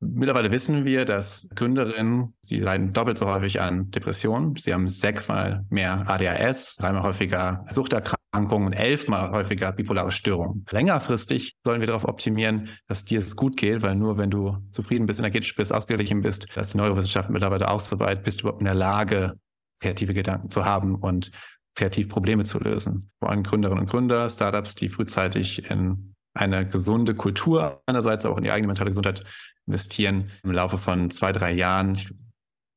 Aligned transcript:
Mittlerweile 0.00 0.52
wissen 0.52 0.84
wir, 0.84 1.04
dass 1.04 1.48
Gründerinnen, 1.56 2.34
sie 2.40 2.60
leiden 2.60 2.92
doppelt 2.92 3.18
so 3.18 3.26
häufig 3.26 3.60
an 3.60 3.90
Depressionen. 3.90 4.54
Sie 4.56 4.72
haben 4.72 4.88
sechsmal 4.88 5.66
mehr 5.70 6.08
ADHS, 6.08 6.76
dreimal 6.76 7.02
häufiger 7.02 7.64
Suchterkrankungen 7.70 8.68
und 8.68 8.72
elfmal 8.74 9.32
häufiger 9.32 9.72
bipolare 9.72 10.12
Störungen. 10.12 10.64
Längerfristig 10.70 11.56
sollen 11.64 11.80
wir 11.80 11.88
darauf 11.88 12.04
optimieren, 12.04 12.68
dass 12.86 13.06
dir 13.06 13.18
es 13.18 13.34
gut 13.34 13.56
geht, 13.56 13.82
weil 13.82 13.96
nur 13.96 14.18
wenn 14.18 14.30
du 14.30 14.58
zufrieden 14.70 15.06
bist, 15.06 15.18
energetisch 15.18 15.56
bist, 15.56 15.72
ausgeglichen 15.72 16.20
bist, 16.20 16.46
dass 16.56 16.70
die 16.70 16.78
Neurowissenschaft 16.78 17.28
mittlerweile 17.30 17.66
weit, 17.66 18.22
bist 18.22 18.40
du 18.40 18.42
überhaupt 18.42 18.60
in 18.60 18.66
der 18.66 18.74
Lage, 18.74 19.34
kreative 19.80 20.14
Gedanken 20.14 20.48
zu 20.48 20.64
haben 20.64 20.94
und 20.94 21.32
kreativ 21.74 22.08
Probleme 22.08 22.44
zu 22.44 22.60
lösen. 22.60 23.10
Vor 23.18 23.30
allem 23.30 23.42
Gründerinnen 23.42 23.82
und 23.82 23.90
Gründer, 23.90 24.30
Startups, 24.30 24.76
die 24.76 24.88
frühzeitig 24.88 25.68
in 25.70 26.14
eine 26.38 26.66
gesunde 26.66 27.14
Kultur 27.14 27.82
einerseits 27.86 28.24
auch 28.24 28.36
in 28.36 28.44
die 28.44 28.50
eigene 28.50 28.68
mentale 28.68 28.90
Gesundheit 28.90 29.24
investieren, 29.66 30.30
im 30.44 30.52
Laufe 30.52 30.78
von 30.78 31.10
zwei, 31.10 31.32
drei 31.32 31.52
Jahren 31.52 31.98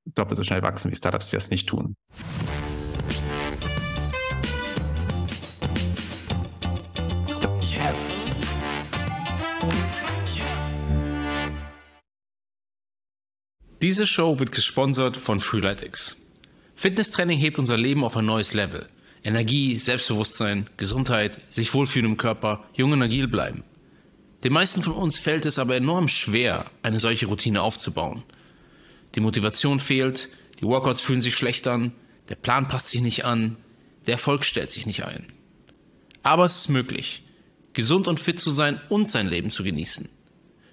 doppelt 0.05 0.37
so 0.37 0.43
schnell 0.43 0.63
wachsen 0.63 0.91
wie 0.91 0.95
Startups, 0.95 1.29
die 1.29 1.35
das 1.35 1.51
nicht 1.51 1.69
tun. 1.69 1.95
Diese 13.81 14.05
Show 14.05 14.39
wird 14.39 14.51
gesponsert 14.51 15.17
von 15.17 15.39
Freeletics. 15.39 16.15
Fitnesstraining 16.75 17.39
hebt 17.39 17.57
unser 17.57 17.77
Leben 17.77 18.03
auf 18.03 18.17
ein 18.17 18.25
neues 18.25 18.53
Level– 18.53 18.87
Energie, 19.23 19.77
Selbstbewusstsein, 19.77 20.69
Gesundheit, 20.77 21.39
sich 21.47 21.73
wohlfühlen 21.73 22.11
im 22.11 22.17
Körper, 22.17 22.63
jung 22.73 22.91
und 22.91 23.01
agil 23.01 23.27
bleiben. 23.27 23.63
Den 24.43 24.53
meisten 24.53 24.81
von 24.81 24.93
uns 24.93 25.19
fällt 25.19 25.45
es 25.45 25.59
aber 25.59 25.75
enorm 25.75 26.07
schwer, 26.07 26.65
eine 26.81 26.99
solche 26.99 27.27
Routine 27.27 27.61
aufzubauen. 27.61 28.23
Die 29.13 29.19
Motivation 29.19 29.79
fehlt, 29.79 30.29
die 30.59 30.65
Workouts 30.65 31.01
fühlen 31.01 31.21
sich 31.21 31.35
schlecht 31.35 31.67
an, 31.67 31.91
der 32.29 32.35
Plan 32.35 32.67
passt 32.67 32.89
sich 32.89 33.01
nicht 33.01 33.25
an, 33.25 33.57
der 34.07 34.13
Erfolg 34.13 34.43
stellt 34.43 34.71
sich 34.71 34.85
nicht 34.85 35.05
ein. 35.05 35.27
Aber 36.23 36.45
es 36.45 36.61
ist 36.61 36.69
möglich, 36.69 37.23
gesund 37.73 38.07
und 38.07 38.19
fit 38.19 38.39
zu 38.39 38.51
sein 38.51 38.81
und 38.89 39.09
sein 39.09 39.27
Leben 39.27 39.51
zu 39.51 39.63
genießen. 39.63 40.09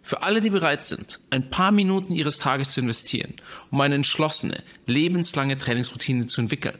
Für 0.02 0.22
alle, 0.22 0.40
die 0.40 0.48
bereit 0.50 0.84
sind, 0.84 1.20
ein 1.28 1.50
paar 1.50 1.70
Minuten 1.70 2.14
ihres 2.14 2.38
Tages 2.38 2.70
zu 2.70 2.80
investieren, 2.80 3.34
um 3.70 3.80
eine 3.82 3.96
entschlossene, 3.96 4.62
lebenslange 4.86 5.58
Trainingsroutine 5.58 6.26
zu 6.26 6.40
entwickeln, 6.40 6.78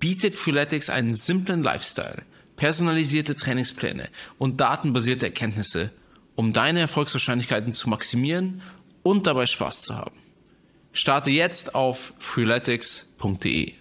bietet 0.00 0.34
Freeletics 0.34 0.90
einen 0.90 1.14
simplen 1.14 1.62
Lifestyle, 1.62 2.22
personalisierte 2.56 3.36
Trainingspläne 3.36 4.08
und 4.38 4.60
datenbasierte 4.60 5.26
Erkenntnisse, 5.26 5.92
um 6.34 6.52
deine 6.52 6.80
Erfolgswahrscheinlichkeiten 6.80 7.74
zu 7.74 7.88
maximieren 7.88 8.62
und 9.02 9.26
dabei 9.26 9.46
Spaß 9.46 9.82
zu 9.82 9.94
haben. 9.94 10.18
Starte 10.92 11.30
jetzt 11.30 11.74
auf 11.74 12.12
freeletics.de. 12.18 13.74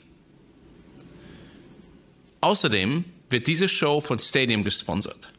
Außerdem 2.42 3.06
wird 3.30 3.48
diese 3.48 3.68
Show 3.68 4.02
von 4.02 4.20
Stadium 4.20 4.64
gesponsert. 4.64 5.34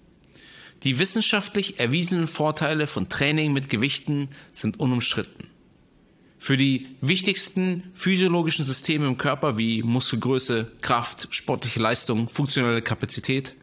Die 0.82 0.98
wissenschaftlich 0.98 1.78
erwiesenen 1.78 2.26
Vorteile 2.26 2.86
von 2.86 3.08
Training 3.08 3.52
mit 3.52 3.68
Gewichten 3.68 4.28
sind 4.52 4.80
unumstritten. 4.80 5.49
Für 6.40 6.56
die 6.56 6.88
wichtigsten 7.02 7.92
physiologischen 7.92 8.64
Systeme 8.64 9.06
im 9.06 9.18
Körper 9.18 9.58
wie 9.58 9.82
Muskelgröße, 9.82 10.72
Kraft, 10.80 11.28
sportliche 11.30 11.80
Leistung, 11.80 12.30
funktionelle 12.30 12.80
Kapazität, 12.80 13.54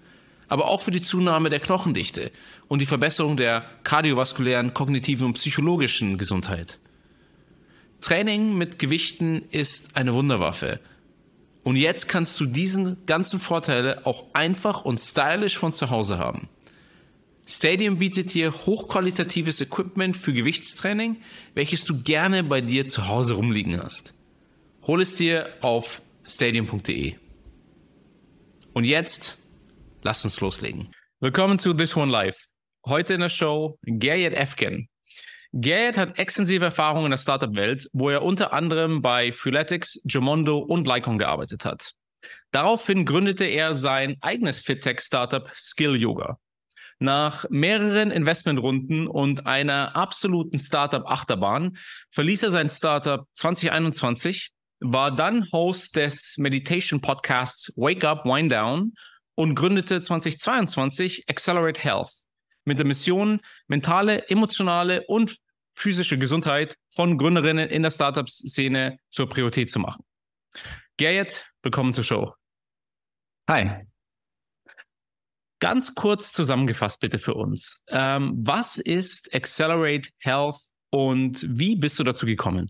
aber 0.47 0.67
auch 0.67 0.81
für 0.81 0.91
die 0.91 1.01
Zunahme 1.01 1.49
der 1.49 1.59
Knochendichte 1.59 2.31
und 2.67 2.79
die 2.79 2.85
Verbesserung 2.85 3.35
der 3.35 3.65
kardiovaskulären, 3.83 4.75
kognitiven 4.75 5.25
und 5.25 5.33
psychologischen 5.33 6.19
Gesundheit. 6.19 6.77
Training 7.99 8.55
mit 8.55 8.77
Gewichten 8.77 9.41
ist 9.49 9.97
eine 9.97 10.13
Wunderwaffe. 10.13 10.79
Und 11.63 11.77
jetzt 11.77 12.07
kannst 12.07 12.39
du 12.39 12.45
diesen 12.45 13.07
ganzen 13.07 13.39
Vorteile 13.39 14.05
auch 14.05 14.23
einfach 14.33 14.85
und 14.85 14.99
stylisch 14.99 15.57
von 15.57 15.73
zu 15.73 15.89
Hause 15.89 16.19
haben. 16.19 16.47
Stadium 17.49 17.97
bietet 17.97 18.33
dir 18.33 18.51
hochqualitatives 18.51 19.61
Equipment 19.61 20.17
für 20.17 20.33
Gewichtstraining, 20.33 21.21
welches 21.53 21.85
du 21.85 22.03
gerne 22.03 22.43
bei 22.43 22.59
dir 22.59 22.85
zu 22.85 23.07
Hause 23.07 23.35
rumliegen 23.35 23.81
hast. 23.81 24.13
Hol 24.83 25.01
es 25.01 25.15
dir 25.15 25.53
auf 25.61 26.01
stadium.de. 26.25 27.15
Und 28.73 28.83
jetzt, 28.83 29.37
lass 30.01 30.25
uns 30.25 30.41
loslegen. 30.41 30.91
Willkommen 31.21 31.57
zu 31.57 31.73
This 31.73 31.95
One 31.95 32.11
Life. 32.11 32.37
Heute 32.85 33.13
in 33.13 33.21
der 33.21 33.29
Show 33.29 33.79
Gerrit 33.83 34.33
Efken. 34.33 34.89
Gerrit 35.53 35.97
hat 35.97 36.19
extensive 36.19 36.65
Erfahrung 36.65 37.05
in 37.05 37.11
der 37.11 37.17
Startup-Welt, 37.17 37.87
wo 37.93 38.09
er 38.09 38.23
unter 38.23 38.51
anderem 38.51 39.01
bei 39.01 39.31
Freeletics, 39.31 40.01
Gemondo 40.03 40.57
und 40.57 40.85
Lycon 40.85 41.17
gearbeitet 41.17 41.63
hat. 41.63 41.93
Daraufhin 42.51 43.05
gründete 43.05 43.45
er 43.45 43.73
sein 43.73 44.17
eigenes 44.19 44.59
FitTech-Startup 44.59 45.49
Skill 45.55 45.95
Yoga. 45.95 46.37
Nach 46.99 47.45
mehreren 47.49 48.09
Investmentrunden 48.09 49.07
und 49.07 49.45
einer 49.45 49.95
absoluten 49.95 50.57
Startup-Achterbahn 50.57 51.77
verließ 52.11 52.43
er 52.43 52.51
sein 52.51 52.69
Startup 52.69 53.27
2021, 53.35 54.51
war 54.79 55.15
dann 55.15 55.51
Host 55.51 55.95
des 55.95 56.37
Meditation-Podcasts 56.37 57.71
Wake 57.75 58.03
Up, 58.03 58.25
Wind 58.25 58.51
Down 58.51 58.93
und 59.35 59.53
gründete 59.53 60.01
2022 60.01 61.25
Accelerate 61.29 61.81
Health 61.81 62.09
mit 62.65 62.79
der 62.79 62.85
Mission, 62.85 63.41
mentale, 63.67 64.27
emotionale 64.29 65.05
und 65.07 65.37
physische 65.75 66.17
Gesundheit 66.17 66.75
von 66.95 67.17
Gründerinnen 67.17 67.69
in 67.69 67.83
der 67.83 67.91
Startup-Szene 67.91 68.97
zur 69.11 69.29
Priorität 69.29 69.69
zu 69.69 69.79
machen. 69.79 70.03
Gerrit, 70.97 71.45
willkommen 71.61 71.93
zur 71.93 72.03
Show. 72.03 72.33
Hi. 73.47 73.85
Ganz 75.59 75.95
kurz 75.95 76.31
zusammengefasst 76.33 76.99
bitte 76.99 77.17
für 77.19 77.33
uns. 77.33 77.83
Ähm, 77.87 78.33
was 78.45 78.77
ist 78.77 79.33
Accelerate 79.33 80.09
Health 80.19 80.57
und 80.91 81.45
wie 81.47 81.75
bist 81.75 81.97
du 81.99 82.03
dazu 82.03 82.25
gekommen? 82.25 82.69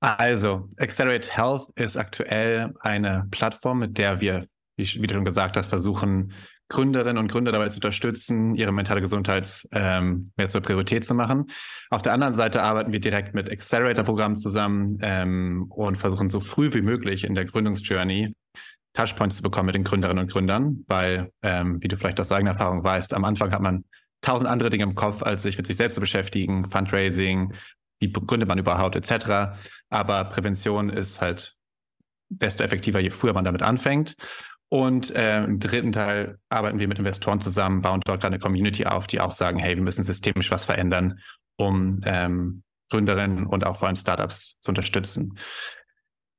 Also, 0.00 0.68
Accelerate 0.78 1.30
Health 1.30 1.70
ist 1.76 1.96
aktuell 1.96 2.74
eine 2.80 3.26
Plattform, 3.30 3.78
mit 3.78 3.98
der 3.98 4.20
wir, 4.20 4.46
wie, 4.76 4.84
wie 5.00 5.06
du 5.06 5.14
schon 5.14 5.24
gesagt 5.24 5.56
hast, 5.56 5.68
versuchen, 5.68 6.32
Gründerinnen 6.68 7.18
und 7.18 7.30
Gründer 7.30 7.52
dabei 7.52 7.68
zu 7.68 7.76
unterstützen, 7.76 8.54
ihre 8.54 8.72
mentale 8.72 9.02
Gesundheit 9.02 9.68
ähm, 9.72 10.32
mehr 10.36 10.48
zur 10.48 10.62
Priorität 10.62 11.04
zu 11.04 11.14
machen. 11.14 11.46
Auf 11.90 12.00
der 12.00 12.14
anderen 12.14 12.32
Seite 12.32 12.62
arbeiten 12.62 12.92
wir 12.92 13.00
direkt 13.00 13.34
mit 13.34 13.50
Accelerator-Programmen 13.50 14.36
zusammen 14.36 14.98
ähm, 15.02 15.66
und 15.68 15.96
versuchen 15.96 16.30
so 16.30 16.40
früh 16.40 16.72
wie 16.72 16.80
möglich 16.80 17.24
in 17.24 17.34
der 17.34 17.44
Gründungsjourney 17.44 18.34
Touchpoints 18.92 19.36
zu 19.36 19.42
bekommen 19.42 19.66
mit 19.66 19.74
den 19.74 19.84
Gründerinnen 19.84 20.24
und 20.24 20.30
Gründern, 20.30 20.84
weil, 20.86 21.32
ähm, 21.42 21.82
wie 21.82 21.88
du 21.88 21.96
vielleicht 21.96 22.20
aus 22.20 22.32
eigener 22.32 22.52
Erfahrung 22.52 22.84
weißt, 22.84 23.14
am 23.14 23.24
Anfang 23.24 23.52
hat 23.52 23.62
man 23.62 23.84
tausend 24.20 24.48
andere 24.48 24.70
Dinge 24.70 24.84
im 24.84 24.94
Kopf, 24.94 25.22
als 25.22 25.42
sich 25.42 25.56
mit 25.56 25.66
sich 25.66 25.76
selbst 25.76 25.94
zu 25.94 26.00
beschäftigen, 26.00 26.66
Fundraising, 26.66 27.54
wie 28.00 28.12
gründet 28.12 28.48
man 28.48 28.58
überhaupt, 28.58 28.96
etc. 28.96 29.58
Aber 29.88 30.24
Prävention 30.24 30.90
ist 30.90 31.20
halt 31.20 31.54
desto 32.28 32.64
effektiver, 32.64 33.00
je 33.00 33.10
früher 33.10 33.32
man 33.32 33.44
damit 33.44 33.62
anfängt. 33.62 34.16
Und 34.68 35.14
äh, 35.14 35.44
im 35.44 35.58
dritten 35.58 35.92
Teil 35.92 36.38
arbeiten 36.48 36.78
wir 36.78 36.88
mit 36.88 36.98
Investoren 36.98 37.40
zusammen, 37.40 37.82
bauen 37.82 38.00
dort 38.06 38.22
gerade 38.22 38.34
eine 38.34 38.40
Community 38.40 38.86
auf, 38.86 39.06
die 39.06 39.20
auch 39.20 39.30
sagen, 39.30 39.58
hey, 39.58 39.76
wir 39.76 39.82
müssen 39.82 40.02
systemisch 40.02 40.50
was 40.50 40.64
verändern, 40.64 41.18
um 41.56 42.00
ähm, 42.04 42.62
Gründerinnen 42.90 43.46
und 43.46 43.64
auch 43.64 43.76
vor 43.76 43.88
allem 43.88 43.96
Startups 43.96 44.58
zu 44.60 44.70
unterstützen. 44.70 45.36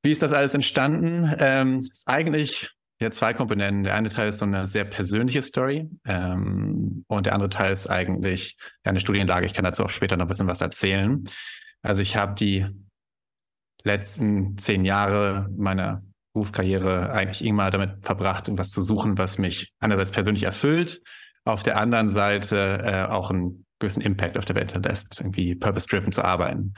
Wie 0.04 0.12
ist 0.12 0.22
das 0.22 0.34
alles 0.34 0.54
entstanden? 0.54 1.34
Ähm, 1.40 1.80
ist 1.80 2.08
eigentlich 2.08 2.72
ja 3.00 3.10
zwei 3.10 3.34
Komponenten. 3.34 3.84
Der 3.84 3.96
eine 3.96 4.10
Teil 4.10 4.30
ist 4.30 4.40
so 4.40 4.46
eine 4.46 4.68
sehr 4.68 4.84
persönliche 4.84 5.42
Story 5.42 5.90
ähm, 6.06 7.06
und 7.08 7.26
der 7.26 7.34
andere 7.34 7.50
Teil 7.50 7.72
ist 7.72 7.88
eigentlich 7.88 8.58
eine 8.84 9.00
Studienlage. 9.00 9.46
Ich 9.46 9.54
kann 9.54 9.64
dazu 9.64 9.84
auch 9.84 9.90
später 9.90 10.18
noch 10.18 10.26
ein 10.26 10.28
bisschen 10.28 10.48
was 10.48 10.62
erzählen. 10.62 11.24
Also 11.82 12.02
ich 12.02 12.18
habe 12.18 12.36
die 12.36 12.66
letzten 13.84 14.58
zehn 14.58 14.86
Jahre 14.86 15.50
meiner 15.56 16.04
Berufskarriere 16.34 17.12
eigentlich 17.12 17.46
immer 17.46 17.70
damit 17.70 18.04
verbracht, 18.04 18.50
etwas 18.50 18.72
zu 18.72 18.82
suchen, 18.82 19.18
was 19.18 19.38
mich 19.38 19.72
einerseits 19.80 20.12
persönlich 20.12 20.44
erfüllt, 20.44 21.02
auf 21.46 21.64
der 21.64 21.78
anderen 21.78 22.10
Seite 22.10 22.80
äh, 22.84 23.04
auch 23.04 23.30
einen 23.30 23.66
gewissen 23.80 24.02
Impact 24.02 24.38
auf 24.38 24.46
der 24.46 24.56
Welt 24.56 24.74
lässt, 24.84 25.20
irgendwie 25.20 25.56
purpose-driven 25.56 26.12
zu 26.12 26.24
arbeiten. 26.24 26.74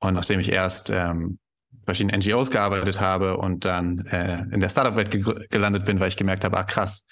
Und 0.00 0.14
nachdem 0.14 0.40
ich 0.40 0.50
erst 0.50 0.90
ähm, 0.90 1.38
verschiedenen 1.84 2.20
NGOs 2.20 2.50
gearbeitet 2.50 3.00
habe 3.00 3.36
und 3.36 3.64
dann 3.64 4.06
äh, 4.06 4.42
in 4.52 4.60
der 4.60 4.68
Startup-Welt 4.68 5.10
ge 5.10 5.46
gelandet 5.50 5.84
bin, 5.84 6.00
weil 6.00 6.08
ich 6.08 6.16
gemerkt 6.16 6.44
habe, 6.44 6.56
ah 6.56 6.64
krass, 6.64 7.06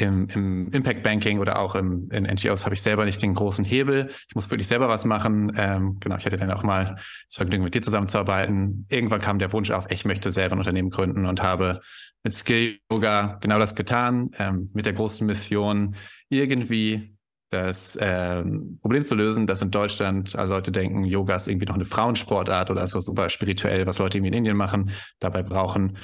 im, 0.00 0.28
im 0.28 0.70
Impact 0.72 1.02
Banking 1.02 1.40
oder 1.40 1.58
auch 1.58 1.74
im, 1.74 2.08
in 2.10 2.24
NGOs 2.24 2.64
habe 2.64 2.74
ich 2.74 2.82
selber 2.82 3.04
nicht 3.04 3.20
den 3.20 3.34
großen 3.34 3.64
Hebel. 3.64 4.08
Ich 4.28 4.34
muss 4.34 4.50
wirklich 4.50 4.68
selber 4.68 4.88
was 4.88 5.04
machen. 5.04 5.52
Ähm, 5.56 5.98
genau, 6.00 6.16
ich 6.16 6.24
hatte 6.24 6.36
dann 6.36 6.50
auch 6.50 6.62
mal 6.62 6.96
das 7.26 7.36
Vergnügen, 7.36 7.64
mit 7.64 7.74
dir 7.74 7.82
zusammenzuarbeiten. 7.82 8.86
Irgendwann 8.88 9.20
kam 9.20 9.38
der 9.38 9.52
Wunsch 9.52 9.70
auf, 9.70 9.90
ich 9.90 10.04
möchte 10.04 10.30
selber 10.30 10.54
ein 10.54 10.58
Unternehmen 10.58 10.90
gründen 10.90 11.26
und 11.26 11.42
habe 11.42 11.80
mit 12.22 12.32
Skill 12.32 12.78
Yoga 12.90 13.38
genau 13.40 13.58
das 13.58 13.74
getan, 13.74 14.30
ähm, 14.38 14.70
mit 14.72 14.86
der 14.86 14.92
großen 14.92 15.26
Mission, 15.26 15.96
irgendwie 16.28 17.17
das 17.50 17.98
ähm, 18.00 18.78
Problem 18.82 19.02
zu 19.02 19.14
lösen, 19.14 19.46
dass 19.46 19.62
in 19.62 19.70
Deutschland 19.70 20.36
alle 20.36 20.48
Leute 20.48 20.70
denken, 20.70 21.04
Yoga 21.04 21.36
ist 21.36 21.48
irgendwie 21.48 21.66
noch 21.66 21.74
eine 21.74 21.84
Frauensportart 21.84 22.70
oder 22.70 22.84
ist 22.84 22.94
das 22.94 23.06
super 23.06 23.30
spirituell, 23.30 23.86
was 23.86 23.98
Leute 23.98 24.18
irgendwie 24.18 24.28
in 24.28 24.38
Indien 24.38 24.56
machen. 24.56 24.90
Dabei 25.18 25.42
brauchen 25.42 25.96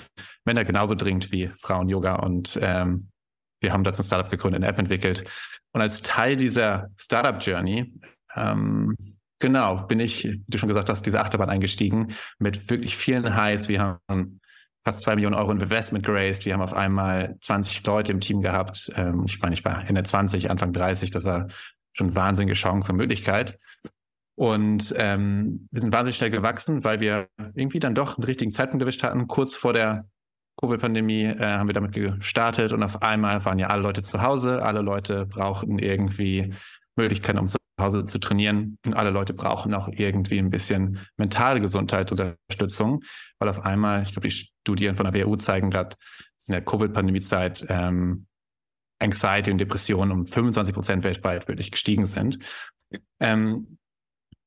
Männer 0.45 0.65
genauso 0.65 0.95
dringend 0.95 1.33
wie 1.33 1.49
Frauen 1.59 1.89
Yoga 1.89 2.17
und 2.17 2.59
ähm, 2.63 3.09
wir 3.61 3.73
haben 3.73 3.85
dazu 3.85 4.03
ein 4.03 4.05
Startup 4.05 4.31
gegründet, 4.31 4.63
eine 4.63 4.71
App 4.71 4.79
entwickelt. 4.79 5.25
Und 5.73 5.81
als 5.81 6.03
Teil 6.03 6.37
dieser 6.37 6.89
Startup-Journey, 6.97 7.95
ähm, 8.37 8.97
genau, 9.39 9.87
bin 9.87 10.01
ich, 10.01 10.25
wie 10.25 10.45
du 10.47 10.59
schon 10.59 10.69
gesagt 10.69 10.89
hast, 10.89 11.05
diese 11.07 11.21
Achterbahn 11.21 11.51
eingestiegen 11.51 12.15
mit 12.39 12.71
wirklich 12.71 12.97
vielen 12.97 13.35
Highs. 13.35 13.69
Wir 13.69 13.99
haben 14.09 14.41
fast 14.85 15.01
zwei 15.01 15.15
Millionen 15.15 15.35
Euro 15.35 15.51
Investment 15.51 16.05
geraced. 16.05 16.45
Wir 16.45 16.55
haben 16.55 16.61
auf 16.61 16.75
einmal 16.75 17.37
20 17.41 17.85
Leute 17.87 18.13
im 18.13 18.21
Team 18.21 18.43
gehabt. 18.43 18.93
Ähm, 18.95 19.25
ich 19.27 19.41
meine, 19.41 19.55
ich 19.55 19.65
war 19.65 19.89
Ende 19.89 20.03
20, 20.03 20.51
Anfang 20.51 20.73
30. 20.73 21.11
Das 21.11 21.25
war 21.25 21.49
schon 21.93 22.15
wahnsinnige 22.15 22.55
Chance 22.55 22.93
und 22.93 22.99
Möglichkeit. 22.99 23.59
Und 24.37 24.93
ähm, 24.97 25.69
wir 25.71 25.81
sind 25.81 25.93
wahnsinnig 25.93 26.17
schnell 26.17 26.31
gewachsen, 26.31 26.85
weil 26.85 27.01
wir 27.01 27.29
irgendwie 27.55 27.79
dann 27.79 27.95
doch 27.95 28.19
einen 28.19 28.25
richtigen 28.25 28.51
Zeitpunkt 28.51 28.83
erwischt 28.83 29.03
hatten. 29.03 29.27
Kurz 29.29 29.57
vor 29.57 29.73
der 29.73 30.07
Covid-Pandemie 30.61 31.25
äh, 31.25 31.39
haben 31.39 31.69
wir 31.69 31.75
damit 31.75 31.93
gestartet 31.93 32.73
und 32.73 32.83
auf 32.83 33.03
einmal 33.03 33.45
waren 33.45 33.59
ja 33.59 33.69
alle 33.69 33.83
Leute 33.83 34.03
zu 34.03 34.23
Hause. 34.23 34.63
Alle 34.63 34.83
Leute 34.83 35.27
brauchten 35.27 35.79
irgendwie 35.79 36.53
Möglichkeiten, 36.97 37.39
um 37.39 37.49
zu 37.49 37.59
Hause 37.81 38.05
zu 38.05 38.19
trainieren. 38.19 38.79
Und 38.87 38.95
alle 38.95 39.11
Leute 39.11 39.35
brauchen 39.35 39.75
auch 39.75 39.89
irgendwie 39.89 40.39
ein 40.39 40.51
bisschen 40.51 41.01
mentale 41.17 41.61
Gesundheitsunterstützung, 41.61 43.03
weil 43.39 43.49
auf 43.49 43.65
einmal, 43.65 44.03
ich 44.03 44.13
glaube, 44.13 44.29
die 44.29 44.35
Studien 44.35 44.95
von 44.95 45.11
der 45.11 45.27
WU 45.27 45.37
zeigen 45.37 45.71
gerade, 45.71 45.97
in 46.47 46.53
der 46.53 46.65
Covid-Pandemie-Zeit 46.65 47.67
ähm, 47.69 48.27
Anxiety 49.01 49.51
und 49.51 49.59
Depressionen 49.59 50.13
um 50.13 50.27
25 50.27 50.75
Prozent 50.75 51.05
weltweit 51.05 51.49
wirklich 51.49 51.71
gestiegen 51.71 52.07
sind. 52.07 52.39
Ähm, 53.21 53.79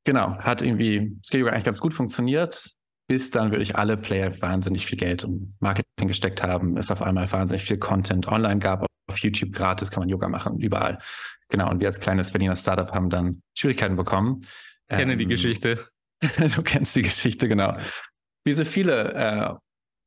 genau, 0.04 0.38
hat 0.38 0.62
irgendwie 0.62 1.18
Skill 1.24 1.42
Yoga 1.42 1.52
eigentlich 1.52 1.66
ganz 1.66 1.80
gut 1.80 1.94
funktioniert, 1.94 2.72
bis 3.08 3.32
dann 3.32 3.52
wirklich 3.52 3.76
alle 3.76 3.98
Player 3.98 4.42
wahnsinnig 4.42 4.86
viel 4.86 4.98
Geld 4.98 5.24
um 5.24 5.56
Marketing 5.60 6.08
gesteckt 6.08 6.44
haben, 6.44 6.78
es 6.78 6.92
auf 6.92 7.02
einmal 7.02 7.32
wahnsinnig 7.32 7.64
viel 7.64 7.78
Content 7.78 8.28
online 8.28 8.60
gab, 8.60 8.87
auf 9.08 9.18
YouTube 9.20 9.54
gratis 9.54 9.92
kann 9.92 10.02
man 10.02 10.10
Yoga 10.10 10.28
machen, 10.28 10.60
überall. 10.60 11.00
Genau, 11.50 11.70
und 11.70 11.80
wir 11.80 11.88
als 11.88 12.00
kleines 12.00 12.32
Berliner 12.32 12.56
Startup 12.56 12.92
haben 12.92 13.10
dann 13.10 13.42
Schwierigkeiten 13.56 13.96
bekommen. 13.96 14.42
Ich 14.90 14.98
kenne 14.98 15.14
ähm, 15.14 15.20
die 15.20 15.28
Geschichte. 15.28 15.88
du 16.22 16.62
kennst 16.64 16.96
die 16.96 17.02
Geschichte, 17.02 17.48
genau. 17.48 17.78
Wie 18.46 18.54
so 18.54 18.66
viele 18.66 19.14
äh, 19.14 19.54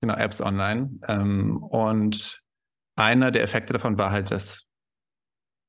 genau, 0.00 0.14
Apps 0.14 0.40
online. 0.40 0.90
Ähm, 1.08 1.62
und 1.62 2.42
einer 2.96 3.30
der 3.30 3.42
Effekte 3.42 3.72
davon 3.72 3.98
war 3.98 4.10
halt, 4.10 4.30
dass 4.30 4.66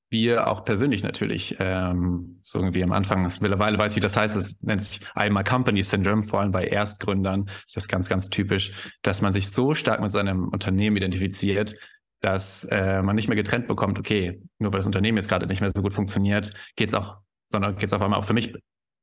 wir 0.10 0.48
auch 0.48 0.66
persönlich 0.66 1.04
natürlich 1.04 1.56
ähm, 1.60 2.40
so 2.42 2.60
irgendwie 2.60 2.84
am 2.84 2.92
Anfang, 2.92 3.24
mittlerweile 3.40 3.78
weiß 3.78 3.94
ich, 3.94 3.96
wie 3.96 4.02
das 4.02 4.18
heißt, 4.18 4.36
es 4.36 4.62
nennt 4.62 4.82
sich 4.82 5.00
einmal 5.16 5.46
Company 5.46 5.82
Syndrome, 5.84 6.24
vor 6.24 6.42
allem 6.42 6.52
bei 6.52 6.68
Erstgründern 6.68 7.50
ist 7.66 7.78
das 7.78 7.88
ganz, 7.88 8.10
ganz 8.10 8.30
typisch, 8.30 8.92
dass 9.04 9.22
man 9.22 9.32
sich 9.32 9.50
so 9.50 9.74
stark 9.74 10.02
mit 10.02 10.12
seinem 10.12 10.50
Unternehmen 10.50 10.98
identifiziert, 10.98 11.76
dass 12.22 12.64
äh, 12.66 13.02
man 13.02 13.16
nicht 13.16 13.28
mehr 13.28 13.36
getrennt 13.36 13.68
bekommt, 13.68 14.00
okay, 14.00 14.42
nur 14.60 14.72
weil 14.72 14.80
das 14.80 14.86
Unternehmen 14.86 15.18
jetzt 15.18 15.28
gerade 15.28 15.48
nicht 15.48 15.62
mehr 15.62 15.72
so 15.76 15.82
gut 15.82 15.94
funktioniert, 15.94 16.54
geht's 16.76 16.94
auch, 16.94 17.18
sondern 17.52 17.76
geht's 17.76 17.94
auf 17.94 18.02
einmal 18.02 18.20
auch 18.20 18.26
für 18.26 18.34
mich 18.34 18.54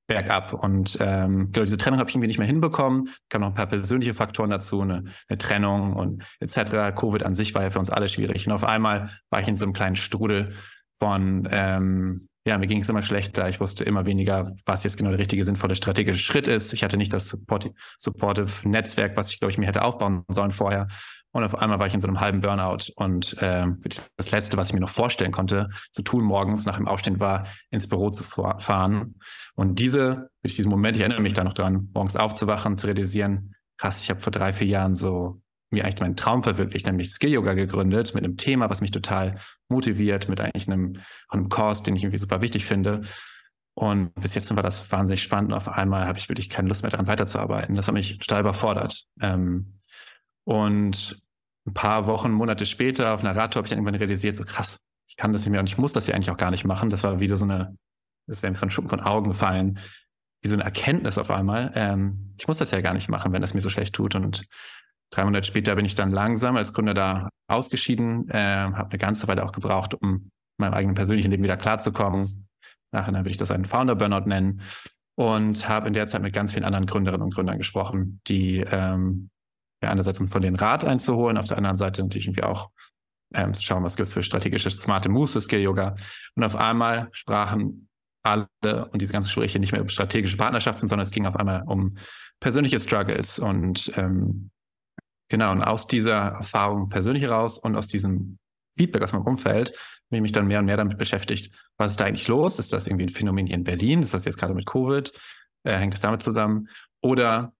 bergab. 0.06 0.52
Und 0.54 0.96
ähm, 1.00 1.50
genau, 1.52 1.64
diese 1.64 1.76
Trennung 1.76 2.00
habe 2.00 2.08
ich 2.08 2.16
irgendwie 2.16 2.28
nicht 2.28 2.38
mehr 2.38 2.46
hinbekommen. 2.46 3.10
Kam 3.28 3.42
noch 3.42 3.48
ein 3.48 3.54
paar 3.54 3.66
persönliche 3.66 4.14
Faktoren 4.14 4.50
dazu, 4.50 4.80
eine, 4.80 5.04
eine 5.28 5.38
Trennung 5.38 5.94
und 5.94 6.24
etc. 6.40 6.96
Covid 6.96 7.22
an 7.24 7.34
sich 7.34 7.54
war 7.54 7.62
ja 7.62 7.70
für 7.70 7.78
uns 7.78 7.90
alle 7.90 8.08
schwierig. 8.08 8.46
Und 8.46 8.52
auf 8.52 8.64
einmal 8.64 9.10
war 9.30 9.40
ich 9.40 9.48
in 9.48 9.56
so 9.56 9.64
einem 9.64 9.74
kleinen 9.74 9.96
Strudel 9.96 10.54
von 10.98 11.46
ähm, 11.50 12.28
ja, 12.48 12.56
mir 12.56 12.66
ging 12.66 12.80
es 12.80 12.88
immer 12.88 13.02
schlechter. 13.02 13.48
Ich 13.48 13.60
wusste 13.60 13.84
immer 13.84 14.06
weniger, 14.06 14.54
was 14.64 14.82
jetzt 14.82 14.96
genau 14.96 15.10
der 15.10 15.18
richtige, 15.18 15.44
sinnvolle 15.44 15.74
strategische 15.74 16.18
Schritt 16.18 16.48
ist. 16.48 16.72
Ich 16.72 16.82
hatte 16.82 16.96
nicht 16.96 17.12
das 17.12 17.28
supportive 17.28 18.68
Netzwerk, 18.68 19.16
was 19.16 19.30
ich, 19.30 19.38
glaube 19.38 19.52
ich, 19.52 19.58
mir 19.58 19.66
hätte 19.66 19.82
aufbauen 19.82 20.24
sollen 20.28 20.50
vorher. 20.50 20.88
Und 21.38 21.44
auf 21.44 21.54
einmal 21.54 21.78
war 21.78 21.86
ich 21.86 21.94
in 21.94 22.00
so 22.00 22.08
einem 22.08 22.20
halben 22.20 22.40
Burnout. 22.40 22.92
Und 22.96 23.40
äh, 23.42 23.66
das 24.16 24.30
Letzte, 24.30 24.56
was 24.56 24.68
ich 24.68 24.74
mir 24.74 24.80
noch 24.80 24.88
vorstellen 24.88 25.32
konnte, 25.32 25.70
zu 25.92 26.02
tun 26.02 26.24
morgens 26.24 26.66
nach 26.66 26.76
dem 26.76 26.88
Aufstehen, 26.88 27.20
war, 27.20 27.46
ins 27.70 27.88
Büro 27.88 28.10
zu 28.10 28.24
fahren. 28.24 29.14
Und 29.54 29.78
diese, 29.78 30.30
durch 30.42 30.56
diesen 30.56 30.70
Moment, 30.70 30.96
ich 30.96 31.02
erinnere 31.02 31.20
mich 31.20 31.34
da 31.34 31.44
noch 31.44 31.54
dran, 31.54 31.88
morgens 31.94 32.16
aufzuwachen, 32.16 32.78
zu 32.78 32.86
realisieren, 32.86 33.54
krass, 33.78 34.02
ich 34.02 34.10
habe 34.10 34.20
vor 34.20 34.32
drei, 34.32 34.52
vier 34.52 34.66
Jahren 34.66 34.94
so 34.94 35.40
mir 35.70 35.84
eigentlich 35.84 36.00
meinen 36.00 36.16
Traum 36.16 36.42
verwirklicht, 36.42 36.86
nämlich 36.86 37.10
Skill 37.10 37.30
Yoga 37.30 37.54
gegründet, 37.54 38.14
mit 38.14 38.24
einem 38.24 38.36
Thema, 38.36 38.70
was 38.70 38.80
mich 38.80 38.90
total 38.90 39.38
motiviert, 39.68 40.28
mit 40.28 40.40
eigentlich 40.40 40.68
einem, 40.68 40.98
einem 41.28 41.48
Kurs, 41.48 41.82
den 41.82 41.94
ich 41.94 42.04
irgendwie 42.04 42.18
super 42.18 42.40
wichtig 42.40 42.64
finde. 42.64 43.02
Und 43.74 44.12
bis 44.14 44.34
jetzt 44.34 44.54
war 44.56 44.62
das 44.62 44.90
wahnsinnig 44.90 45.22
spannend. 45.22 45.52
Und 45.52 45.56
auf 45.56 45.68
einmal 45.68 46.08
habe 46.08 46.18
ich 46.18 46.28
wirklich 46.28 46.48
keine 46.48 46.68
Lust 46.68 46.82
mehr 46.82 46.90
daran 46.90 47.06
weiterzuarbeiten. 47.06 47.76
Das 47.76 47.86
hat 47.86 47.94
mich 47.94 48.18
total 48.18 48.40
überfordert. 48.40 49.04
Ähm, 49.20 49.74
und 50.44 51.22
ein 51.68 51.74
paar 51.74 52.06
Wochen, 52.06 52.32
Monate 52.32 52.66
später 52.66 53.14
auf 53.14 53.20
einer 53.20 53.36
Radtour 53.36 53.60
habe 53.60 53.66
ich 53.66 53.70
dann 53.70 53.78
irgendwann 53.78 53.94
realisiert, 53.94 54.36
so 54.36 54.44
krass, 54.44 54.78
ich 55.08 55.16
kann 55.16 55.32
das 55.32 55.42
nicht 55.42 55.52
mehr 55.52 55.60
und 55.60 55.68
ich 55.68 55.78
muss 55.78 55.92
das 55.92 56.06
ja 56.06 56.14
eigentlich 56.14 56.30
auch 56.30 56.36
gar 56.36 56.50
nicht 56.50 56.64
machen. 56.64 56.90
Das 56.90 57.04
war 57.04 57.20
wieder 57.20 57.36
so 57.36 57.44
eine, 57.44 57.76
das 58.26 58.42
wäre 58.42 58.50
mir 58.50 58.56
so 58.56 58.66
ein 58.66 58.70
Schuppen 58.70 58.88
von 58.88 59.00
Augen 59.00 59.28
gefallen, 59.28 59.78
wie 60.42 60.48
so 60.48 60.54
eine 60.54 60.64
Erkenntnis 60.64 61.18
auf 61.18 61.30
einmal. 61.30 61.72
Ähm, 61.74 62.34
ich 62.38 62.46
muss 62.46 62.58
das 62.58 62.70
ja 62.70 62.80
gar 62.80 62.94
nicht 62.94 63.08
machen, 63.08 63.32
wenn 63.32 63.42
das 63.42 63.54
mir 63.54 63.60
so 63.60 63.70
schlecht 63.70 63.94
tut. 63.94 64.14
Und 64.14 64.44
drei 65.10 65.24
Monate 65.24 65.46
später 65.46 65.74
bin 65.74 65.84
ich 65.84 65.94
dann 65.94 66.10
langsam 66.10 66.56
als 66.56 66.72
Gründer 66.72 66.94
da 66.94 67.28
ausgeschieden, 67.48 68.28
äh, 68.28 68.34
habe 68.34 68.90
eine 68.90 68.98
ganze 68.98 69.26
Weile 69.28 69.44
auch 69.44 69.52
gebraucht, 69.52 69.94
um 69.94 70.30
meinem 70.58 70.74
eigenen 70.74 70.94
persönlichen 70.94 71.30
Leben 71.30 71.42
wieder 71.42 71.56
klarzukommen. 71.56 72.26
Nachher 72.92 73.12
würde 73.12 73.30
ich 73.30 73.36
das 73.36 73.50
einen 73.50 73.64
Founder-Burnout 73.64 74.26
nennen 74.26 74.62
und 75.16 75.68
habe 75.68 75.88
in 75.88 75.92
der 75.92 76.06
Zeit 76.06 76.22
mit 76.22 76.32
ganz 76.32 76.52
vielen 76.52 76.64
anderen 76.64 76.86
Gründerinnen 76.86 77.24
und 77.24 77.34
Gründern 77.34 77.58
gesprochen, 77.58 78.20
die 78.26 78.60
ähm, 78.60 79.30
ja, 79.82 79.90
einerseits 79.90 80.20
um 80.20 80.26
von 80.26 80.42
den 80.42 80.56
Rat 80.56 80.84
einzuholen, 80.84 81.38
auf 81.38 81.46
der 81.46 81.56
anderen 81.56 81.76
Seite 81.76 82.02
natürlich 82.02 82.26
irgendwie 82.26 82.42
auch 82.42 82.70
ähm, 83.34 83.54
zu 83.54 83.62
schauen, 83.62 83.84
was 83.84 83.96
gibt 83.96 84.08
es 84.08 84.12
für 84.12 84.22
strategische, 84.22 84.70
smarte 84.70 85.08
Moves 85.08 85.32
für 85.32 85.40
Skill 85.40 85.60
Yoga. 85.60 85.96
Und 86.34 86.44
auf 86.44 86.56
einmal 86.56 87.08
sprachen 87.12 87.88
alle 88.22 88.48
und 88.90 89.00
diese 89.00 89.12
ganzen 89.12 89.28
Gespräche 89.28 89.58
nicht 89.58 89.72
mehr 89.72 89.80
über 89.80 89.90
strategische 89.90 90.36
Partnerschaften, 90.36 90.88
sondern 90.88 91.04
es 91.04 91.12
ging 91.12 91.26
auf 91.26 91.36
einmal 91.36 91.62
um 91.66 91.96
persönliche 92.40 92.78
Struggles 92.78 93.38
und 93.38 93.92
ähm, 93.96 94.50
genau, 95.28 95.52
und 95.52 95.62
aus 95.62 95.86
dieser 95.86 96.16
Erfahrung 96.16 96.88
persönlich 96.88 97.22
heraus 97.22 97.58
und 97.58 97.76
aus 97.76 97.88
diesem 97.88 98.38
Feedback 98.76 99.02
aus 99.02 99.12
meinem 99.12 99.26
Umfeld 99.26 99.70
habe 99.70 100.16
ich 100.16 100.22
mich 100.22 100.32
dann 100.32 100.46
mehr 100.46 100.60
und 100.60 100.66
mehr 100.66 100.76
damit 100.76 100.96
beschäftigt, 100.96 101.54
was 101.76 101.92
ist 101.92 102.00
da 102.00 102.06
eigentlich 102.06 102.28
los? 102.28 102.58
Ist 102.58 102.72
das 102.72 102.86
irgendwie 102.86 103.06
ein 103.06 103.10
Phänomen 103.10 103.46
hier 103.46 103.56
in 103.56 103.64
Berlin? 103.64 104.02
Ist 104.02 104.14
das 104.14 104.24
jetzt 104.24 104.38
gerade 104.38 104.54
mit 104.54 104.66
Covid? 104.66 105.12
Äh, 105.64 105.76
hängt 105.76 105.92
das 105.92 106.00
damit 106.00 106.22
zusammen? 106.22 106.68
Oder 107.02 107.52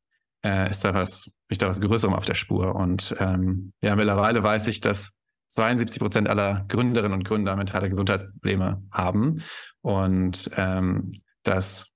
äh, 0.45 0.71
ist 0.71 0.85
da 0.85 0.95
was, 0.95 1.31
ich 1.49 1.59
da 1.59 1.69
was 1.69 1.81
Größerem 1.81 2.15
auf 2.15 2.25
der 2.25 2.35
Spur. 2.35 2.75
Und 2.75 3.15
ähm, 3.19 3.73
ja, 3.81 3.97
mittlerweile 3.97 4.43
weiß 4.43 4.67
ich, 4.69 4.81
dass 4.81 5.13
72 5.49 6.01
Prozent 6.01 6.29
aller 6.29 6.65
Gründerinnen 6.69 7.19
und 7.19 7.25
Gründer 7.25 7.57
mentale 7.57 7.89
Gesundheitsprobleme 7.89 8.83
haben 8.93 9.43
und 9.81 10.51
ähm, 10.57 11.21
dass 11.43 11.87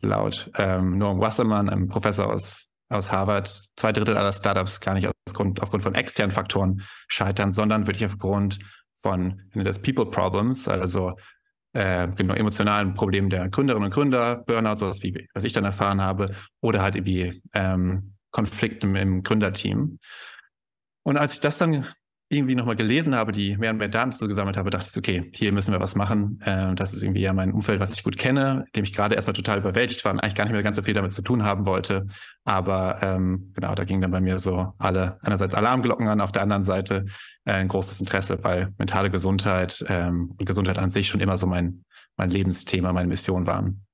laut 0.00 0.50
ähm, 0.56 0.98
Noam 0.98 1.20
Wassermann, 1.20 1.68
einem 1.68 1.88
Professor 1.88 2.32
aus, 2.32 2.68
aus 2.88 3.12
Harvard, 3.12 3.48
zwei 3.76 3.92
Drittel 3.92 4.16
aller 4.16 4.32
Startups 4.32 4.80
gar 4.80 4.94
nicht 4.94 5.10
Grund, 5.32 5.62
aufgrund 5.62 5.82
von 5.82 5.94
externen 5.94 6.32
Faktoren 6.32 6.82
scheitern, 7.08 7.50
sondern 7.50 7.86
wirklich 7.86 8.06
aufgrund 8.06 8.58
von 8.96 9.42
das 9.54 9.80
People 9.80 10.06
Problems, 10.06 10.68
also 10.68 11.16
äh, 11.74 12.08
genau, 12.16 12.34
emotionalen 12.34 12.94
Problemen 12.94 13.30
der 13.30 13.48
Gründerinnen 13.48 13.86
und 13.86 13.94
Gründer, 13.94 14.36
Burnout, 14.36 14.76
sowas 14.76 15.02
wie, 15.02 15.28
was 15.34 15.44
ich 15.44 15.52
dann 15.52 15.64
erfahren 15.64 16.00
habe, 16.00 16.34
oder 16.60 16.80
halt 16.80 16.94
irgendwie 16.94 17.42
ähm, 17.52 18.14
Konflikten 18.30 18.96
im 18.96 19.22
Gründerteam. 19.22 19.98
Und 21.02 21.16
als 21.18 21.34
ich 21.34 21.40
das 21.40 21.58
dann 21.58 21.86
irgendwie 22.30 22.54
nochmal 22.54 22.76
gelesen 22.76 23.14
habe, 23.14 23.32
die 23.32 23.56
mehr 23.56 23.70
und 23.70 23.76
mehr 23.76 23.88
Daten 23.88 24.12
so 24.12 24.26
gesammelt 24.26 24.56
habe, 24.56 24.70
dachte 24.70 24.88
ich, 24.90 24.96
okay, 24.96 25.30
hier 25.34 25.52
müssen 25.52 25.72
wir 25.72 25.80
was 25.80 25.94
machen. 25.94 26.40
Äh, 26.42 26.74
das 26.74 26.94
ist 26.94 27.02
irgendwie 27.02 27.20
ja 27.20 27.32
mein 27.32 27.52
Umfeld, 27.52 27.80
was 27.80 27.92
ich 27.92 28.02
gut 28.02 28.16
kenne, 28.16 28.64
dem 28.74 28.84
ich 28.84 28.94
gerade 28.94 29.14
erstmal 29.14 29.34
total 29.34 29.58
überwältigt 29.58 30.04
war 30.04 30.12
und 30.12 30.20
eigentlich 30.20 30.34
gar 30.34 30.44
nicht 30.44 30.52
mehr 30.52 30.62
ganz 30.62 30.76
so 30.76 30.82
viel 30.82 30.94
damit 30.94 31.12
zu 31.12 31.22
tun 31.22 31.44
haben 31.44 31.66
wollte. 31.66 32.06
Aber 32.44 33.02
ähm, 33.02 33.52
genau, 33.54 33.74
da 33.74 33.84
ging 33.84 34.00
dann 34.00 34.10
bei 34.10 34.20
mir 34.20 34.38
so 34.38 34.72
alle, 34.78 35.18
einerseits 35.22 35.54
Alarmglocken 35.54 36.08
an, 36.08 36.20
auf 36.20 36.32
der 36.32 36.42
anderen 36.42 36.62
Seite 36.62 37.04
äh, 37.44 37.52
ein 37.52 37.68
großes 37.68 38.00
Interesse, 38.00 38.42
weil 38.42 38.72
mentale 38.78 39.10
Gesundheit 39.10 39.84
ähm, 39.88 40.34
und 40.38 40.46
Gesundheit 40.46 40.78
an 40.78 40.90
sich 40.90 41.08
schon 41.08 41.20
immer 41.20 41.36
so 41.36 41.46
mein, 41.46 41.84
mein 42.16 42.30
Lebensthema, 42.30 42.92
meine 42.92 43.08
Mission 43.08 43.46
waren. 43.46 43.84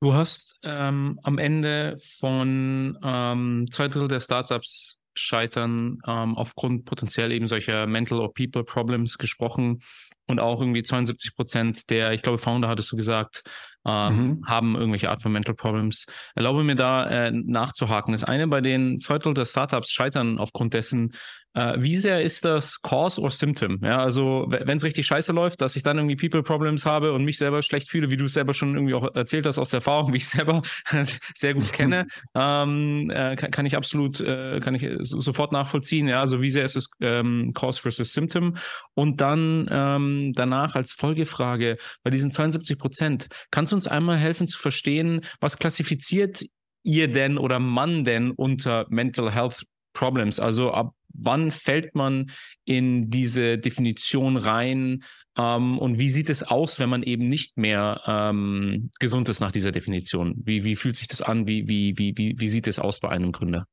Du 0.00 0.12
hast 0.12 0.60
ähm, 0.62 1.18
am 1.22 1.38
Ende 1.38 1.98
von 2.18 2.98
ähm, 3.02 3.66
zwei 3.72 3.88
Drittel 3.88 4.08
der 4.08 4.20
Startups 4.20 4.98
scheitern 5.18 5.98
ähm, 6.06 6.36
aufgrund 6.36 6.84
potenziell 6.84 7.32
eben 7.32 7.46
solcher 7.46 7.86
Mental 7.86 8.20
or 8.20 8.32
People 8.32 8.64
Problems 8.64 9.18
gesprochen. 9.18 9.80
und 10.28 10.40
auch 10.40 10.60
irgendwie 10.60 10.82
72 10.82 11.36
Prozent 11.36 11.88
der, 11.90 12.12
ich 12.12 12.22
glaube, 12.22 12.38
Founder 12.38 12.68
hattest 12.68 12.90
du 12.90 12.96
gesagt, 12.96 13.42
ähm, 13.86 14.16
mhm. 14.16 14.46
haben 14.46 14.74
irgendwelche 14.74 15.10
Art 15.10 15.22
von 15.22 15.32
Mental 15.32 15.54
Problems. 15.54 16.06
Erlaube 16.34 16.64
mir 16.64 16.74
da 16.74 17.06
äh, 17.08 17.30
nachzuhaken. 17.30 18.12
Das 18.12 18.24
eine 18.24 18.48
bei 18.48 18.60
den 18.60 18.98
zwei 18.98 19.18
Drittel 19.18 19.34
der 19.34 19.44
Startups 19.44 19.92
scheitern 19.92 20.38
aufgrund 20.38 20.74
dessen, 20.74 21.12
wie 21.56 21.96
sehr 21.96 22.20
ist 22.20 22.44
das 22.44 22.82
Cause 22.82 23.20
or 23.20 23.30
Symptom? 23.30 23.78
Ja, 23.82 23.98
also 23.98 24.46
wenn 24.48 24.76
es 24.76 24.84
richtig 24.84 25.06
scheiße 25.06 25.32
läuft, 25.32 25.60
dass 25.60 25.76
ich 25.76 25.82
dann 25.82 25.96
irgendwie 25.96 26.16
People 26.16 26.42
Problems 26.42 26.84
habe 26.84 27.12
und 27.12 27.24
mich 27.24 27.38
selber 27.38 27.62
schlecht 27.62 27.90
fühle, 27.90 28.10
wie 28.10 28.16
du 28.16 28.26
es 28.26 28.34
selber 28.34 28.54
schon 28.54 28.74
irgendwie 28.74 28.94
auch 28.94 29.14
erzählt 29.14 29.46
hast 29.46 29.58
aus 29.58 29.70
der 29.70 29.78
Erfahrung, 29.78 30.12
wie 30.12 30.18
ich 30.18 30.28
selber 30.28 30.62
sehr 31.34 31.54
gut 31.54 31.72
kenne, 31.72 32.06
ähm, 32.34 33.10
äh, 33.10 33.36
kann, 33.36 33.50
kann, 33.50 33.66
ich 33.66 33.76
absolut, 33.76 34.20
äh, 34.20 34.60
kann 34.60 34.74
ich 34.74 34.86
sofort 35.00 35.52
nachvollziehen. 35.52 36.08
Ja, 36.08 36.20
also 36.20 36.42
wie 36.42 36.50
sehr 36.50 36.64
ist 36.64 36.76
es 36.76 36.90
ähm, 37.00 37.52
Cause 37.54 37.80
versus 37.80 38.12
Symptom? 38.12 38.56
Und 38.94 39.20
dann 39.20 39.68
ähm, 39.70 40.32
danach 40.34 40.74
als 40.74 40.92
Folgefrage 40.92 41.78
bei 42.02 42.10
diesen 42.10 42.30
72 42.30 42.78
Prozent, 42.78 43.28
kannst 43.50 43.72
du 43.72 43.76
uns 43.76 43.88
einmal 43.88 44.18
helfen 44.18 44.48
zu 44.48 44.58
verstehen, 44.58 45.22
was 45.40 45.58
klassifiziert 45.58 46.44
ihr 46.82 47.08
denn 47.08 47.38
oder 47.38 47.58
man 47.58 48.04
denn 48.04 48.30
unter 48.30 48.86
Mental 48.88 49.32
Health 49.32 49.64
Problems? 49.92 50.38
Also 50.40 50.72
ab 50.72 50.95
wann 51.18 51.50
fällt 51.50 51.94
man 51.94 52.30
in 52.64 53.10
diese 53.10 53.58
Definition 53.58 54.36
rein 54.36 55.02
ähm, 55.38 55.78
und 55.78 55.98
wie 55.98 56.08
sieht 56.08 56.30
es 56.30 56.42
aus, 56.42 56.80
wenn 56.80 56.88
man 56.88 57.02
eben 57.02 57.28
nicht 57.28 57.56
mehr 57.58 58.00
ähm, 58.06 58.90
gesund 58.98 59.28
ist 59.28 59.40
nach 59.40 59.52
dieser 59.52 59.72
Definition? 59.72 60.34
Wie, 60.44 60.64
wie 60.64 60.76
fühlt 60.76 60.96
sich 60.96 61.08
das 61.08 61.22
an? 61.22 61.46
Wie, 61.46 61.68
wie, 61.68 61.98
wie, 61.98 62.16
wie, 62.16 62.34
wie 62.38 62.48
sieht 62.48 62.66
es 62.66 62.78
aus 62.78 63.00
bei 63.00 63.08
einem 63.08 63.32
Gründer? 63.32 63.66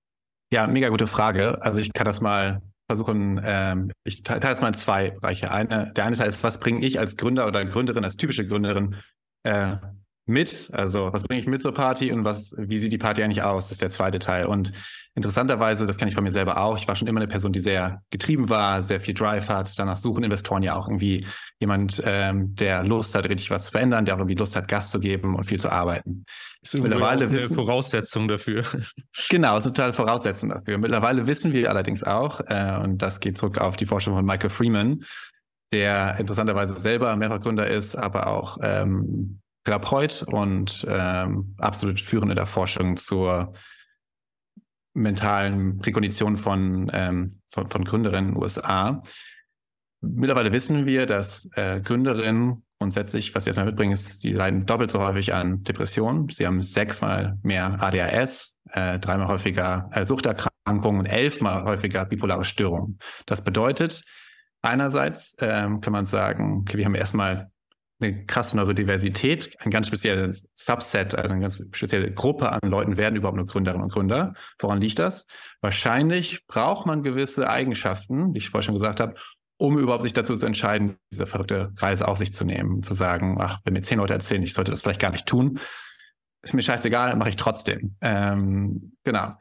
Ja, 0.52 0.68
mega 0.68 0.90
gute 0.90 1.08
Frage. 1.08 1.62
Also 1.62 1.80
ich 1.80 1.94
kann 1.94 2.06
das 2.06 2.22
mal 2.22 2.62
versuchen, 2.88 3.42
ähm, 3.44 3.92
ich 4.04 4.24
teile 4.24 4.40
das 4.40 4.62
mal 4.62 4.68
in 4.68 4.74
zwei 4.74 5.12
Bereiche. 5.12 5.52
Eine, 5.52 5.92
der 5.96 6.06
eine 6.06 6.16
Teil 6.16 6.28
ist, 6.28 6.44
was 6.44 6.60
bringe 6.60 6.86
ich 6.86 7.00
als 7.00 7.18
Gründer 7.18 7.48
oder 7.48 7.64
Gründerin, 7.66 8.04
als 8.04 8.18
typische 8.18 8.46
Gründerin 8.46 8.96
äh, 9.44 9.78
mit? 10.26 10.70
Also 10.72 11.12
was 11.12 11.24
bringe 11.24 11.40
ich 11.40 11.48
mit 11.48 11.62
zur 11.62 11.74
Party 11.74 12.12
und 12.12 12.24
was, 12.24 12.56
wie 12.58 12.78
sieht 12.78 12.94
die 12.94 12.98
Party 12.98 13.24
eigentlich 13.24 13.44
aus? 13.44 13.66
Das 13.66 13.74
ist 13.74 13.82
der 13.82 13.90
zweite 13.90 14.20
Teil. 14.20 14.46
Und 14.46 14.72
interessanterweise, 15.16 15.86
das 15.86 15.98
kenne 15.98 16.10
ich 16.10 16.16
von 16.16 16.24
mir 16.24 16.32
selber 16.32 16.58
auch, 16.58 16.78
ich 16.78 16.88
war 16.88 16.96
schon 16.96 17.08
immer 17.08 17.20
eine 17.20 17.28
Person, 17.28 17.52
die 17.52 17.60
sehr 17.60 18.02
getrieben 18.10 18.50
war, 18.50 18.82
sehr 18.82 19.00
viel 19.00 19.14
Drive 19.14 19.50
hat. 19.50 19.78
Danach 19.78 19.98
suchen 19.98 20.24
Investoren 20.24 20.64
ja 20.64 20.76
auch 20.76 20.88
irgendwie 20.88 21.26
jemand, 21.60 22.02
ähm, 22.06 22.56
der 22.56 22.84
Lust 22.84 23.14
hat, 23.16 23.28
richtig 23.28 23.52
was 23.52 23.66
zu 23.66 23.72
verändern, 23.72 24.06
der 24.06 24.16
auch 24.16 24.20
irgendwie 24.20 24.36
Lust 24.36 24.56
hat, 24.56 24.68
Gas 24.68 24.92
zu 24.92 25.00
geben 25.00 25.36
und 25.36 25.44
viel 25.44 25.60
zu 25.60 25.70
arbeiten. 25.70 26.26
Ist 26.62 26.74
Mittlerweile 26.76 27.26
eine 27.26 27.32
wissen, 27.32 27.56
Voraussetzung 27.56 28.28
dafür. 28.28 28.64
Genau, 29.30 29.58
ist 29.58 29.66
total 29.66 29.94
Voraussetzung 29.94 30.50
dafür. 30.50 30.78
Mittlerweile 30.78 31.28
wissen 31.28 31.54
wir 31.54 31.70
allerdings 31.70 32.04
auch, 32.04 32.40
äh, 32.48 32.80
und 32.82 33.02
das 33.02 33.20
geht 33.20 33.38
zurück 33.38 33.58
auf 33.58 33.76
die 33.76 33.86
Forschung 33.86 34.16
von 34.16 34.26
Michael 34.26 34.50
Freeman, 34.50 35.04
der 35.74 36.18
interessanterweise 36.18 36.78
selber 36.78 37.16
mehrfach 37.16 37.42
Gründer 37.42 37.68
ist, 37.68 37.96
aber 37.96 38.28
auch 38.28 38.58
ähm, 38.62 39.42
Therapeut 39.64 40.24
und 40.28 40.86
ähm, 40.90 41.56
absolut 41.58 42.00
führend 42.00 42.32
in 42.32 42.36
der 42.36 42.46
Forschung 42.46 42.98
zur 42.98 43.54
mentalen 44.94 45.80
Präkondition 45.80 46.38
von, 46.38 46.90
ähm, 46.94 47.32
von, 47.48 47.68
von 47.70 47.84
Gründerinnen 47.84 48.30
in 48.30 48.36
den 48.36 48.42
USA. 48.42 49.02
Mittlerweile 50.02 50.52
wissen 50.52 50.86
wir, 50.86 51.06
dass 51.06 51.50
äh, 51.56 51.80
Gründerinnen 51.80 52.64
grundsätzlich, 52.78 53.34
was 53.34 53.46
sie 53.46 53.50
erstmal 53.50 53.68
mitbringen, 53.68 53.94
ist, 53.94 54.20
sie 54.20 54.34
leiden 54.34 54.66
doppelt 54.66 54.92
so 54.92 55.00
häufig 55.00 55.34
an 55.34 55.64
Depressionen. 55.64 56.28
Sie 56.30 56.46
haben 56.46 56.62
sechsmal 56.62 57.38
mehr 57.42 57.82
ADHS, 57.82 58.58
äh, 58.72 59.00
dreimal 59.00 59.30
häufiger 59.30 59.90
äh, 59.94 60.04
Suchterkrankungen 60.04 61.00
und 61.00 61.06
elfmal 61.06 61.64
häufiger 61.64 62.04
bipolare 62.04 62.44
Störungen. 62.44 63.00
Das 63.26 63.44
bedeutet, 63.44 64.04
einerseits 64.62 65.36
ähm, 65.40 65.80
kann 65.80 65.94
man 65.94 66.04
sagen, 66.04 66.60
okay, 66.62 66.78
wir 66.78 66.86
haben 66.86 66.96
erstmal 66.96 67.53
eine 68.00 68.26
krasse 68.26 68.58
Neurodiversität, 68.58 69.56
ein 69.60 69.72
ganz 69.72 69.88
spezielles 69.88 70.48
Subset, 70.54 71.16
also 71.16 71.34
eine 71.34 71.42
ganz 71.42 71.64
spezielle 71.72 72.12
Gruppe 72.12 72.52
an 72.52 72.60
Leuten 72.70 72.98
werden 72.98 73.16
überhaupt 73.16 73.38
nur 73.38 73.46
Gründerinnen 73.46 73.84
und 73.84 73.92
Gründer. 73.92 74.34
Woran 74.60 74.82
liegt 74.82 75.00
das? 75.00 75.26
Wahrscheinlich 75.62 76.46
braucht 76.48 76.86
man 76.86 77.04
gewisse 77.04 77.50
Eigenschaften, 77.50 78.34
die 78.34 78.40
ich 78.40 78.50
vorher 78.50 78.64
schon 78.64 78.76
gesagt 78.76 79.00
habe, 79.00 79.16
um 79.58 79.78
überhaupt 79.78 80.04
sich 80.04 80.14
dazu 80.14 80.36
zu 80.36 80.46
entscheiden, 80.46 80.98
diese 81.12 81.28
verrückte 81.28 81.72
Reise 81.78 82.08
auf 82.08 82.18
sich 82.18 82.34
zu 82.34 82.44
nehmen, 82.44 82.84
zu 82.84 82.94
sagen, 82.96 83.38
ach, 83.40 83.60
wenn 83.64 83.74
mir 83.74 83.82
zehn 83.82 84.00
Leute 84.00 84.14
erzählen, 84.14 84.44
ich 84.44 84.54
sollte 84.54 84.72
das 84.72 84.82
vielleicht 84.82 85.02
gar 85.02 85.12
nicht 85.12 85.26
tun, 85.26 85.60
ist 86.42 86.54
mir 86.54 86.62
scheißegal, 86.62 87.16
mache 87.16 87.30
ich 87.30 87.36
trotzdem. 87.38 87.96
Ähm, 88.02 88.98
genau. 89.04 89.34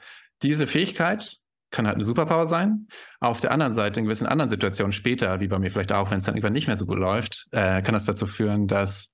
Diese 0.43 0.67
Fähigkeit 0.67 1.42
kann 1.73 1.87
halt 1.87 1.97
eine 1.97 2.05
Superpower 2.05 2.47
sein. 2.47 2.87
Auf 3.19 3.41
der 3.41 3.51
anderen 3.51 3.73
Seite, 3.73 3.99
in 3.99 4.05
gewissen 4.05 4.27
anderen 4.27 4.49
Situationen 4.49 4.93
später, 4.93 5.41
wie 5.41 5.49
bei 5.49 5.59
mir 5.59 5.71
vielleicht 5.71 5.93
auch, 5.93 6.11
wenn 6.11 6.19
es 6.19 6.25
dann 6.25 6.37
irgendwann 6.37 6.53
nicht 6.53 6.69
mehr 6.69 6.77
so 6.77 6.87
gut 6.87 6.99
läuft, 6.99 7.49
äh, 7.51 7.83
kann 7.83 7.95
das 7.95 8.05
dazu 8.05 8.27
führen, 8.27 8.69
dass 8.69 9.11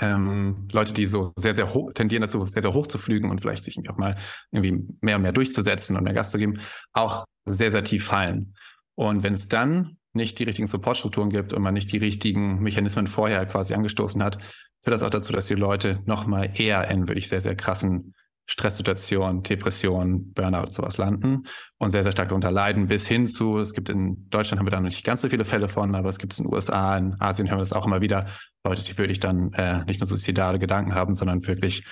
ähm, 0.00 0.68
Leute, 0.72 0.94
die 0.94 1.06
so 1.06 1.32
sehr, 1.36 1.54
sehr 1.54 1.74
hoch, 1.74 1.92
tendieren 1.92 2.22
dazu, 2.22 2.46
sehr, 2.46 2.62
sehr 2.62 2.72
hoch 2.72 2.86
zu 2.86 2.98
fliegen 2.98 3.30
und 3.30 3.40
vielleicht 3.40 3.64
sich 3.64 3.76
auch 3.90 3.96
mal 3.96 4.16
irgendwie 4.52 4.86
mehr 5.00 5.16
und 5.16 5.22
mehr 5.22 5.32
durchzusetzen 5.32 5.96
und 5.96 6.04
mehr 6.04 6.14
Gas 6.14 6.30
zu 6.30 6.38
geben, 6.38 6.60
auch 6.92 7.24
sehr, 7.44 7.72
sehr 7.72 7.84
tief 7.84 8.06
fallen. 8.06 8.54
Und 8.94 9.22
wenn 9.22 9.32
es 9.32 9.48
dann 9.48 9.96
nicht 10.12 10.38
die 10.38 10.44
richtigen 10.44 10.68
Supportstrukturen 10.68 11.30
gibt 11.30 11.52
und 11.52 11.62
man 11.62 11.74
nicht 11.74 11.92
die 11.92 11.98
richtigen 11.98 12.60
Mechanismen 12.60 13.06
vorher 13.06 13.44
quasi 13.46 13.74
angestoßen 13.74 14.22
hat, 14.22 14.38
führt 14.82 14.94
das 14.94 15.02
auch 15.02 15.10
dazu, 15.10 15.32
dass 15.32 15.46
die 15.46 15.54
Leute 15.54 16.00
nochmal 16.06 16.52
eher 16.54 16.88
in 16.90 17.08
wirklich 17.08 17.28
sehr, 17.28 17.40
sehr 17.40 17.56
krassen 17.56 18.14
Stresssituationen, 18.50 19.42
Depressionen, 19.42 20.32
Burnout, 20.32 20.70
sowas 20.70 20.96
landen 20.96 21.44
und 21.76 21.90
sehr, 21.90 22.02
sehr 22.02 22.12
stark 22.12 22.30
darunter 22.30 22.50
leiden, 22.50 22.88
bis 22.88 23.06
hin 23.06 23.26
zu, 23.26 23.58
es 23.58 23.74
gibt 23.74 23.90
in 23.90 24.28
Deutschland 24.30 24.58
haben 24.58 24.66
wir 24.66 24.70
da 24.70 24.80
noch 24.80 24.88
nicht 24.88 25.04
ganz 25.04 25.20
so 25.20 25.28
viele 25.28 25.44
Fälle 25.44 25.68
von, 25.68 25.94
aber 25.94 26.08
es 26.08 26.18
gibt 26.18 26.32
es 26.32 26.38
in 26.38 26.46
den 26.46 26.54
USA, 26.54 26.96
in 26.96 27.14
Asien 27.20 27.48
hören 27.48 27.58
wir 27.58 27.62
das 27.62 27.74
auch 27.74 27.86
immer 27.86 28.00
wieder, 28.00 28.26
Leute, 28.64 28.82
die 28.82 28.96
wirklich 28.96 29.20
dann 29.20 29.52
äh, 29.52 29.84
nicht 29.84 30.00
nur 30.00 30.06
suizidale 30.06 30.58
Gedanken 30.58 30.94
haben, 30.94 31.12
sondern 31.12 31.46
wirklich 31.46 31.84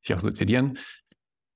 sich 0.00 0.14
auch 0.14 0.20
suizidieren. 0.20 0.78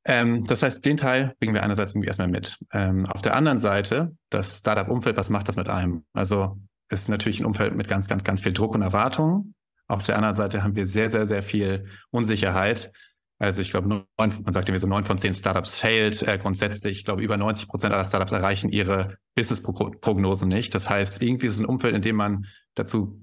Ähm, 0.06 0.46
das 0.46 0.62
heißt, 0.62 0.84
den 0.86 0.96
Teil 0.96 1.34
bringen 1.38 1.52
wir 1.52 1.62
einerseits 1.62 1.92
irgendwie 1.92 2.06
erstmal 2.06 2.28
mit. 2.28 2.56
Ähm, 2.72 3.04
auf 3.04 3.20
der 3.20 3.34
anderen 3.34 3.58
Seite, 3.58 4.16
das 4.30 4.58
Startup-Umfeld, 4.58 5.18
was 5.18 5.28
macht 5.28 5.48
das 5.48 5.56
mit 5.56 5.68
einem? 5.68 6.06
Also 6.14 6.58
es 6.88 7.02
ist 7.02 7.08
natürlich 7.08 7.40
ein 7.40 7.46
Umfeld 7.46 7.74
mit 7.74 7.88
ganz, 7.88 8.08
ganz, 8.08 8.24
ganz 8.24 8.40
viel 8.40 8.54
Druck 8.54 8.74
und 8.74 8.80
Erwartungen. 8.80 9.54
Auf 9.86 10.04
der 10.04 10.16
anderen 10.16 10.34
Seite 10.34 10.62
haben 10.62 10.76
wir 10.76 10.86
sehr, 10.86 11.10
sehr, 11.10 11.26
sehr 11.26 11.42
viel 11.42 11.86
Unsicherheit, 12.10 12.92
also 13.38 13.60
ich 13.60 13.70
glaube, 13.70 14.06
man 14.16 14.30
sagt 14.30 14.68
irgendwie 14.68 14.78
so 14.78 14.86
neun 14.86 15.04
von 15.04 15.18
zehn 15.18 15.34
Startups 15.34 15.78
failed 15.78 16.22
äh, 16.22 16.38
grundsätzlich. 16.38 16.98
Ich 16.98 17.04
glaube, 17.04 17.22
über 17.22 17.36
90 17.36 17.68
Prozent 17.68 17.92
aller 17.92 18.04
Startups 18.04 18.32
erreichen 18.32 18.70
ihre 18.70 19.18
Business-Prognosen 19.34 20.48
nicht. 20.48 20.74
Das 20.74 20.88
heißt, 20.88 21.22
irgendwie 21.22 21.46
ist 21.46 21.54
es 21.54 21.60
ein 21.60 21.66
Umfeld, 21.66 21.94
in 21.94 22.02
dem 22.02 22.16
man 22.16 22.46
dazu 22.74 23.20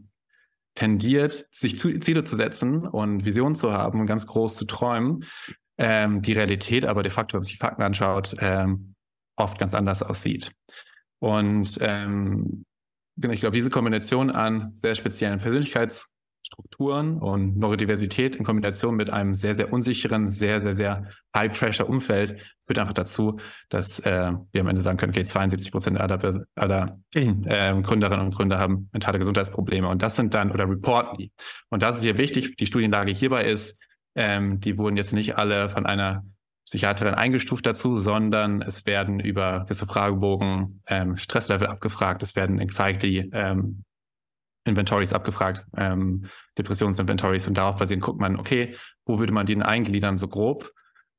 tendiert, 0.75 1.47
sich 1.51 1.77
zu, 1.77 1.97
Ziele 1.99 2.23
zu 2.23 2.35
setzen 2.35 2.87
und 2.87 3.25
Visionen 3.25 3.55
zu 3.55 3.73
haben 3.73 3.99
und 3.99 4.05
ganz 4.05 4.27
groß 4.27 4.55
zu 4.55 4.65
träumen. 4.65 5.25
Ähm, 5.77 6.21
die 6.21 6.33
Realität 6.33 6.85
aber 6.85 7.01
de 7.01 7.11
facto, 7.11 7.33
wenn 7.33 7.39
man 7.39 7.45
sich 7.45 7.53
die 7.53 7.59
Fakten 7.59 7.81
anschaut, 7.81 8.35
ähm, 8.39 8.93
oft 9.35 9.57
ganz 9.57 9.73
anders 9.73 10.03
aussieht. 10.03 10.51
Und 11.19 11.79
ähm, 11.81 12.65
genau, 13.17 13.33
ich 13.33 13.39
glaube, 13.39 13.55
diese 13.55 13.71
Kombination 13.71 14.29
an 14.29 14.73
sehr 14.73 14.93
speziellen 14.93 15.39
Persönlichkeits- 15.39 16.12
Strukturen 16.45 17.19
und 17.19 17.57
Neurodiversität 17.57 18.35
in 18.35 18.43
Kombination 18.43 18.95
mit 18.95 19.09
einem 19.09 19.35
sehr, 19.35 19.55
sehr 19.55 19.71
unsicheren, 19.71 20.27
sehr, 20.27 20.59
sehr, 20.59 20.73
sehr 20.73 21.07
High-Pressure-Umfeld 21.35 22.41
führt 22.61 22.79
einfach 22.79 22.93
dazu, 22.93 23.39
dass 23.69 23.99
äh, 23.99 24.33
wir 24.51 24.61
am 24.61 24.67
Ende 24.67 24.81
sagen 24.81 24.97
können, 24.97 25.11
okay, 25.11 25.23
72 25.23 25.71
Prozent 25.71 25.99
aller, 25.99 26.45
aller 26.55 26.99
äh, 27.13 27.81
Gründerinnen 27.81 28.25
und 28.25 28.35
Gründer 28.35 28.59
haben 28.59 28.89
mentale 28.91 29.19
Gesundheitsprobleme 29.19 29.87
und 29.87 30.01
das 30.01 30.15
sind 30.15 30.33
dann 30.33 30.51
oder 30.51 30.69
reporten 30.69 31.17
die. 31.17 31.31
Und 31.69 31.81
das 31.81 31.97
ist 31.97 32.03
hier 32.03 32.17
wichtig. 32.17 32.57
Die 32.57 32.65
Studienlage 32.65 33.11
hierbei 33.11 33.45
ist, 33.45 33.81
ähm, 34.15 34.59
die 34.59 34.77
wurden 34.77 34.97
jetzt 34.97 35.13
nicht 35.13 35.37
alle 35.37 35.69
von 35.69 35.85
einer 35.85 36.23
Psychiaterin 36.65 37.13
eingestuft 37.13 37.65
dazu, 37.65 37.97
sondern 37.97 38.61
es 38.61 38.85
werden 38.85 39.19
über 39.19 39.61
gewisse 39.61 39.85
Fragebogen 39.85 40.81
ähm, 40.87 41.17
Stresslevel 41.17 41.67
abgefragt, 41.67 42.23
es 42.23 42.35
werden 42.35 42.59
Anxiety 42.59 43.29
ähm, 43.33 43.83
Inventories 44.65 45.13
abgefragt, 45.13 45.65
ähm, 45.77 46.25
Depressionsinventories 46.57 47.47
und 47.47 47.57
darauf 47.57 47.77
basierend 47.77 48.03
guckt 48.03 48.19
man, 48.19 48.39
okay, 48.39 48.75
wo 49.05 49.19
würde 49.19 49.33
man 49.33 49.45
den 49.45 49.61
eingliedern, 49.61 50.17
so 50.17 50.27
grob? 50.27 50.71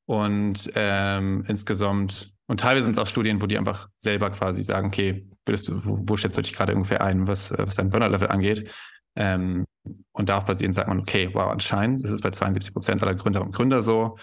Und 0.07 0.71
ähm, 0.75 1.45
insgesamt, 1.49 2.33
und 2.47 2.61
teilweise 2.61 2.85
sind 2.85 2.93
es 2.93 2.99
auch 2.99 3.07
Studien, 3.07 3.41
wo 3.41 3.47
die 3.47 3.59
einfach 3.59 3.89
selber 3.99 4.31
quasi 4.31 4.63
sagen, 4.63 4.89
okay, 4.89 5.27
würdest 5.47 5.69
du, 5.69 5.85
wo, 5.85 5.99
wo 6.03 6.17
schätzt 6.17 6.37
du 6.37 6.43
dich 6.43 6.55
gerade 6.55 6.75
ungefähr 6.75 7.03
ein, 7.03 7.27
was, 7.27 7.53
was 7.57 7.77
dein 7.77 7.91
Burnout-Level 7.91 8.29
angeht? 8.29 8.71
Ähm, 9.17 9.65
und 10.13 10.29
darauf 10.29 10.45
basierend 10.45 10.75
sagt 10.75 10.89
man, 10.89 11.01
okay, 11.01 11.31
wow, 11.33 11.51
anscheinend 11.51 12.03
ist 12.03 12.23
bei 12.23 12.31
72 12.31 12.73
Prozent 12.73 13.03
aller 13.03 13.15
Gründer 13.15 13.43
und 13.43 13.55
Gründer 13.55 13.83
so. 13.83 14.17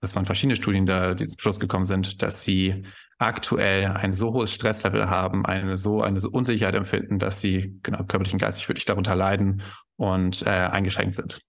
Das 0.00 0.14
waren 0.16 0.26
verschiedene 0.26 0.56
Studien, 0.56 0.86
da 0.86 1.14
die 1.14 1.26
zum 1.26 1.38
Schluss 1.38 1.60
gekommen 1.60 1.84
sind, 1.84 2.22
dass 2.22 2.42
sie 2.42 2.84
aktuell 3.26 3.86
ein 3.86 4.12
so 4.12 4.32
hohes 4.32 4.52
Stresslevel 4.52 5.08
haben, 5.08 5.44
eine 5.46 5.76
so 5.76 6.02
eine 6.02 6.20
so 6.20 6.30
Unsicherheit 6.30 6.74
empfinden, 6.74 7.18
dass 7.18 7.40
sie 7.40 7.78
genau 7.82 8.04
körperlich 8.04 8.32
und 8.32 8.40
geistig 8.40 8.68
wirklich 8.68 8.84
darunter 8.84 9.14
leiden 9.14 9.62
und 9.96 10.42
äh, 10.42 10.50
eingeschränkt 10.50 11.14
sind. 11.14 11.40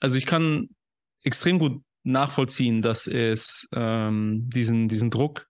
Also 0.00 0.16
ich 0.16 0.26
kann 0.26 0.68
extrem 1.22 1.58
gut 1.58 1.82
nachvollziehen, 2.04 2.82
dass 2.82 3.06
es 3.06 3.66
ähm, 3.72 4.48
diesen, 4.50 4.88
diesen 4.88 5.10
Druck 5.10 5.46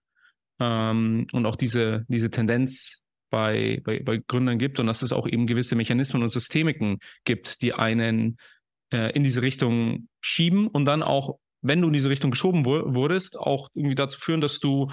ähm, 0.59 1.27
und 1.31 1.45
auch 1.45 1.55
diese, 1.55 2.05
diese 2.07 2.29
Tendenz 2.29 3.01
bei, 3.29 3.81
bei, 3.83 4.01
bei 4.01 4.21
Gründern 4.25 4.57
gibt 4.57 4.79
und 4.79 4.87
dass 4.87 5.01
es 5.01 5.11
auch 5.11 5.27
eben 5.27 5.45
gewisse 5.45 5.75
Mechanismen 5.75 6.21
und 6.21 6.29
Systemiken 6.29 6.99
gibt, 7.25 7.61
die 7.61 7.73
einen 7.73 8.37
äh, 8.91 9.11
in 9.11 9.23
diese 9.23 9.41
Richtung 9.41 10.07
schieben 10.21 10.67
und 10.67 10.85
dann 10.85 11.03
auch, 11.03 11.37
wenn 11.65 11.81
du 11.81 11.87
in 11.87 11.93
diese 11.93 12.09
Richtung 12.09 12.31
geschoben 12.31 12.65
wurdest, 12.65 13.37
auch 13.39 13.69
irgendwie 13.73 13.95
dazu 13.95 14.19
führen, 14.19 14.41
dass 14.41 14.59
du 14.59 14.89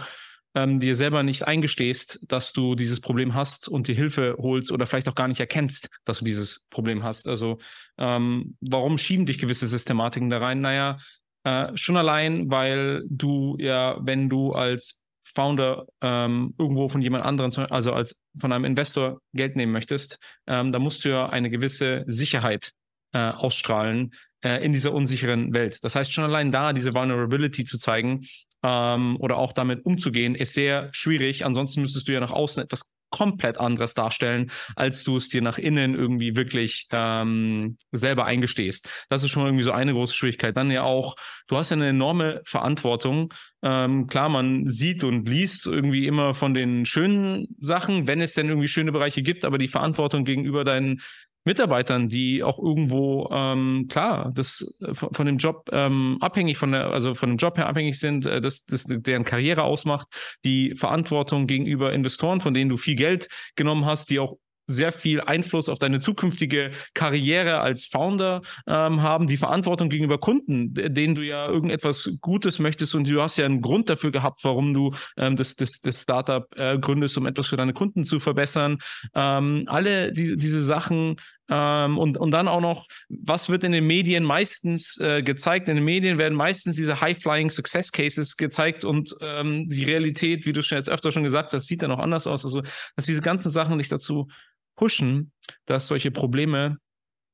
ähm, 0.55 0.81
dir 0.81 0.97
selber 0.97 1.23
nicht 1.23 1.47
eingestehst, 1.47 2.21
dass 2.23 2.53
du 2.53 2.75
dieses 2.75 3.01
Problem 3.01 3.35
hast 3.35 3.69
und 3.69 3.89
dir 3.89 3.95
Hilfe 3.95 4.37
holst 4.39 4.71
oder 4.73 4.87
vielleicht 4.87 5.09
auch 5.09 5.15
gar 5.15 5.29
nicht 5.29 5.41
erkennst, 5.41 5.89
dass 6.05 6.19
du 6.19 6.25
dieses 6.25 6.65
Problem 6.71 7.03
hast. 7.03 7.29
Also 7.29 7.59
ähm, 7.99 8.57
warum 8.61 8.99
schieben 8.99 9.27
dich 9.27 9.39
gewisse 9.39 9.67
Systematiken 9.67 10.31
da 10.31 10.39
rein? 10.39 10.61
Naja, 10.61 10.97
äh, 11.45 11.69
schon 11.75 11.97
allein, 11.97 12.51
weil 12.51 13.05
du 13.09 13.57
ja, 13.59 13.99
wenn 14.01 14.29
du 14.29 14.53
als 14.53 15.01
Founder 15.25 15.87
ähm, 16.03 16.55
irgendwo 16.59 16.89
von 16.89 17.01
jemand 17.01 17.25
anderem, 17.25 17.53
also 17.71 17.93
als 17.93 18.15
von 18.39 18.53
einem 18.53 18.65
Investor 18.65 19.21
Geld 19.33 19.57
nehmen 19.57 19.73
möchtest, 19.73 20.19
ähm, 20.47 20.73
da 20.73 20.79
musst 20.79 21.05
du 21.05 21.09
ja 21.09 21.29
eine 21.29 21.49
gewisse 21.49 22.05
Sicherheit 22.07 22.73
äh, 23.13 23.19
ausstrahlen 23.19 24.13
äh, 24.43 24.65
in 24.65 24.73
dieser 24.73 24.93
unsicheren 24.93 25.55
Welt. 25.55 25.83
Das 25.83 25.95
heißt, 25.95 26.13
schon 26.13 26.25
allein 26.25 26.53
da 26.53 26.73
diese 26.73 26.95
Vulnerability 26.95 27.65
zu 27.65 27.79
zeigen 27.79 28.27
ähm, 28.63 29.17
oder 29.19 29.37
auch 29.37 29.53
damit 29.53 29.85
umzugehen, 29.85 30.35
ist 30.35 30.55
sehr 30.55 30.89
schwierig. 30.93 31.45
Ansonsten 31.45 31.81
müsstest 31.81 32.09
du 32.09 32.13
ja 32.13 32.21
nach 32.21 32.33
außen 32.33 32.63
etwas 32.63 32.93
komplett 33.13 33.59
anderes 33.59 33.95
darstellen, 33.95 34.51
als 34.75 35.05
du 35.05 35.17
es 35.17 35.29
dir 35.29 35.43
nach 35.43 35.59
innen 35.59 35.95
irgendwie 35.95 36.35
wirklich 36.35 36.89
ähm, 36.91 37.77
selber 37.93 38.25
eingestehst. 38.25 38.89
Das 39.09 39.23
ist 39.23 39.31
schon 39.31 39.45
irgendwie 39.45 39.63
so 39.63 39.71
eine 39.71 39.93
große 39.93 40.15
Schwierigkeit. 40.15 40.57
Dann 40.57 40.71
ja 40.73 40.83
auch, 40.83 41.15
du 41.47 41.57
hast 41.57 41.71
ja 41.71 41.77
eine 41.77 41.89
enorme 41.89 42.41
Verantwortung. 42.45 43.33
Ähm, 43.63 44.09
klar, 44.09 44.29
man 44.29 44.69
sieht 44.69 45.05
und 45.05 45.29
liest 45.29 45.67
irgendwie 45.67 46.07
immer 46.07 46.35
von 46.35 46.55
den 46.55 46.85
schönen 46.87 47.55
Sachen, 47.61 48.09
wenn 48.09 48.21
es 48.21 48.35
denn 48.35 48.49
irgendwie 48.49 48.69
schöne 48.69 48.91
Bereiche 48.91 49.23
gibt, 49.23 49.45
aber 49.45 49.59
die 49.59 49.69
Verantwortung 49.69 50.25
gegenüber 50.25 50.65
deinen 50.65 51.03
Mitarbeitern, 51.45 52.09
die 52.09 52.43
auch 52.43 52.59
irgendwo 52.59 53.29
ähm, 53.33 53.87
klar, 53.89 54.31
das 54.35 54.67
äh, 54.81 54.95
von, 54.95 55.13
von 55.13 55.27
dem 55.27 55.39
Job 55.39 55.69
ähm, 55.73 56.19
abhängig 56.21 56.59
von 56.59 56.73
der, 56.73 56.91
also 56.91 57.15
von 57.15 57.31
dem 57.31 57.37
Job 57.37 57.59
her 57.59 57.69
abhängig 57.69 57.99
sind, 57.99 58.27
äh, 58.27 58.41
das, 58.41 58.65
das 58.65 58.85
deren 58.89 59.25
Karriere 59.25 59.65
ausmacht, 59.65 60.09
die 60.45 60.75
Verantwortung 60.77 61.47
gegenüber 61.47 61.93
Investoren, 61.93 62.41
von 62.41 62.55
denen 62.55 62.71
du 62.71 62.77
viel 62.77 62.97
Geld 62.97 63.29
genommen 63.57 63.87
hast, 63.87 64.11
die 64.11 64.21
auch 64.21 64.37
sehr 64.73 64.93
viel 64.93 65.21
Einfluss 65.21 65.69
auf 65.69 65.79
deine 65.79 66.01
zukünftige 66.01 66.71
Karriere 66.95 67.61
als 67.61 67.87
Founder 67.87 68.43
ähm, 68.67 69.03
haben, 69.03 69.27
die 69.27 69.37
Verantwortung 69.37 69.89
gegenüber 69.89 70.19
Kunden, 70.19 70.75
denen 70.75 71.15
du 71.15 71.23
ja 71.23 71.47
irgendetwas 71.47 72.11
Gutes 72.21 72.59
möchtest 72.59 72.95
und 72.95 73.09
du 73.09 73.21
hast 73.21 73.37
ja 73.37 73.45
einen 73.45 73.61
Grund 73.63 73.91
dafür 73.91 74.11
gehabt, 74.11 74.45
warum 74.45 74.75
du 74.75 74.93
ähm, 75.17 75.37
das, 75.37 75.55
das, 75.57 75.81
das 75.83 76.03
Startup 76.03 76.47
äh, 76.57 76.79
gründest, 76.79 77.17
um 77.19 77.27
etwas 77.27 77.47
für 77.47 77.57
deine 77.57 77.73
Kunden 77.73 78.05
zu 78.05 78.19
verbessern. 78.19 78.79
Ähm, 79.15 79.65
alle 79.67 80.13
die, 80.13 80.37
diese 80.37 80.63
Sachen 80.63 81.17
ähm, 81.53 81.99
und, 81.99 82.17
und 82.17 82.31
dann 82.31 82.49
auch 82.49 82.61
noch, 82.61 82.87
was 83.09 83.51
wird 83.51 83.65
in 83.65 83.73
den 83.73 83.87
Medien 83.87 84.25
meistens 84.25 84.99
äh, 85.01 85.23
gezeigt? 85.23 85.69
In 85.69 85.77
den 85.77 85.85
Medien 85.85 86.17
werden 86.17 86.35
meistens 86.35 86.77
diese 86.77 87.01
High-Flying 87.01 87.51
Success 87.51 87.93
Cases 87.93 88.37
gezeigt 88.37 88.85
und 88.85 89.15
ähm, 89.21 89.69
die 89.69 89.85
Realität, 89.85 90.47
wie 90.47 90.53
du 90.53 90.63
schon 90.63 90.79
jetzt 90.79 90.89
öfter 90.89 91.13
schon 91.13 91.25
gesagt 91.25 91.53
hast, 91.53 91.67
sieht 91.67 91.83
dann 91.83 91.91
auch 91.91 91.99
anders 91.99 92.27
aus. 92.27 92.45
Also, 92.45 92.63
dass 92.97 93.07
diese 93.07 93.21
ganzen 93.21 93.51
Sachen 93.51 93.79
dich 93.79 93.89
dazu 93.89 94.29
pushen, 94.77 95.33
dass 95.67 95.87
solche 95.87 96.11
Probleme, 96.11 96.79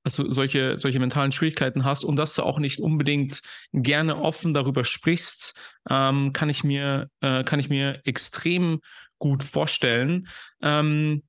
du 0.05 0.31
solche, 0.31 0.79
solche 0.79 1.01
mentalen 1.01 1.33
Schwierigkeiten 1.33 1.85
hast 1.85 2.05
und 2.05 2.17
dass 2.17 2.35
du 2.35 2.43
auch 2.43 2.59
nicht 2.59 2.81
unbedingt 2.81 3.41
gerne 3.73 4.17
offen 4.17 4.55
darüber 4.55 4.85
sprichst, 4.85 5.55
ähm, 5.91 6.33
kann 6.33 6.49
ich 6.49 6.65
mir, 6.65 7.11
äh, 7.21 7.45
kann 7.45 7.61
ich 7.61 7.69
mir 7.69 8.01
extrem 8.05 8.81
gut 9.19 9.43
vorstellen. 9.45 10.29
Ähm, 10.63 11.25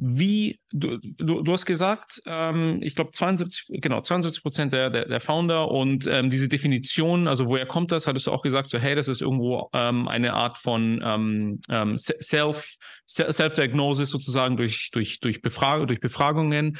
wie, 0.00 0.60
du, 0.70 0.98
du, 1.02 1.42
du 1.42 1.52
hast 1.52 1.66
gesagt, 1.66 2.22
ähm, 2.24 2.78
ich 2.82 2.94
glaube 2.94 3.10
72, 3.12 3.80
genau, 3.80 4.00
72 4.00 4.42
Prozent 4.42 4.72
der, 4.72 4.90
der, 4.90 5.08
der 5.08 5.18
Founder 5.18 5.72
und 5.72 6.06
ähm, 6.06 6.30
diese 6.30 6.48
Definition, 6.48 7.26
also 7.26 7.48
woher 7.48 7.66
kommt 7.66 7.90
das, 7.90 8.06
hattest 8.06 8.28
du 8.28 8.30
auch 8.30 8.42
gesagt, 8.42 8.70
so 8.70 8.78
hey, 8.78 8.94
das 8.94 9.08
ist 9.08 9.20
irgendwo 9.20 9.68
ähm, 9.72 10.06
eine 10.06 10.34
Art 10.34 10.56
von 10.58 11.02
ähm, 11.04 11.60
ähm 11.68 11.98
Self, 11.98 12.76
Self-Diagnosis 13.08 14.10
sozusagen 14.10 14.56
durch, 14.56 14.90
durch, 14.92 15.18
durch, 15.18 15.42
Befrag 15.42 15.88
durch 15.88 15.98
Befragungen. 15.98 16.78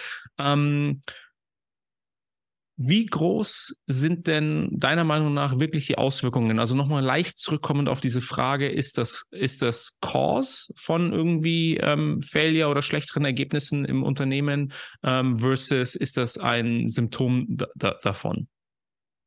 Wie 2.81 3.07
groß 3.07 3.75
sind 3.89 4.29
denn 4.29 4.69
deiner 4.71 5.03
Meinung 5.03 5.35
nach 5.35 5.59
wirklich 5.59 5.87
die 5.87 5.99
Auswirkungen? 5.99 6.61
Also 6.61 6.77
nochmal 6.77 7.03
leicht 7.03 7.41
zurückkommend 7.41 7.89
auf 7.89 8.01
diese 8.01 8.21
Frage, 8.21 8.69
ist 8.69 8.99
das, 8.99 9.25
ist 9.33 9.63
das 9.63 9.97
Cause 10.01 10.73
von 10.77 11.13
irgendwie 11.13 11.77
ähm, 11.79 12.23
Failure 12.23 12.71
oder 12.71 12.83
schlechteren 12.83 13.25
Ergebnissen 13.25 13.85
im 13.85 14.05
Unternehmen 14.05 14.73
ähm, 15.03 15.39
versus 15.39 15.97
ist 15.97 16.17
das 16.17 16.39
ein 16.39 16.87
Symptom 16.87 17.47
da, 17.75 17.97
davon? 18.03 18.47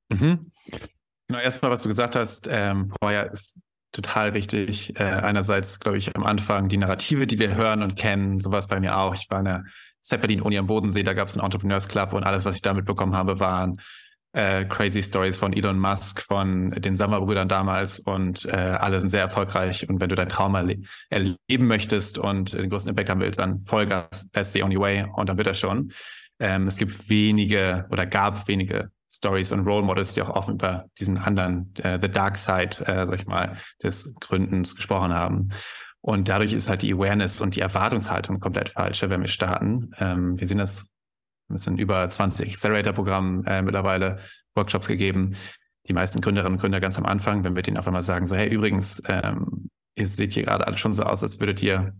Mhm. 0.08 0.54
Genau, 1.28 1.40
erstmal, 1.40 1.72
was 1.72 1.84
du 1.84 1.90
gesagt 1.90 2.16
hast, 2.16 2.48
ähm, 2.50 2.94
vorher 3.02 3.32
ist 3.34 3.60
total 3.92 4.30
richtig. 4.30 4.98
Äh, 4.98 5.04
einerseits, 5.04 5.82
glaube 5.82 5.98
ich, 5.98 6.16
am 6.16 6.24
Anfang 6.24 6.70
die 6.70 6.78
Narrative, 6.78 7.28
die 7.28 7.40
wir 7.40 7.56
hören 7.56 7.84
und 7.84 7.96
kennen, 7.96 8.40
sowas 8.40 8.68
bei 8.68 8.80
mir 8.80 8.98
auch. 8.98 9.14
Ich 9.14 9.30
war 9.30 9.40
in 9.40 9.46
der 9.46 9.66
Zeppelin-Uni 10.02 10.58
am 10.58 10.68
Bodensee, 10.68 11.04
da 11.04 11.14
gab 11.14 11.28
es 11.28 11.36
einen 11.36 11.46
Entrepreneurs 11.46 11.88
Club 11.88 12.14
und 12.14 12.24
alles, 12.24 12.46
was 12.46 12.56
ich 12.56 12.62
da 12.62 12.74
mitbekommen 12.74 13.16
habe, 13.16 13.40
waren 13.40 13.82
äh, 14.34 14.66
crazy 14.66 15.04
Stories 15.04 15.38
von 15.38 15.54
Elon 15.54 15.78
Musk, 15.78 16.22
von 16.22 16.72
den 16.72 16.96
Sommerbrüdern 16.96 17.48
damals 17.48 18.00
und 18.00 18.46
äh, 18.46 18.52
alle 18.52 19.00
sind 19.00 19.10
sehr 19.10 19.22
erfolgreich. 19.22 19.88
Und 19.90 20.00
wenn 20.00 20.10
du 20.10 20.16
deinen 20.16 20.30
Traum 20.30 20.56
erle 20.56 20.78
erleben 21.10 21.68
möchtest 21.68 22.18
und 22.18 22.54
den 22.54 22.70
größten 22.70 22.90
Impact 22.90 23.10
haben 23.10 23.20
willst, 23.20 23.40
dann 23.40 23.62
Vollgas, 23.62 24.30
that's 24.32 24.54
the 24.54 24.64
only 24.64 24.80
way 24.80 25.06
und 25.16 25.28
dann 25.30 25.38
wird 25.38 25.48
er 25.48 25.54
schon. 25.54 25.92
Ähm, 26.40 26.68
es 26.68 26.78
gibt 26.78 27.10
wenige 27.10 27.86
oder 27.92 28.06
gab 28.06 28.48
wenige 28.48 28.92
Stories 29.12 29.52
und 29.52 29.68
Role 29.68 29.84
Models, 29.84 30.14
die 30.14 30.22
auch 30.22 30.30
offen 30.30 30.56
über 30.56 30.86
diesen 30.98 31.18
anderen, 31.18 31.74
äh, 31.84 32.00
The 32.02 32.10
Dark 32.10 32.38
Side, 32.38 32.86
äh, 32.86 33.06
sag 33.06 33.16
ich 33.16 33.28
mal, 33.28 33.58
des 33.84 34.16
Gründens 34.22 34.76
gesprochen 34.76 35.14
haben. 35.14 35.50
Und 36.02 36.28
dadurch 36.28 36.54
ist 36.54 36.70
halt 36.70 36.82
die 36.82 36.94
Awareness 36.94 37.42
und 37.42 37.56
die 37.56 37.62
Erwartungshaltung 37.62 38.40
komplett 38.40 38.70
falsche, 38.70 39.10
wenn 39.10 39.22
wir 39.22 39.28
starten. 39.28 39.92
Ähm, 40.00 40.40
wir 40.40 40.48
sehen 40.48 40.58
das, 40.58 40.90
es 41.50 41.64
sind 41.64 41.80
über 41.80 42.10
20 42.10 42.50
Accelerator-Programme 42.50 43.44
äh, 43.46 43.62
mittlerweile, 43.62 44.20
Workshops 44.56 44.88
gegeben. 44.88 45.36
Die 45.88 45.94
meisten 45.94 46.22
Gründerinnen 46.22 46.54
und 46.54 46.62
Gründer 46.62 46.80
ganz 46.80 46.98
am 46.98 47.06
Anfang, 47.06 47.44
wenn 47.44 47.56
wir 47.56 47.64
denen 47.64 47.78
auf 47.78 47.88
einmal 47.88 48.02
sagen, 48.02 48.26
so, 48.26 48.36
hey, 48.36 48.50
übrigens, 48.50 49.02
ähm, 49.08 49.70
ihr 49.96 50.08
seht 50.08 50.34
hier 50.34 50.44
gerade 50.44 50.66
alles 50.66 50.80
schon 50.80 50.94
so 50.94 51.04
aus, 51.04 51.24
als 51.24 51.40
würdet 51.40 51.62
ihr 51.62 51.94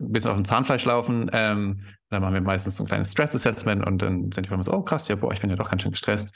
ein 0.00 0.12
bisschen 0.12 0.30
auf 0.30 0.36
dem 0.36 0.44
Zahnfleisch 0.44 0.84
laufen. 0.84 1.30
Ähm, 1.32 1.80
dann 2.10 2.22
machen 2.22 2.34
wir 2.34 2.40
meistens 2.40 2.76
so 2.76 2.84
ein 2.84 2.86
kleines 2.86 3.12
Stress-Assessment 3.12 3.84
und 3.84 4.02
dann 4.02 4.30
sind 4.30 4.46
die 4.46 4.52
immer 4.52 4.62
so, 4.62 4.72
oh 4.72 4.82
krass, 4.82 5.08
ja, 5.08 5.16
boah, 5.16 5.32
ich 5.32 5.40
bin 5.40 5.50
ja 5.50 5.56
doch 5.56 5.70
ganz 5.70 5.82
schön 5.82 5.92
gestresst. 5.92 6.34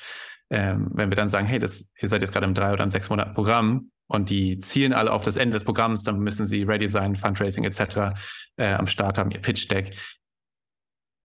Ähm, 0.50 0.90
wenn 0.94 1.10
wir 1.10 1.16
dann 1.16 1.28
sagen, 1.28 1.46
hey, 1.46 1.58
das, 1.58 1.88
ihr 2.00 2.08
seid 2.08 2.22
jetzt 2.22 2.32
gerade 2.32 2.46
im 2.46 2.54
drei 2.54 2.72
oder 2.72 2.90
sechs 2.90 3.10
Monat 3.10 3.34
Programm, 3.34 3.90
und 4.10 4.28
die 4.28 4.58
zielen 4.58 4.92
alle 4.92 5.12
auf 5.12 5.22
das 5.22 5.36
Ende 5.36 5.54
des 5.54 5.64
Programms, 5.64 6.02
dann 6.02 6.18
müssen 6.18 6.46
sie 6.46 6.64
ready 6.64 6.88
sein, 6.88 7.14
Fundraising 7.14 7.64
etc. 7.64 8.18
Äh, 8.56 8.72
am 8.74 8.88
Start 8.88 9.18
haben, 9.18 9.30
ihr 9.30 9.40
Pitch 9.40 9.70
Deck. 9.70 9.96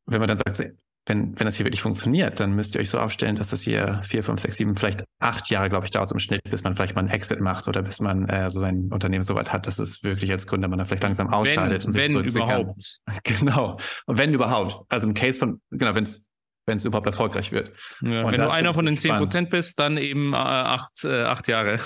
Wenn 0.06 0.20
man 0.20 0.28
dann 0.28 0.38
sagt, 0.38 0.60
wenn, 1.08 1.38
wenn 1.38 1.46
das 1.46 1.56
hier 1.56 1.66
wirklich 1.66 1.82
funktioniert, 1.82 2.40
dann 2.40 2.56
müsst 2.56 2.76
ihr 2.76 2.82
euch 2.82 2.92
so 2.92 3.00
aufstellen, 3.00 3.36
dass 3.36 3.50
das 3.50 3.62
hier 3.62 4.02
vier, 4.04 4.24
fünf, 4.24 4.40
sechs, 4.40 4.58
sieben, 4.58 4.76
vielleicht 4.76 5.04
acht 5.20 5.50
Jahre, 5.50 5.70
glaube 5.70 5.86
ich, 5.86 5.92
dauert 5.92 6.12
im 6.12 6.20
Schnitt, 6.20 6.42
bis 6.50 6.64
man 6.64 6.76
vielleicht 6.76 6.96
mal 6.96 7.02
einen 7.02 7.10
Exit 7.10 7.42
macht 7.42 7.68
oder 7.68 7.82
bis 7.82 8.00
man 8.02 8.30
äh, 8.30 8.52
so 8.52 8.60
sein 8.60 8.90
Unternehmen 8.92 9.24
so 9.24 9.34
weit 9.34 9.52
hat, 9.52 9.66
dass 9.66 9.80
es 9.80 10.04
wirklich 10.04 10.32
als 10.32 10.46
Gründer 10.46 10.68
man 10.68 10.78
da 10.78 10.86
vielleicht 10.86 11.04
langsam 11.04 11.34
ausschaltet. 11.34 11.88
Wenn, 11.92 12.16
und 12.16 12.26
wenn 12.26 12.44
überhaupt. 12.44 13.00
Genau. 13.24 13.78
Und 14.06 14.18
wenn 14.20 14.34
überhaupt. 14.34 14.86
Also 14.92 15.08
im 15.08 15.16
Case 15.16 15.40
von, 15.40 15.60
genau, 15.72 15.96
wenn 15.96 16.04
es 16.04 16.24
wenn 16.68 16.78
es 16.78 16.86
überhaupt 16.86 17.08
erfolgreich 17.08 17.52
wird. 17.52 17.72
Ja, 18.02 18.26
wenn 18.26 18.40
du 18.40 18.52
einer 18.52 18.74
von 18.74 18.86
den 18.86 18.98
zehn 18.98 19.16
Prozent 19.16 19.50
bist, 19.50 19.80
dann 19.80 19.98
eben 19.98 20.34
äh, 20.34 20.38
acht, 20.38 21.04
äh, 21.04 21.24
acht 21.24 21.48
Jahre. 21.48 21.80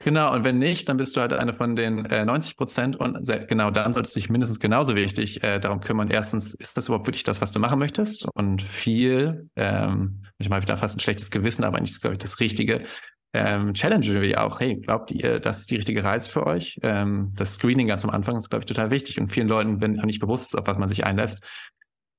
Genau, 0.00 0.34
und 0.34 0.44
wenn 0.44 0.58
nicht, 0.58 0.88
dann 0.88 0.98
bist 0.98 1.16
du 1.16 1.20
halt 1.20 1.32
eine 1.32 1.54
von 1.54 1.76
den 1.76 2.04
äh, 2.04 2.24
90 2.24 2.56
Prozent 2.56 2.96
und 2.96 3.26
genau 3.48 3.70
dann 3.70 3.92
solltest 3.92 4.14
du 4.14 4.20
dich 4.20 4.28
mindestens 4.28 4.60
genauso 4.60 4.94
wichtig 4.94 5.42
äh, 5.42 5.58
darum 5.58 5.80
kümmern. 5.80 6.10
Erstens, 6.10 6.52
ist 6.54 6.76
das 6.76 6.86
überhaupt 6.86 7.06
wirklich 7.06 7.24
das, 7.24 7.40
was 7.40 7.52
du 7.52 7.58
machen 7.58 7.78
möchtest? 7.78 8.28
Und 8.34 8.60
viel, 8.60 9.48
ähm, 9.56 10.22
manchmal 10.38 10.56
habe 10.56 10.60
ich 10.60 10.66
da 10.66 10.76
fast 10.76 10.96
ein 10.96 11.00
schlechtes 11.00 11.30
Gewissen, 11.30 11.64
aber 11.64 11.78
eigentlich 11.78 11.92
ist, 11.92 12.02
glaube 12.02 12.14
ich, 12.14 12.18
das 12.18 12.38
Richtige. 12.38 12.84
Ähm, 13.32 13.74
challengen 13.74 14.22
wir 14.22 14.44
auch, 14.44 14.60
hey, 14.60 14.76
glaubt 14.76 15.10
ihr, 15.10 15.40
das 15.40 15.60
ist 15.60 15.70
die 15.70 15.76
richtige 15.76 16.04
Reise 16.04 16.30
für 16.30 16.46
euch? 16.46 16.78
Ähm, 16.82 17.32
das 17.34 17.54
Screening 17.54 17.88
ganz 17.88 18.04
am 18.04 18.10
Anfang 18.10 18.36
ist, 18.36 18.50
glaube 18.50 18.60
ich, 18.62 18.66
total 18.66 18.90
wichtig. 18.90 19.18
Und 19.18 19.28
vielen 19.28 19.48
Leuten, 19.48 19.80
wenn 19.80 19.94
nicht 19.94 20.20
bewusst 20.20 20.52
ist, 20.52 20.54
auf 20.54 20.66
was 20.66 20.78
man 20.78 20.88
sich 20.88 21.04
einlässt, 21.04 21.44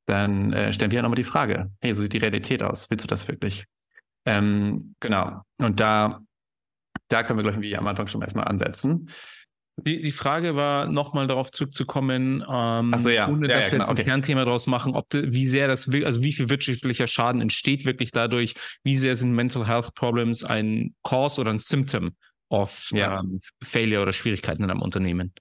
dann 0.07 0.53
äh, 0.53 0.73
stellen 0.73 0.91
wir 0.91 0.97
ja 0.97 1.01
nochmal 1.03 1.15
die 1.15 1.23
Frage, 1.23 1.71
hey, 1.81 1.93
so 1.93 2.01
sieht 2.01 2.13
die 2.13 2.17
Realität 2.17 2.63
aus. 2.63 2.89
Willst 2.89 3.05
du 3.05 3.07
das 3.07 3.27
wirklich? 3.27 3.65
Ähm, 4.25 4.95
genau. 4.99 5.41
Und 5.59 5.79
da 5.79 6.19
da 7.07 7.23
können 7.23 7.39
wir, 7.39 7.43
glaube 7.43 7.65
ich, 7.65 7.77
am 7.77 7.87
Anfang 7.87 8.07
schon 8.07 8.21
erstmal 8.21 8.47
ansetzen. 8.47 9.09
Die, 9.77 10.01
die 10.01 10.11
Frage 10.13 10.55
war, 10.55 10.87
nochmal 10.87 11.27
darauf 11.27 11.51
zurückzukommen, 11.51 12.45
ähm, 12.49 12.93
so, 12.97 13.09
ja. 13.09 13.27
ohne 13.27 13.49
ja, 13.49 13.55
dass 13.55 13.65
ja, 13.65 13.71
wir 13.71 13.77
genau, 13.77 13.83
jetzt 13.83 13.89
ein 13.89 13.97
okay. 13.97 14.03
Kernthema 14.05 14.45
daraus 14.45 14.67
machen, 14.67 14.95
ob 14.95 15.09
de, 15.09 15.33
wie 15.33 15.47
sehr 15.47 15.67
das, 15.67 15.89
also 15.89 16.23
wie 16.23 16.31
viel 16.31 16.47
wirtschaftlicher 16.47 17.07
Schaden 17.07 17.41
entsteht 17.41 17.83
wirklich 17.83 18.11
dadurch, 18.11 18.53
wie 18.83 18.97
sehr 18.97 19.15
sind 19.15 19.33
Mental 19.33 19.67
Health 19.67 19.93
Problems 19.93 20.45
ein 20.45 20.95
Cause 21.03 21.41
oder 21.41 21.51
ein 21.51 21.59
Symptom 21.59 22.11
of 22.49 22.89
ähm, 22.93 23.39
Failure 23.63 24.01
oder 24.01 24.13
Schwierigkeiten 24.13 24.63
in 24.63 24.71
einem 24.71 24.81
Unternehmen? 24.81 25.33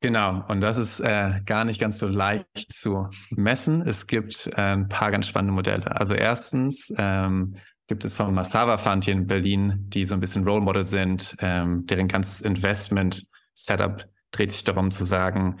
Genau, 0.00 0.44
und 0.46 0.60
das 0.60 0.78
ist 0.78 1.00
äh, 1.00 1.40
gar 1.44 1.64
nicht 1.64 1.80
ganz 1.80 1.98
so 1.98 2.06
leicht 2.06 2.46
zu 2.72 3.08
messen. 3.30 3.82
Es 3.82 4.06
gibt 4.06 4.46
äh, 4.54 4.60
ein 4.60 4.88
paar 4.88 5.10
ganz 5.10 5.26
spannende 5.26 5.52
Modelle. 5.52 5.90
Also 5.96 6.14
erstens 6.14 6.94
ähm, 6.96 7.56
gibt 7.88 8.04
es 8.04 8.14
vom 8.14 8.34
Masava 8.34 8.76
Fund 8.76 9.04
hier 9.04 9.14
in 9.14 9.26
Berlin, 9.26 9.86
die 9.88 10.04
so 10.04 10.14
ein 10.14 10.20
bisschen 10.20 10.44
Role 10.44 10.60
Model 10.60 10.84
sind, 10.84 11.34
ähm, 11.40 11.86
deren 11.86 12.06
ganzes 12.06 12.42
Investment-Setup 12.42 14.04
dreht 14.30 14.52
sich 14.52 14.62
darum 14.62 14.90
zu 14.90 15.04
sagen, 15.04 15.58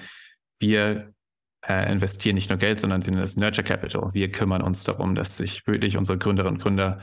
wir 0.60 1.12
äh, 1.66 1.90
investieren 1.90 2.34
nicht 2.34 2.50
nur 2.50 2.58
Geld, 2.58 2.80
sondern 2.80 3.00
nennen 3.00 3.18
es 3.18 3.36
Nurture 3.36 3.64
Capital. 3.64 4.10
Wir 4.12 4.30
kümmern 4.30 4.62
uns 4.62 4.84
darum, 4.84 5.14
dass 5.14 5.38
sich 5.38 5.66
wirklich 5.66 5.96
unsere 5.96 6.18
Gründerinnen 6.18 6.56
und 6.56 6.62
Gründer, 6.62 7.00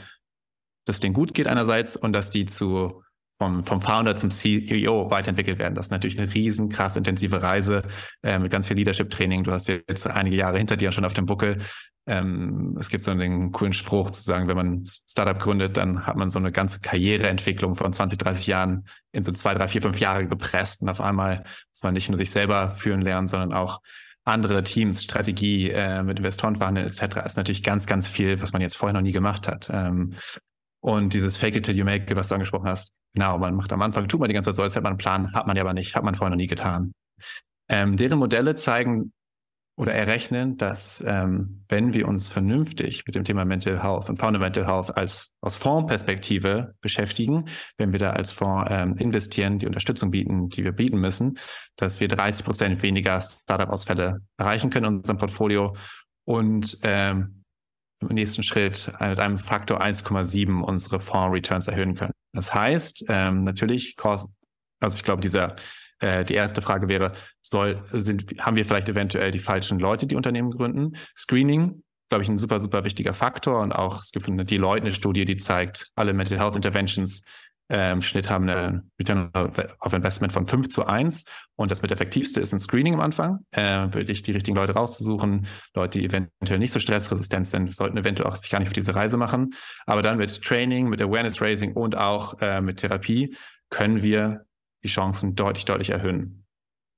dass 0.85 0.99
denen 0.99 1.15
gut 1.15 1.33
geht 1.33 1.47
einerseits 1.47 1.97
und 1.97 2.13
dass 2.13 2.29
die 2.29 2.45
zu 2.45 3.01
vom, 3.37 3.63
vom 3.63 3.81
Founder 3.81 4.15
zum 4.15 4.31
CEO 4.31 5.09
weiterentwickelt 5.11 5.59
werden. 5.59 5.75
Das 5.75 5.87
ist 5.87 5.91
natürlich 5.91 6.17
eine 6.17 6.33
riesen, 6.33 6.69
krass 6.69 6.95
intensive 6.95 7.41
Reise 7.41 7.83
äh, 8.23 8.39
mit 8.39 8.51
ganz 8.51 8.67
viel 8.67 8.77
Leadership-Training. 8.77 9.43
Du 9.43 9.51
hast 9.51 9.67
jetzt 9.67 10.07
einige 10.07 10.37
Jahre 10.37 10.57
hinter 10.57 10.77
dir 10.77 10.91
schon 10.93 11.03
auf 11.03 11.13
dem 11.13 11.25
Buckel. 11.25 11.57
Ähm, 12.07 12.77
es 12.79 12.89
gibt 12.89 13.03
so 13.03 13.11
einen 13.11 13.51
coolen 13.51 13.73
Spruch 13.73 14.11
zu 14.11 14.21
sagen, 14.21 14.47
wenn 14.47 14.55
man 14.55 14.85
Startup 14.85 15.39
gründet, 15.39 15.77
dann 15.77 16.05
hat 16.05 16.15
man 16.15 16.29
so 16.29 16.37
eine 16.37 16.51
ganze 16.51 16.79
Karriereentwicklung 16.79 17.75
von 17.75 17.91
20, 17.91 18.19
30 18.19 18.45
Jahren 18.47 18.85
in 19.11 19.23
so 19.23 19.31
zwei, 19.31 19.55
drei, 19.55 19.67
vier, 19.67 19.81
fünf 19.81 19.99
Jahre 19.99 20.27
gepresst. 20.27 20.81
Und 20.83 20.89
auf 20.89 21.01
einmal 21.01 21.43
muss 21.71 21.83
man 21.83 21.93
nicht 21.93 22.09
nur 22.09 22.17
sich 22.17 22.29
selber 22.29 22.69
führen 22.71 23.01
lernen, 23.01 23.27
sondern 23.27 23.53
auch 23.53 23.81
andere 24.23 24.63
Teams, 24.63 25.03
Strategie, 25.03 25.69
äh, 25.69 26.03
mit 26.03 26.17
Investoren 26.17 26.55
verhandeln 26.55 26.87
etc. 26.87 27.25
ist 27.25 27.37
natürlich 27.37 27.63
ganz, 27.63 27.85
ganz 27.87 28.07
viel, 28.07 28.41
was 28.41 28.53
man 28.53 28.61
jetzt 28.61 28.75
vorher 28.75 28.93
noch 28.93 29.01
nie 29.01 29.11
gemacht 29.11 29.47
hat. 29.47 29.69
Ähm, 29.71 30.13
und 30.81 31.13
dieses 31.13 31.37
Fake 31.37 31.55
it 31.55 31.65
till 31.65 31.75
you 31.75 31.85
make 31.85 32.15
was 32.15 32.27
du 32.27 32.35
angesprochen 32.35 32.67
hast, 32.67 32.91
genau, 33.13 33.37
man 33.39 33.55
macht 33.55 33.73
am 33.73 33.81
Anfang, 33.81 34.07
tut 34.07 34.19
man 34.19 34.29
die 34.29 34.35
ganze 34.35 34.49
Zeit 34.49 34.55
so, 34.55 34.61
als 34.61 34.75
hätte 34.75 34.83
man 34.83 34.91
einen 34.91 34.97
Plan, 34.97 35.33
hat 35.33 35.47
man 35.47 35.55
ja 35.55 35.63
aber 35.63 35.73
nicht, 35.73 35.95
hat 35.95 36.03
man 36.03 36.13
vorher 36.13 36.29
noch 36.29 36.37
nie 36.37 36.47
getan. 36.47 36.91
Ähm, 37.67 37.97
deren 37.97 38.19
Modelle 38.19 38.53
zeigen 38.53 39.11
oder 39.77 39.93
errechnen, 39.93 40.55
dass 40.57 41.03
ähm, 41.05 41.63
wenn 41.67 41.93
wir 41.93 42.07
uns 42.07 42.29
vernünftig 42.29 43.03
mit 43.05 43.15
dem 43.15 43.25
Thema 43.25 43.43
Mental 43.43 43.83
Health 43.83 44.09
und 44.09 44.17
Founder 44.17 44.39
Mental 44.39 44.65
Health 44.65 44.95
als 44.95 45.33
aus 45.41 45.57
Fondsperspektive 45.57 46.75
beschäftigen, 46.79 47.45
wenn 47.77 47.91
wir 47.91 47.99
da 47.99 48.11
als 48.11 48.31
Fonds 48.31 48.67
ähm, 48.71 48.95
investieren, 48.97 49.59
die 49.59 49.67
Unterstützung 49.67 50.11
bieten, 50.11 50.49
die 50.49 50.63
wir 50.63 50.71
bieten 50.71 50.99
müssen, 50.99 51.37
dass 51.75 51.99
wir 51.99 52.07
30 52.07 52.45
Prozent 52.45 52.81
weniger 52.83 53.19
Startup-Ausfälle 53.19 54.21
erreichen 54.37 54.69
können 54.69 54.85
in 54.85 54.97
unserem 54.99 55.17
Portfolio 55.17 55.75
und 56.23 56.77
ähm, 56.83 57.43
im 58.01 58.15
nächsten 58.15 58.43
Schritt 58.43 58.91
mit 58.99 59.19
einem 59.19 59.37
Faktor 59.37 59.81
1,7 59.81 60.61
unsere 60.61 60.99
Fonds-Returns 60.99 61.67
erhöhen 61.67 61.95
können. 61.95 62.13
Das 62.33 62.53
heißt, 62.53 63.05
ähm, 63.09 63.43
natürlich, 63.43 63.95
also 64.01 64.27
ich 64.95 65.03
glaube, 65.03 65.21
dieser 65.21 65.55
die 66.01 66.33
erste 66.33 66.61
Frage 66.61 66.89
wäre, 66.89 67.13
soll, 67.41 67.81
sind, 67.93 68.25
haben 68.39 68.57
wir 68.57 68.65
vielleicht 68.65 68.89
eventuell 68.89 69.31
die 69.31 69.39
falschen 69.39 69.79
Leute, 69.79 70.07
die 70.07 70.15
Unternehmen 70.15 70.51
gründen? 70.51 70.97
Screening, 71.15 71.83
glaube 72.09 72.23
ich, 72.23 72.29
ein 72.29 72.37
super, 72.37 72.59
super 72.59 72.83
wichtiger 72.83 73.13
Faktor. 73.13 73.61
Und 73.61 73.71
auch, 73.71 74.01
es 74.01 74.11
gibt 74.11 74.27
eine 74.27 74.43
Deloitte 74.43 74.83
eine 74.83 74.93
Studie, 74.93 75.23
die 75.23 75.37
zeigt, 75.37 75.91
alle 75.95 76.13
Mental 76.13 76.37
Health 76.37 76.55
Interventions 76.55 77.21
äh, 77.67 77.91
im 77.91 78.01
Schnitt 78.01 78.29
haben 78.29 78.47
eine 78.47 78.83
Return 78.99 79.31
auf 79.33 79.93
Investment 79.93 80.33
von 80.33 80.47
5 80.47 80.69
zu 80.69 80.85
1. 80.85 81.25
Und 81.55 81.71
das 81.71 81.81
mit 81.81 81.91
effektivste 81.91 82.39
ist 82.39 82.53
ein 82.53 82.59
Screening 82.59 82.93
am 82.93 82.99
Anfang. 82.99 83.39
Äh, 83.51 83.91
wirklich 83.93 84.21
die 84.21 84.31
richtigen 84.31 84.55
Leute 84.55 84.73
rauszusuchen. 84.73 85.47
Leute, 85.73 85.99
die 85.99 86.05
eventuell 86.05 86.59
nicht 86.59 86.71
so 86.71 86.79
stressresistent 86.79 87.47
sind, 87.47 87.73
sollten 87.73 87.97
eventuell 87.97 88.29
auch 88.29 88.35
sich 88.35 88.51
gar 88.51 88.59
nicht 88.59 88.67
auf 88.67 88.73
diese 88.73 88.93
Reise 88.93 89.17
machen. 89.17 89.53
Aber 89.85 90.01
dann 90.01 90.17
mit 90.17 90.43
Training, 90.43 90.89
mit 90.89 91.01
Awareness 91.01 91.41
Raising 91.41 91.73
und 91.73 91.97
auch 91.97 92.39
äh, 92.39 92.61
mit 92.61 92.77
Therapie 92.77 93.35
können 93.69 94.03
wir 94.03 94.45
die 94.85 94.89
Chancen 94.89 95.35
deutlich, 95.35 95.65
deutlich 95.65 95.89
erhöhen. 95.89 96.45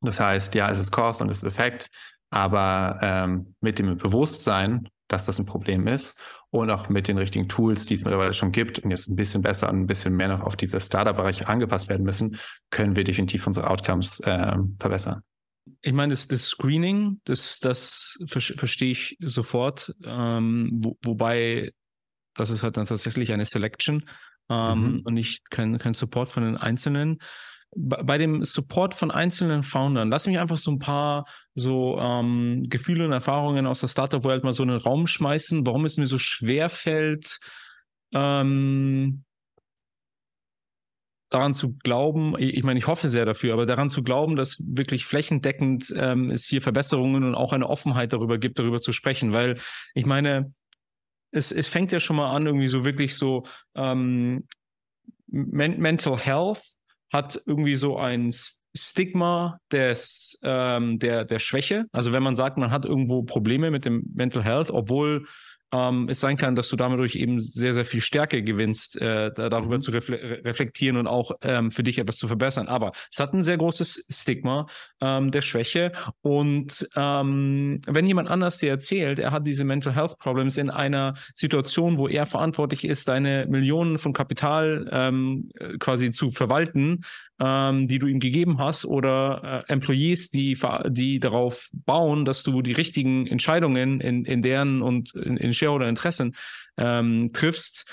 Das 0.01 0.19
heißt, 0.19 0.53
ja, 0.55 0.69
es 0.69 0.79
ist 0.79 0.91
Cost 0.91 1.21
und 1.21 1.29
es 1.29 1.37
ist 1.37 1.43
Effekt, 1.43 1.89
aber 2.29 2.99
ähm, 3.01 3.55
mit 3.61 3.79
dem 3.79 3.97
Bewusstsein, 3.97 4.89
dass 5.07 5.25
das 5.25 5.39
ein 5.39 5.45
Problem 5.45 5.87
ist 5.87 6.17
und 6.49 6.69
auch 6.69 6.89
mit 6.89 7.07
den 7.07 7.17
richtigen 7.17 7.47
Tools, 7.47 7.85
die 7.85 7.93
es 7.93 8.03
mittlerweile 8.03 8.33
schon 8.33 8.51
gibt 8.51 8.79
und 8.79 8.91
jetzt 8.91 9.07
ein 9.07 9.15
bisschen 9.15 9.41
besser 9.41 9.69
und 9.69 9.79
ein 9.79 9.87
bisschen 9.87 10.15
mehr 10.15 10.27
noch 10.27 10.41
auf 10.41 10.57
diese 10.57 10.79
Startup-Bereiche 10.79 11.47
angepasst 11.47 11.87
werden 11.89 12.03
müssen, 12.03 12.37
können 12.69 12.95
wir 12.95 13.05
definitiv 13.05 13.47
unsere 13.47 13.69
Outcomes 13.69 14.19
äh, 14.19 14.57
verbessern. 14.77 15.21
Ich 15.81 15.93
meine, 15.93 16.11
das, 16.11 16.27
das 16.27 16.45
Screening, 16.45 17.21
das, 17.23 17.59
das 17.59 18.17
verstehe 18.27 18.91
ich 18.91 19.17
sofort, 19.21 19.95
ähm, 20.03 20.71
wo, 20.73 20.97
wobei 21.03 21.71
das 22.35 22.49
ist 22.49 22.63
halt 22.63 22.77
dann 22.77 22.85
tatsächlich 22.85 23.33
eine 23.33 23.45
Selection 23.45 24.05
ähm, 24.49 24.79
mhm. 24.81 25.01
und 25.03 25.13
nicht 25.13 25.49
kein, 25.49 25.77
kein 25.77 25.93
Support 25.93 26.29
von 26.29 26.43
den 26.43 26.57
Einzelnen 26.57 27.19
bei 27.75 28.17
dem 28.17 28.43
Support 28.43 28.95
von 28.95 29.11
einzelnen 29.11 29.63
Foundern, 29.63 30.09
lass 30.09 30.25
mich 30.25 30.39
einfach 30.39 30.57
so 30.57 30.71
ein 30.71 30.79
paar 30.79 31.25
so 31.53 31.97
ähm, 31.99 32.65
Gefühle 32.69 33.05
und 33.05 33.11
Erfahrungen 33.11 33.67
aus 33.67 33.81
der 33.81 33.87
Startup-Welt 33.87 34.43
mal 34.43 34.53
so 34.53 34.63
in 34.63 34.69
den 34.69 34.79
Raum 34.79 35.05
schmeißen, 35.05 35.65
warum 35.65 35.85
es 35.85 35.97
mir 35.97 36.07
so 36.07 36.17
schwer 36.17 36.69
fällt, 36.69 37.39
ähm, 38.13 39.23
daran 41.29 41.53
zu 41.53 41.75
glauben, 41.75 42.35
ich 42.39 42.63
meine, 42.63 42.79
ich 42.79 42.87
hoffe 42.87 43.09
sehr 43.09 43.25
dafür, 43.25 43.53
aber 43.53 43.65
daran 43.65 43.89
zu 43.89 44.01
glauben, 44.01 44.37
dass 44.37 44.57
wirklich 44.65 45.05
flächendeckend 45.05 45.93
ähm, 45.95 46.31
es 46.31 46.45
hier 46.45 46.61
Verbesserungen 46.61 47.25
und 47.25 47.35
auch 47.35 47.51
eine 47.51 47.67
Offenheit 47.67 48.13
darüber 48.13 48.37
gibt, 48.37 48.59
darüber 48.59 48.79
zu 48.79 48.93
sprechen, 48.93 49.33
weil 49.33 49.59
ich 49.93 50.05
meine, 50.05 50.53
es, 51.31 51.51
es 51.51 51.67
fängt 51.67 51.91
ja 51.91 51.99
schon 51.99 52.15
mal 52.15 52.29
an, 52.29 52.45
irgendwie 52.45 52.69
so 52.69 52.85
wirklich 52.85 53.17
so 53.17 53.45
ähm, 53.75 54.47
Mental 55.27 56.17
Health 56.17 56.76
hat 57.11 57.41
irgendwie 57.45 57.75
so 57.75 57.97
ein 57.97 58.31
Stigma 58.75 59.59
des, 59.71 60.39
ähm, 60.43 60.99
der, 60.99 61.25
der 61.25 61.39
Schwäche. 61.39 61.85
Also 61.91 62.13
wenn 62.13 62.23
man 62.23 62.35
sagt, 62.35 62.57
man 62.57 62.71
hat 62.71 62.85
irgendwo 62.85 63.23
Probleme 63.23 63.71
mit 63.71 63.85
dem 63.85 64.03
Mental 64.13 64.43
Health, 64.43 64.71
obwohl 64.71 65.25
ähm, 65.71 66.07
es 66.09 66.19
sein 66.19 66.37
kann, 66.37 66.55
dass 66.55 66.69
du 66.69 66.75
damit 66.75 67.15
eben 67.15 67.39
sehr, 67.39 67.73
sehr 67.73 67.85
viel 67.85 68.01
Stärke 68.01 68.41
gewinnst, 68.43 68.99
äh, 69.01 69.31
darüber 69.33 69.77
mhm. 69.77 69.81
zu 69.81 69.91
refle 69.91 70.17
reflektieren 70.43 70.97
und 70.97 71.07
auch 71.07 71.31
ähm, 71.41 71.71
für 71.71 71.83
dich 71.83 71.99
etwas 71.99 72.17
zu 72.17 72.27
verbessern. 72.27 72.67
Aber 72.67 72.91
es 73.11 73.19
hat 73.19 73.33
ein 73.33 73.43
sehr 73.43 73.57
großes 73.57 74.05
Stigma 74.09 74.67
ähm, 75.01 75.31
der 75.31 75.41
Schwäche. 75.41 75.91
Und 76.21 76.87
ähm, 76.95 77.81
wenn 77.85 78.05
jemand 78.05 78.29
anders 78.29 78.57
dir 78.57 78.69
erzählt, 78.69 79.19
er 79.19 79.31
hat 79.31 79.45
diese 79.45 79.65
Mental 79.65 79.95
Health 79.95 80.17
Problems 80.19 80.57
in 80.57 80.69
einer 80.69 81.15
Situation, 81.35 81.97
wo 81.97 82.07
er 82.07 82.25
verantwortlich 82.25 82.85
ist, 82.85 83.07
deine 83.07 83.45
Millionen 83.47 83.97
von 83.97 84.13
Kapital 84.13 84.89
ähm, 84.91 85.49
quasi 85.79 86.11
zu 86.11 86.31
verwalten, 86.31 87.03
ähm, 87.39 87.87
die 87.87 87.99
du 87.99 88.07
ihm 88.07 88.19
gegeben 88.19 88.57
hast, 88.57 88.85
oder 88.85 89.65
äh, 89.67 89.71
Employees, 89.71 90.29
die, 90.29 90.57
die 90.87 91.19
darauf 91.19 91.69
bauen, 91.73 92.25
dass 92.25 92.43
du 92.43 92.61
die 92.61 92.73
richtigen 92.73 93.27
Entscheidungen 93.27 94.01
in, 94.01 94.25
in 94.25 94.41
deren 94.41 94.81
und 94.81 95.13
in, 95.15 95.37
in 95.37 95.53
Shareholder-Interessen 95.53 96.35
ähm, 96.77 97.31
triffst, 97.33 97.85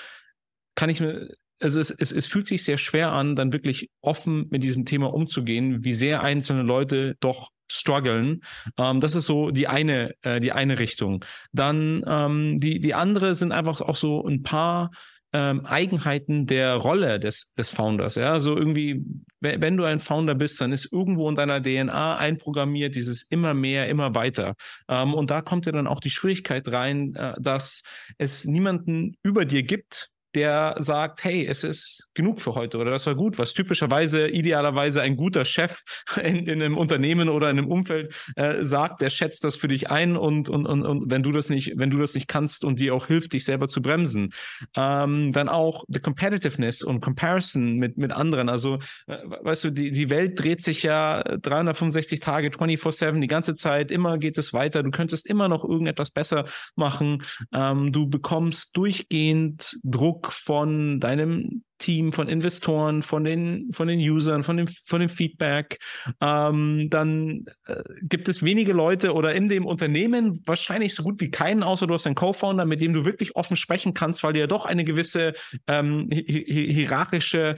kann 0.75 0.91
ich 0.91 1.01
mir, 1.01 1.29
also 1.61 1.81
es, 1.81 1.91
es, 1.91 2.13
es 2.13 2.27
fühlt 2.27 2.47
sich 2.47 2.65
sehr 2.65 2.79
schwer 2.79 3.13
an, 3.13 3.37
dann 3.37 3.53
wirklich 3.53 3.91
offen 4.01 4.49
mit 4.51 4.63
diesem 4.63 4.85
Thema 4.85 5.13
umzugehen, 5.13 5.85
wie 5.85 5.93
sehr 5.93 6.23
einzelne 6.23 6.63
Leute 6.63 7.17
doch 7.21 7.51
strugglen. 7.71 8.43
Ähm, 8.79 9.01
das 9.01 9.15
ist 9.15 9.27
so 9.27 9.51
die 9.51 9.69
eine, 9.69 10.15
äh, 10.23 10.41
die 10.41 10.53
eine 10.53 10.79
Richtung. 10.79 11.25
Dann 11.53 12.05
ähm, 12.07 12.61
die, 12.61 12.81
die 12.81 12.95
andere 12.95 13.35
sind 13.35 13.53
einfach 13.53 13.81
auch 13.81 13.97
so 13.97 14.27
ein 14.27 14.43
paar 14.43 14.91
ähm, 15.35 15.67
Eigenheiten 15.67 16.47
der 16.47 16.77
Rolle 16.77 17.19
des, 17.19 17.53
des 17.55 17.71
Founders. 17.71 18.15
Ja, 18.15 18.33
also 18.33 18.57
irgendwie, 18.57 19.05
wenn 19.41 19.77
du 19.77 19.83
ein 19.83 19.99
Founder 19.99 20.37
bist, 20.37 20.61
dann 20.61 20.73
ist 20.73 20.91
irgendwo 20.93 21.29
in 21.29 21.35
deiner 21.35 21.61
DNA 21.61 22.17
einprogrammiert 22.17 22.95
dieses 22.95 23.25
immer 23.25 23.53
mehr, 23.53 23.89
immer 23.89 24.15
weiter. 24.15 24.55
Ähm, 24.89 25.13
und 25.13 25.31
da 25.31 25.43
kommt 25.43 25.67
ja 25.67 25.73
dann 25.73 25.89
auch 25.89 25.99
die 25.99 26.11
Schwierigkeit 26.11 26.69
rein, 26.69 27.17
äh, 27.17 27.35
dass 27.41 27.83
es 28.17 28.45
niemanden 28.45 29.17
über 29.25 29.45
dir 29.45 29.65
gibt, 29.65 30.13
der 30.35 30.77
sagt, 30.79 31.25
hey, 31.25 31.47
es 31.47 31.65
ist 31.65 32.09
genug 32.15 32.41
für 32.41 32.55
heute 32.55 32.79
oder 32.79 32.91
das 32.91 33.07
war 33.07 33.15
gut, 33.15 33.39
was 33.39 33.53
typischerweise, 33.53 34.29
idealerweise 34.29 35.03
ein 35.03 35.17
guter 35.17 35.45
Chef 35.45 35.83
in, 36.23 36.47
in 36.47 36.63
einem 36.63 36.77
Unternehmen 36.77 37.29
oder 37.29 37.51
in 37.51 37.59
einem 37.59 37.69
Umfeld 37.69 38.15
äh, 38.37 38.65
sagt, 38.65 39.01
der 39.01 39.11
schätzt 39.11 39.45
das 39.45 39.57
für 39.57 39.69
dich 39.69 39.91
ein 39.91 40.17
und, 40.17 40.49
und, 40.49 40.67
und, 40.67 40.85
und 40.85 41.11
wenn 41.11 41.23
du 41.23 41.33
das 41.33 41.49
nicht, 41.49 41.73
wenn 41.77 41.91
du 41.91 41.99
das 41.99 42.15
nicht 42.15 42.29
kannst 42.29 42.65
und 42.65 42.81
dir 42.81 42.95
auch 42.95 43.07
hilft, 43.07 43.33
dich 43.33 43.45
selber 43.45 43.69
zu 43.69 43.83
bremsen. 43.83 44.31
Ähm, 44.77 45.33
dann 45.33 45.49
auch 45.49 45.85
the 45.89 46.01
competitiveness 46.01 46.83
und 46.83 47.01
comparison 47.01 47.77
mit, 47.77 47.97
mit 47.97 48.13
anderen. 48.13 48.49
Also, 48.49 48.79
äh, 49.07 49.19
weißt 49.43 49.65
du, 49.65 49.71
die, 49.71 49.93
die 49.93 50.11
Welt 50.11 50.41
dreht 50.41 50.63
sich 50.63 50.83
ja 50.83 51.23
365 51.23 52.21
Tage, 52.21 52.49
24-7, 52.49 53.21
die 53.21 53.27
ganze 53.27 53.55
Zeit, 53.55 53.91
immer 53.91 54.19
geht 54.19 54.39
es 54.39 54.53
weiter. 54.53 54.83
Du 54.83 54.91
könntest 54.91 55.27
immer 55.27 55.49
noch 55.49 55.65
irgendetwas 55.65 56.11
besser 56.11 56.45
machen. 56.77 57.23
Ähm, 57.53 57.93
du 57.93 58.09
bekommst 58.09 58.77
durchgehend 58.77 59.79
Druck 59.83 60.24
von 60.33 61.01
deinem 61.01 61.65
Team, 61.79 62.13
von 62.13 62.29
Investoren, 62.29 63.03
von 63.03 63.25
den, 63.25 63.73
von 63.73 63.89
den 63.89 63.99
Usern, 63.99 64.43
von 64.43 64.57
dem, 64.57 64.69
von 64.87 65.01
dem 65.01 65.09
Feedback. 65.09 65.79
Ähm, 66.21 66.89
dann 66.91 67.45
äh, 67.67 67.83
gibt 68.03 68.29
es 68.29 68.43
wenige 68.43 68.73
Leute 68.73 69.13
oder 69.13 69.35
in 69.35 69.49
dem 69.49 69.67
Unternehmen 69.67 70.43
wahrscheinlich 70.47 70.95
so 70.95 71.03
gut 71.03 71.21
wie 71.21 71.31
keinen, 71.31 71.63
außer 71.63 71.87
du 71.87 71.95
hast 71.95 72.07
einen 72.07 72.15
Co-Founder, 72.15 72.65
mit 72.65 72.81
dem 72.81 72.93
du 72.93 73.05
wirklich 73.05 73.37
offen 73.37 73.57
sprechen 73.57 73.93
kannst, 73.93 74.23
weil 74.23 74.33
du 74.33 74.41
ja 74.41 74.47
doch 74.47 74.67
eine 74.67 74.85
gewisse 74.85 75.35
ähm, 75.67 76.09
hi 76.11 76.25
hierarchische 76.73 77.57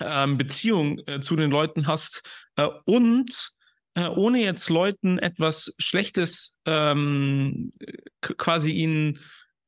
ähm, 0.00 0.38
Beziehung 0.38 1.00
äh, 1.06 1.20
zu 1.20 1.36
den 1.36 1.50
Leuten 1.50 1.86
hast. 1.86 2.22
Äh, 2.56 2.68
und 2.84 3.52
äh, 3.94 4.08
ohne 4.08 4.42
jetzt 4.42 4.68
Leuten 4.68 5.18
etwas 5.18 5.74
Schlechtes 5.78 6.58
ähm, 6.64 7.70
quasi 8.20 8.72
ihnen, 8.72 9.18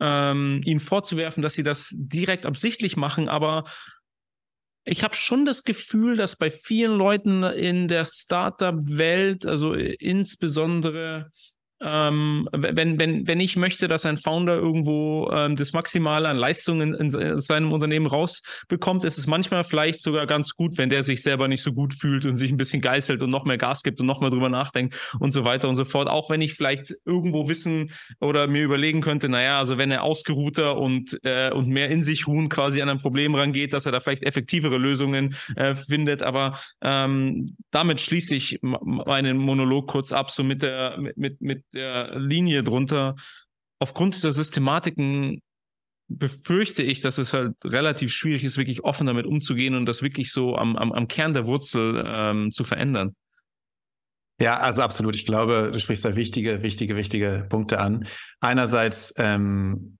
ähm, 0.02 0.60
ihnen 0.64 0.80
vorzuwerfen, 0.80 1.42
dass 1.42 1.54
sie 1.54 1.62
das 1.62 1.90
direkt 1.92 2.44
absichtlich 2.44 2.96
machen, 2.96 3.28
aber 3.28 3.64
ich 4.84 5.04
habe 5.04 5.14
schon 5.14 5.44
das 5.44 5.62
Gefühl, 5.62 6.16
dass 6.16 6.34
bei 6.34 6.50
vielen 6.50 6.98
Leuten 6.98 7.44
in 7.44 7.86
der 7.86 8.04
Startup-Welt, 8.04 9.46
also 9.46 9.74
insbesondere 9.74 11.30
ähm, 11.84 12.48
wenn, 12.52 12.98
wenn, 12.98 13.26
wenn 13.26 13.40
ich 13.40 13.56
möchte, 13.56 13.88
dass 13.88 14.06
ein 14.06 14.16
Founder 14.16 14.56
irgendwo 14.56 15.30
ähm, 15.32 15.56
das 15.56 15.72
Maximale 15.72 16.28
an 16.28 16.36
Leistungen 16.36 16.94
in, 16.94 17.12
in, 17.12 17.40
seinem 17.40 17.72
Unternehmen 17.72 18.06
rausbekommt, 18.06 19.04
ist 19.04 19.18
es 19.18 19.26
manchmal 19.26 19.64
vielleicht 19.64 20.00
sogar 20.00 20.26
ganz 20.26 20.54
gut, 20.54 20.78
wenn 20.78 20.90
der 20.90 21.02
sich 21.02 21.22
selber 21.22 21.48
nicht 21.48 21.62
so 21.62 21.72
gut 21.72 21.94
fühlt 21.94 22.24
und 22.24 22.36
sich 22.36 22.50
ein 22.50 22.56
bisschen 22.56 22.80
geißelt 22.80 23.22
und 23.22 23.30
noch 23.30 23.44
mehr 23.44 23.58
Gas 23.58 23.82
gibt 23.82 24.00
und 24.00 24.06
noch 24.06 24.20
mehr 24.20 24.30
drüber 24.30 24.48
nachdenkt 24.48 24.94
und 25.18 25.32
so 25.32 25.44
weiter 25.44 25.68
und 25.68 25.76
so 25.76 25.84
fort. 25.84 26.08
Auch 26.08 26.30
wenn 26.30 26.40
ich 26.40 26.54
vielleicht 26.54 26.94
irgendwo 27.04 27.48
wissen 27.48 27.90
oder 28.20 28.46
mir 28.46 28.62
überlegen 28.62 29.00
könnte, 29.00 29.28
naja, 29.28 29.58
also 29.58 29.76
wenn 29.76 29.90
er 29.90 30.04
ausgeruhter 30.04 30.78
und, 30.78 31.18
äh, 31.24 31.50
und 31.50 31.68
mehr 31.68 31.88
in 31.88 32.04
sich 32.04 32.26
ruhen 32.28 32.48
quasi 32.48 32.80
an 32.80 32.88
ein 32.88 32.98
Problem 32.98 33.34
rangeht, 33.34 33.72
dass 33.72 33.86
er 33.86 33.92
da 33.92 34.00
vielleicht 34.00 34.22
effektivere 34.22 34.78
Lösungen 34.78 35.34
äh, 35.56 35.74
findet. 35.74 36.22
Aber 36.22 36.58
ähm, 36.80 37.56
damit 37.72 38.00
schließe 38.00 38.36
ich 38.36 38.60
meinen 38.62 39.36
Monolog 39.36 39.88
kurz 39.88 40.12
ab, 40.12 40.30
so 40.30 40.44
mit 40.44 40.62
der, 40.62 40.96
mit, 41.16 41.40
mit 41.40 41.64
der 41.72 42.18
Linie 42.18 42.62
drunter. 42.62 43.16
Aufgrund 43.78 44.14
dieser 44.14 44.32
Systematiken 44.32 45.40
befürchte 46.08 46.82
ich, 46.82 47.00
dass 47.00 47.18
es 47.18 47.32
halt 47.32 47.54
relativ 47.64 48.12
schwierig 48.12 48.44
ist, 48.44 48.58
wirklich 48.58 48.84
offen 48.84 49.06
damit 49.06 49.26
umzugehen 49.26 49.74
und 49.74 49.86
das 49.86 50.02
wirklich 50.02 50.30
so 50.30 50.56
am, 50.56 50.76
am, 50.76 50.92
am 50.92 51.08
Kern 51.08 51.34
der 51.34 51.46
Wurzel 51.46 52.02
ähm, 52.06 52.52
zu 52.52 52.64
verändern. 52.64 53.14
Ja, 54.40 54.58
also 54.58 54.82
absolut. 54.82 55.14
Ich 55.14 55.24
glaube, 55.24 55.70
du 55.72 55.78
sprichst 55.78 56.04
da 56.04 56.16
wichtige, 56.16 56.62
wichtige, 56.62 56.96
wichtige 56.96 57.46
Punkte 57.48 57.78
an. 57.78 58.06
Einerseits 58.40 59.14
ähm, 59.16 59.98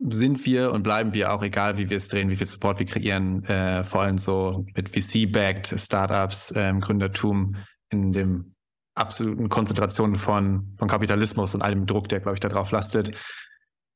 sind 0.00 0.44
wir 0.44 0.72
und 0.72 0.82
bleiben 0.82 1.14
wir 1.14 1.32
auch, 1.32 1.42
egal 1.42 1.78
wie 1.78 1.88
wir 1.88 1.96
es 1.96 2.08
drehen, 2.08 2.28
wie 2.28 2.36
viel 2.36 2.46
Support 2.46 2.80
wir 2.80 2.86
kreieren, 2.86 3.44
äh, 3.44 3.84
vor 3.84 4.02
allem 4.02 4.18
so 4.18 4.66
mit 4.74 4.88
VC-backed 4.88 5.78
Startups, 5.78 6.52
ähm, 6.56 6.80
Gründertum 6.80 7.56
in 7.90 8.12
dem 8.12 8.55
absoluten 8.96 9.48
Konzentration 9.48 10.16
von, 10.16 10.74
von 10.76 10.88
Kapitalismus 10.88 11.54
und 11.54 11.62
allem 11.62 11.86
Druck, 11.86 12.08
der, 12.08 12.20
glaube 12.20 12.34
ich, 12.34 12.40
darauf 12.40 12.70
lastet. 12.70 13.16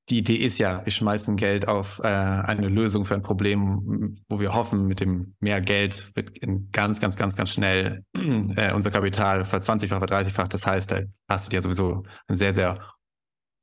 Die 0.09 0.19
Idee 0.19 0.37
ist 0.37 0.59
ja, 0.59 0.85
wir 0.85 0.93
schmeißen 0.93 1.37
Geld 1.37 1.69
auf 1.69 2.01
äh, 2.03 2.09
eine 2.09 2.69
Lösung 2.69 3.05
für 3.05 3.15
ein 3.15 3.23
Problem, 3.23 4.19
wo 4.29 4.41
wir 4.41 4.53
hoffen, 4.55 4.87
mit 4.87 5.01
dem 5.01 5.35
mehr 5.41 5.61
Geld 5.61 6.11
wird 6.15 6.33
ganz, 6.73 7.01
ganz, 7.01 7.17
ganz, 7.17 7.37
ganz 7.37 7.51
schnell 7.51 8.05
äh, 8.17 8.73
unser 8.73 8.91
Kapital 8.91 9.45
verzwanzigfach, 9.45 9.99
verdreißigfach. 9.99 10.49
Das 10.49 10.67
heißt, 10.67 10.93
da 10.93 11.01
hast 11.29 11.51
du 11.51 11.57
ja 11.57 11.63
sowieso 11.63 12.03
ein 12.27 12.35
sehr, 12.35 12.53
sehr 12.53 12.81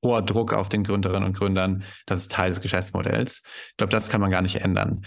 hoher 0.03 0.21
Druck 0.21 0.53
auf 0.53 0.69
den 0.69 0.83
Gründerinnen 0.83 1.27
und 1.27 1.37
Gründern. 1.37 1.83
Das 2.05 2.21
ist 2.21 2.31
Teil 2.31 2.49
des 2.49 2.61
Geschäftsmodells. 2.61 3.43
Ich 3.71 3.77
glaube, 3.77 3.91
das 3.91 4.09
kann 4.09 4.21
man 4.21 4.31
gar 4.31 4.41
nicht 4.41 4.57
ändern. 4.57 5.03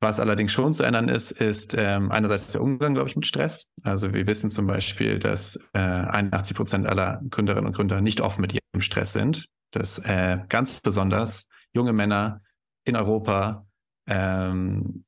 Was 0.00 0.20
allerdings 0.20 0.52
schon 0.52 0.74
zu 0.74 0.82
ändern 0.82 1.08
ist, 1.08 1.30
ist 1.30 1.74
ähm, 1.76 2.12
einerseits 2.12 2.52
der 2.52 2.62
Umgang, 2.62 2.94
glaube 2.94 3.08
ich, 3.08 3.16
mit 3.16 3.26
Stress. 3.26 3.66
Also 3.82 4.12
wir 4.12 4.26
wissen 4.26 4.50
zum 4.50 4.66
Beispiel, 4.66 5.18
dass 5.18 5.56
äh, 5.72 5.78
81 5.78 6.54
Prozent 6.54 6.86
aller 6.86 7.22
Gründerinnen 7.30 7.66
und 7.66 7.74
Gründer 7.74 8.02
nicht 8.02 8.20
offen 8.20 8.42
mit 8.42 8.52
ihrem 8.52 8.80
Stress 8.80 9.14
sind. 9.14 9.48
Dass 9.70 9.98
äh, 10.00 10.40
ganz 10.48 10.80
besonders 10.82 11.48
junge 11.72 11.94
Männer 11.94 12.42
in 12.84 12.94
Europa 12.94 13.66
ähm, 14.06 15.04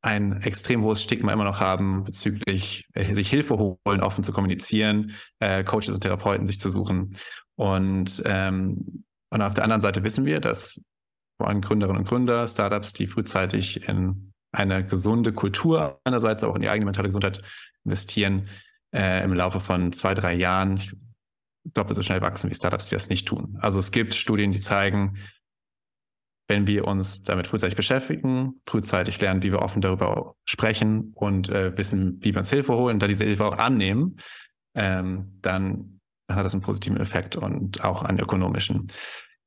ein 0.00 0.42
extrem 0.42 0.82
hohes 0.82 1.02
Stigma 1.02 1.32
immer 1.32 1.44
noch 1.44 1.60
haben 1.60 2.04
bezüglich 2.04 2.86
äh, 2.94 3.14
sich 3.14 3.28
Hilfe 3.28 3.58
holen, 3.58 4.00
offen 4.00 4.24
zu 4.24 4.32
kommunizieren, 4.32 5.12
äh, 5.40 5.64
Coaches 5.64 5.90
und 5.90 6.00
Therapeuten 6.00 6.46
sich 6.46 6.60
zu 6.60 6.70
suchen. 6.70 7.16
Und, 7.56 8.22
ähm, 8.24 9.04
und 9.30 9.42
auf 9.42 9.54
der 9.54 9.64
anderen 9.64 9.80
Seite 9.80 10.02
wissen 10.02 10.24
wir, 10.24 10.40
dass 10.40 10.80
vor 11.38 11.48
allem 11.48 11.60
Gründerinnen 11.60 12.00
und 12.00 12.08
Gründer, 12.08 12.46
Startups, 12.46 12.92
die 12.92 13.06
frühzeitig 13.06 13.88
in 13.88 14.32
eine 14.52 14.84
gesunde 14.84 15.32
Kultur 15.32 16.00
einerseits 16.04 16.42
auch 16.44 16.54
in 16.54 16.62
die 16.62 16.68
eigene 16.68 16.86
mentale 16.86 17.08
Gesundheit 17.08 17.42
investieren, 17.84 18.48
äh, 18.92 19.22
im 19.22 19.32
Laufe 19.32 19.60
von 19.60 19.92
zwei, 19.92 20.14
drei 20.14 20.34
Jahren 20.34 20.82
doppelt 21.64 21.96
so 21.96 22.02
schnell 22.02 22.20
wachsen 22.20 22.50
wie 22.50 22.54
Startups, 22.54 22.88
die 22.88 22.96
das 22.96 23.08
nicht 23.08 23.28
tun. 23.28 23.56
Also 23.60 23.78
es 23.78 23.92
gibt 23.92 24.14
Studien, 24.14 24.52
die 24.52 24.60
zeigen, 24.60 25.18
wenn 26.48 26.66
wir 26.66 26.86
uns 26.86 27.22
damit 27.22 27.46
frühzeitig 27.46 27.76
beschäftigen, 27.76 28.60
frühzeitig 28.66 29.20
lernen, 29.20 29.42
wie 29.42 29.52
wir 29.52 29.60
offen 29.60 29.82
darüber 29.82 30.34
sprechen 30.46 31.12
und 31.14 31.50
äh, 31.50 31.76
wissen, 31.76 32.18
wie 32.20 32.32
wir 32.32 32.38
uns 32.38 32.50
Hilfe 32.50 32.74
holen, 32.74 32.98
da 32.98 33.06
diese 33.06 33.24
Hilfe 33.24 33.44
auch 33.44 33.58
annehmen, 33.58 34.16
ähm, 34.74 35.38
dann 35.42 36.00
hat 36.30 36.44
das 36.44 36.54
einen 36.54 36.62
positiven 36.62 36.98
Effekt 36.98 37.36
und 37.36 37.84
auch 37.84 38.02
einen 38.02 38.18
ökonomischen 38.18 38.88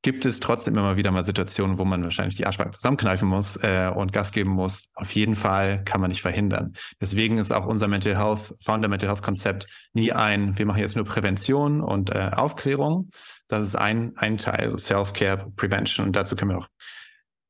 gibt 0.02 0.26
es 0.26 0.40
trotzdem 0.40 0.78
immer 0.78 0.98
wieder 0.98 1.12
mal 1.12 1.24
Situationen, 1.24 1.78
wo 1.78 1.86
man 1.86 2.04
wahrscheinlich 2.04 2.36
die 2.36 2.46
Arschbacken 2.46 2.74
zusammenkneifen 2.74 3.28
muss 3.28 3.58
äh, 3.58 3.92
und 3.94 4.14
Gas 4.14 4.32
geben 4.32 4.52
muss. 4.52 4.90
Auf 4.96 5.14
jeden 5.14 5.36
Fall 5.36 5.84
kann 5.84 6.02
man 6.02 6.10
nicht 6.10 6.22
verhindern. 6.22 6.74
Deswegen 7.00 7.38
ist 7.38 7.52
auch 7.52 7.68
unser 7.68 7.88
Mental 7.88 8.18
Health, 8.18 8.56
Founder 8.64 8.88
Mental 8.88 9.10
Health 9.10 9.22
Konzept 9.22 9.68
nie 9.94 10.12
ein, 10.12 10.58
wir 10.58 10.66
machen 10.66 10.80
jetzt 10.80 10.96
nur 10.96 11.06
Prävention 11.06 11.82
und 11.82 12.10
äh, 12.10 12.32
Aufklärung. 12.34 13.12
Das 13.48 13.64
ist 13.64 13.76
ein, 13.76 14.14
ein 14.16 14.38
Teil, 14.38 14.62
also 14.62 14.78
Self-Care, 14.78 15.52
Prevention. 15.56 16.08
Und 16.08 16.16
dazu 16.16 16.36
können 16.36 16.52
wir 16.52 16.58
auch, 16.58 16.68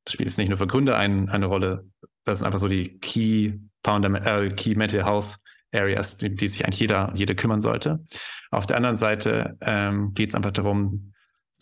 das 0.04 0.12
spielt 0.12 0.28
jetzt 0.28 0.38
nicht 0.38 0.48
nur 0.48 0.58
für 0.58 0.66
Gründer 0.66 0.98
ein, 0.98 1.30
eine 1.30 1.46
Rolle, 1.46 1.86
das 2.24 2.38
sind 2.38 2.46
einfach 2.46 2.60
so 2.60 2.68
die 2.68 2.98
Key 2.98 3.54
Founder, 3.82 4.26
äh, 4.26 4.50
Key 4.50 4.74
Mental 4.74 5.04
Health 5.04 5.36
Areas, 5.72 6.18
die, 6.18 6.34
die 6.34 6.48
sich 6.48 6.64
eigentlich 6.64 6.80
jeder, 6.80 7.12
jede 7.14 7.34
kümmern 7.34 7.62
sollte. 7.62 8.04
Auf 8.50 8.66
der 8.66 8.76
anderen 8.76 8.96
Seite 8.96 9.56
ähm, 9.62 10.12
geht 10.12 10.28
es 10.28 10.34
einfach 10.34 10.52
darum, 10.52 11.12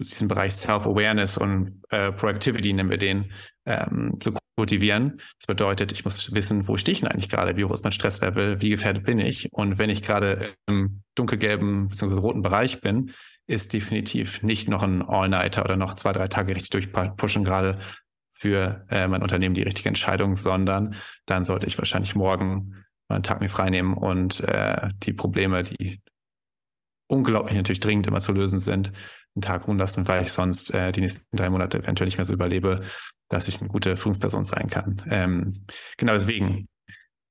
diesen 0.04 0.28
Bereich 0.28 0.54
Self-Awareness 0.54 1.38
und 1.38 1.82
äh, 1.90 2.12
Proactivity, 2.12 2.72
nennen 2.72 2.90
wir 2.90 2.98
den, 2.98 3.32
ähm, 3.66 4.16
zu 4.20 4.32
kultivieren. 4.56 5.20
Das 5.38 5.46
bedeutet, 5.46 5.92
ich 5.92 6.04
muss 6.04 6.34
wissen, 6.34 6.68
wo 6.68 6.76
stehe 6.76 6.92
ich 6.92 7.00
denn 7.00 7.08
eigentlich 7.08 7.28
gerade, 7.28 7.56
wie 7.56 7.64
hoch 7.64 7.72
ist 7.72 7.84
mein 7.84 7.92
Stresslevel, 7.92 8.60
wie 8.60 8.70
gefährdet 8.70 9.04
bin 9.04 9.18
ich. 9.18 9.52
Und 9.52 9.78
wenn 9.78 9.90
ich 9.90 10.02
gerade 10.02 10.54
im 10.66 11.02
dunkelgelben 11.14 11.88
bzw. 11.88 12.14
roten 12.14 12.42
Bereich 12.42 12.80
bin, 12.80 13.12
ist 13.46 13.72
definitiv 13.72 14.42
nicht 14.42 14.68
noch 14.68 14.82
ein 14.82 15.02
All-Nighter 15.02 15.64
oder 15.64 15.76
noch 15.76 15.94
zwei, 15.94 16.12
drei 16.12 16.28
Tage 16.28 16.54
richtig 16.54 16.70
durchpushen 16.70 17.44
gerade 17.44 17.78
für 18.30 18.86
äh, 18.90 19.08
mein 19.08 19.22
Unternehmen 19.22 19.54
die 19.54 19.62
richtige 19.62 19.88
Entscheidung, 19.88 20.36
sondern 20.36 20.94
dann 21.26 21.44
sollte 21.44 21.66
ich 21.66 21.76
wahrscheinlich 21.76 22.14
morgen 22.14 22.84
mal 23.08 23.16
einen 23.16 23.22
Tag 23.22 23.40
mir 23.40 23.48
freinehmen 23.48 23.94
und 23.94 24.40
äh, 24.40 24.88
die 25.02 25.12
Probleme, 25.12 25.62
die 25.62 26.00
unglaublich 27.08 27.56
natürlich 27.56 27.80
dringend 27.80 28.06
immer 28.06 28.20
zu 28.20 28.32
lösen 28.32 28.60
sind, 28.60 28.92
einen 29.40 29.55
Tag 29.59 29.66
ruhen 29.66 29.79
lassen, 29.79 30.07
weil 30.09 30.22
ich 30.22 30.33
sonst 30.33 30.72
äh, 30.74 30.92
die 30.92 31.00
nächsten 31.00 31.24
drei 31.37 31.48
Monate 31.50 31.79
eventuell 31.79 32.07
nicht 32.07 32.18
mehr 32.18 32.24
so 32.24 32.35
überlebe, 32.35 32.83
dass 33.29 33.48
ich 33.48 33.61
eine 33.61 33.68
gute 33.68 33.96
Führungsperson 33.96 34.44
sein 34.44 34.68
kann. 34.68 35.03
Ähm, 35.11 35.66
genau 35.96 36.12
deswegen. 36.14 36.68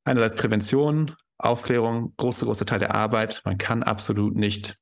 Einerseits 0.05 0.35
Prävention, 0.35 1.15
Aufklärung, 1.37 2.13
große, 2.17 2.45
große 2.45 2.65
Teil 2.65 2.79
der 2.79 2.95
Arbeit. 2.95 3.41
Man 3.45 3.57
kann 3.57 3.83
absolut 3.83 4.35
nicht 4.35 4.77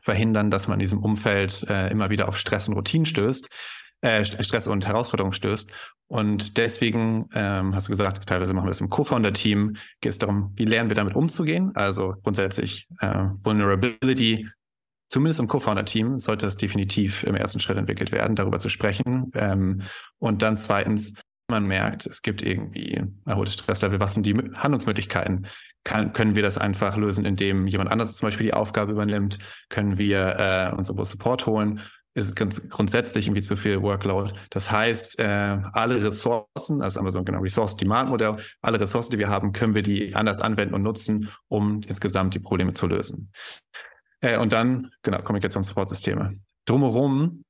verhindern, 0.00 0.50
dass 0.50 0.68
man 0.68 0.74
in 0.74 0.80
diesem 0.80 1.02
Umfeld 1.02 1.64
äh, 1.68 1.90
immer 1.90 2.10
wieder 2.10 2.28
auf 2.28 2.38
Stress 2.38 2.68
und 2.68 2.74
Routinen 2.74 3.06
stößt, 3.06 3.48
äh, 4.02 4.24
Stress 4.24 4.68
und 4.68 4.86
Herausforderungen 4.86 5.32
stößt. 5.32 5.70
Und 6.06 6.58
deswegen 6.58 7.28
ähm, 7.34 7.74
hast 7.74 7.88
du 7.88 7.92
gesagt, 7.92 8.26
teilweise 8.26 8.54
machen 8.54 8.66
wir 8.66 8.70
das 8.70 8.80
im 8.80 8.90
Co-Founder-Team, 8.90 9.76
geht 10.00 10.10
es 10.10 10.18
darum, 10.18 10.52
wie 10.54 10.64
lernen 10.64 10.90
wir 10.90 10.94
damit 10.94 11.16
umzugehen. 11.16 11.72
Also 11.74 12.14
grundsätzlich 12.22 12.86
äh, 13.00 13.24
Vulnerability 13.42 14.48
zumindest 15.08 15.40
im 15.40 15.48
Co-Founder-Team 15.48 16.18
sollte 16.18 16.46
das 16.46 16.56
definitiv 16.56 17.24
im 17.24 17.34
ersten 17.34 17.60
Schritt 17.60 17.78
entwickelt 17.78 18.12
werden, 18.12 18.36
darüber 18.36 18.58
zu 18.58 18.68
sprechen. 18.68 19.30
Ähm, 19.34 19.82
und 20.18 20.42
dann 20.42 20.56
zweitens, 20.56 21.14
man 21.48 21.66
merkt, 21.66 22.06
es 22.06 22.22
gibt 22.22 22.42
irgendwie 22.42 23.02
erhöhtes 23.24 23.54
Stresslevel, 23.54 24.00
was 24.00 24.14
sind 24.14 24.26
die 24.26 24.34
Handlungsmöglichkeiten? 24.34 25.46
Kann, 25.84 26.12
können 26.12 26.34
wir 26.34 26.42
das 26.42 26.58
einfach 26.58 26.96
lösen, 26.96 27.24
indem 27.24 27.68
jemand 27.68 27.90
anderes 27.92 28.16
zum 28.16 28.26
Beispiel 28.26 28.46
die 28.46 28.54
Aufgabe 28.54 28.92
übernimmt? 28.92 29.38
Können 29.68 29.98
wir 29.98 30.72
äh, 30.72 30.76
uns 30.76 30.88
Support 30.88 31.46
holen? 31.46 31.80
Ist 32.14 32.28
es 32.28 32.34
ganz 32.34 32.68
grundsätzlich 32.70 33.26
irgendwie 33.26 33.42
zu 33.42 33.56
viel 33.56 33.82
Workload? 33.82 34.32
Das 34.50 34.70
heißt, 34.72 35.20
äh, 35.20 35.58
alle 35.72 36.02
Ressourcen, 36.02 36.80
also 36.80 36.98
Amazon 36.98 37.26
genau 37.26 37.40
Resource-Demand-Modell, 37.40 38.36
alle 38.62 38.80
Ressourcen, 38.80 39.10
die 39.10 39.18
wir 39.18 39.28
haben, 39.28 39.52
können 39.52 39.74
wir 39.74 39.82
die 39.82 40.14
anders 40.14 40.40
anwenden 40.40 40.74
und 40.74 40.82
nutzen, 40.82 41.30
um 41.48 41.82
insgesamt 41.86 42.34
die 42.34 42.38
Probleme 42.38 42.72
zu 42.72 42.86
lösen. 42.86 43.30
Äh, 44.20 44.38
und 44.38 44.52
dann, 44.52 44.90
genau, 45.02 45.22
Kommunikationssupportsysteme. 45.22 46.38
Drumherum 46.66 47.42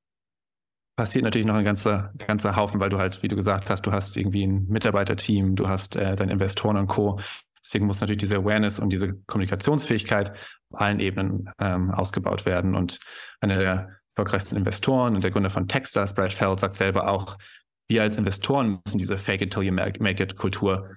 passiert 0.96 1.24
natürlich 1.24 1.46
noch 1.46 1.54
ein 1.54 1.64
ganzer, 1.64 2.12
ganzer 2.18 2.56
Haufen, 2.56 2.80
weil 2.80 2.90
du 2.90 2.98
halt, 2.98 3.22
wie 3.22 3.28
du 3.28 3.36
gesagt 3.36 3.70
hast, 3.70 3.82
du 3.82 3.92
hast 3.92 4.16
irgendwie 4.16 4.46
ein 4.46 4.66
Mitarbeiterteam, 4.68 5.54
du 5.54 5.68
hast 5.68 5.96
äh, 5.96 6.14
deine 6.14 6.32
Investoren 6.32 6.76
und 6.78 6.86
Co. 6.86 7.20
Deswegen 7.62 7.86
muss 7.86 8.00
natürlich 8.00 8.20
diese 8.20 8.36
Awareness 8.36 8.78
und 8.78 8.90
diese 8.90 9.14
Kommunikationsfähigkeit 9.26 10.30
auf 10.70 10.80
allen 10.80 11.00
Ebenen 11.00 11.50
ähm, 11.58 11.90
ausgebaut 11.90 12.46
werden. 12.46 12.74
Und 12.74 13.00
einer 13.40 13.58
der 13.58 13.98
erfolgreichsten 14.10 14.56
Investoren 14.56 15.16
und 15.16 15.22
der 15.22 15.30
Gründer 15.30 15.50
von 15.50 15.68
Techstars, 15.68 16.14
Brad 16.14 16.32
Feld, 16.32 16.60
sagt 16.60 16.76
selber 16.76 17.08
auch, 17.08 17.36
wir 17.88 18.02
als 18.02 18.16
Investoren 18.16 18.80
müssen 18.84 18.98
diese 18.98 19.18
Fake 19.18 19.42
it 19.42 19.52
till 19.52 19.62
you 19.62 19.72
make 19.72 20.22
it 20.22 20.36
Kultur 20.36 20.96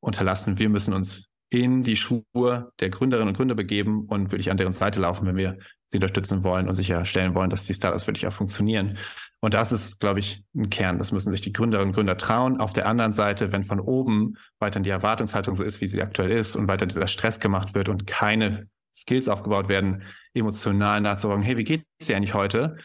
unterlassen. 0.00 0.58
Wir 0.58 0.68
müssen 0.68 0.94
uns 0.94 1.29
in 1.50 1.82
die 1.82 1.96
Schuhe 1.96 2.72
der 2.78 2.90
Gründerinnen 2.90 3.28
und 3.28 3.36
Gründer 3.36 3.56
begeben 3.56 4.06
und 4.06 4.30
wirklich 4.30 4.50
an 4.50 4.56
deren 4.56 4.72
Seite 4.72 5.00
laufen, 5.00 5.26
wenn 5.26 5.36
wir 5.36 5.58
sie 5.88 5.98
unterstützen 5.98 6.44
wollen 6.44 6.68
und 6.68 6.74
sicherstellen 6.74 7.34
wollen, 7.34 7.50
dass 7.50 7.66
die 7.66 7.74
Startups 7.74 8.06
wirklich 8.06 8.26
auch 8.28 8.32
funktionieren. 8.32 8.96
Und 9.40 9.54
das 9.54 9.72
ist, 9.72 9.98
glaube 9.98 10.20
ich, 10.20 10.44
ein 10.54 10.70
Kern. 10.70 10.98
Das 10.98 11.10
müssen 11.10 11.32
sich 11.32 11.40
die 11.40 11.52
Gründerinnen 11.52 11.88
und 11.88 11.94
Gründer 11.94 12.16
trauen. 12.16 12.60
Auf 12.60 12.72
der 12.72 12.86
anderen 12.86 13.12
Seite, 13.12 13.50
wenn 13.50 13.64
von 13.64 13.80
oben 13.80 14.36
weiterhin 14.60 14.84
die 14.84 14.90
Erwartungshaltung 14.90 15.54
so 15.54 15.64
ist, 15.64 15.80
wie 15.80 15.88
sie 15.88 16.00
aktuell 16.00 16.30
ist 16.30 16.54
und 16.54 16.68
weiter 16.68 16.86
dieser 16.86 17.08
Stress 17.08 17.40
gemacht 17.40 17.74
wird 17.74 17.88
und 17.88 18.06
keine 18.06 18.68
Skills 18.94 19.28
aufgebaut 19.28 19.68
werden, 19.68 20.02
emotional 20.34 21.00
nachzusagen, 21.00 21.42
hey, 21.42 21.56
wie 21.56 21.64
geht's 21.64 21.84
dir 22.06 22.16
eigentlich 22.16 22.34
heute? 22.34 22.76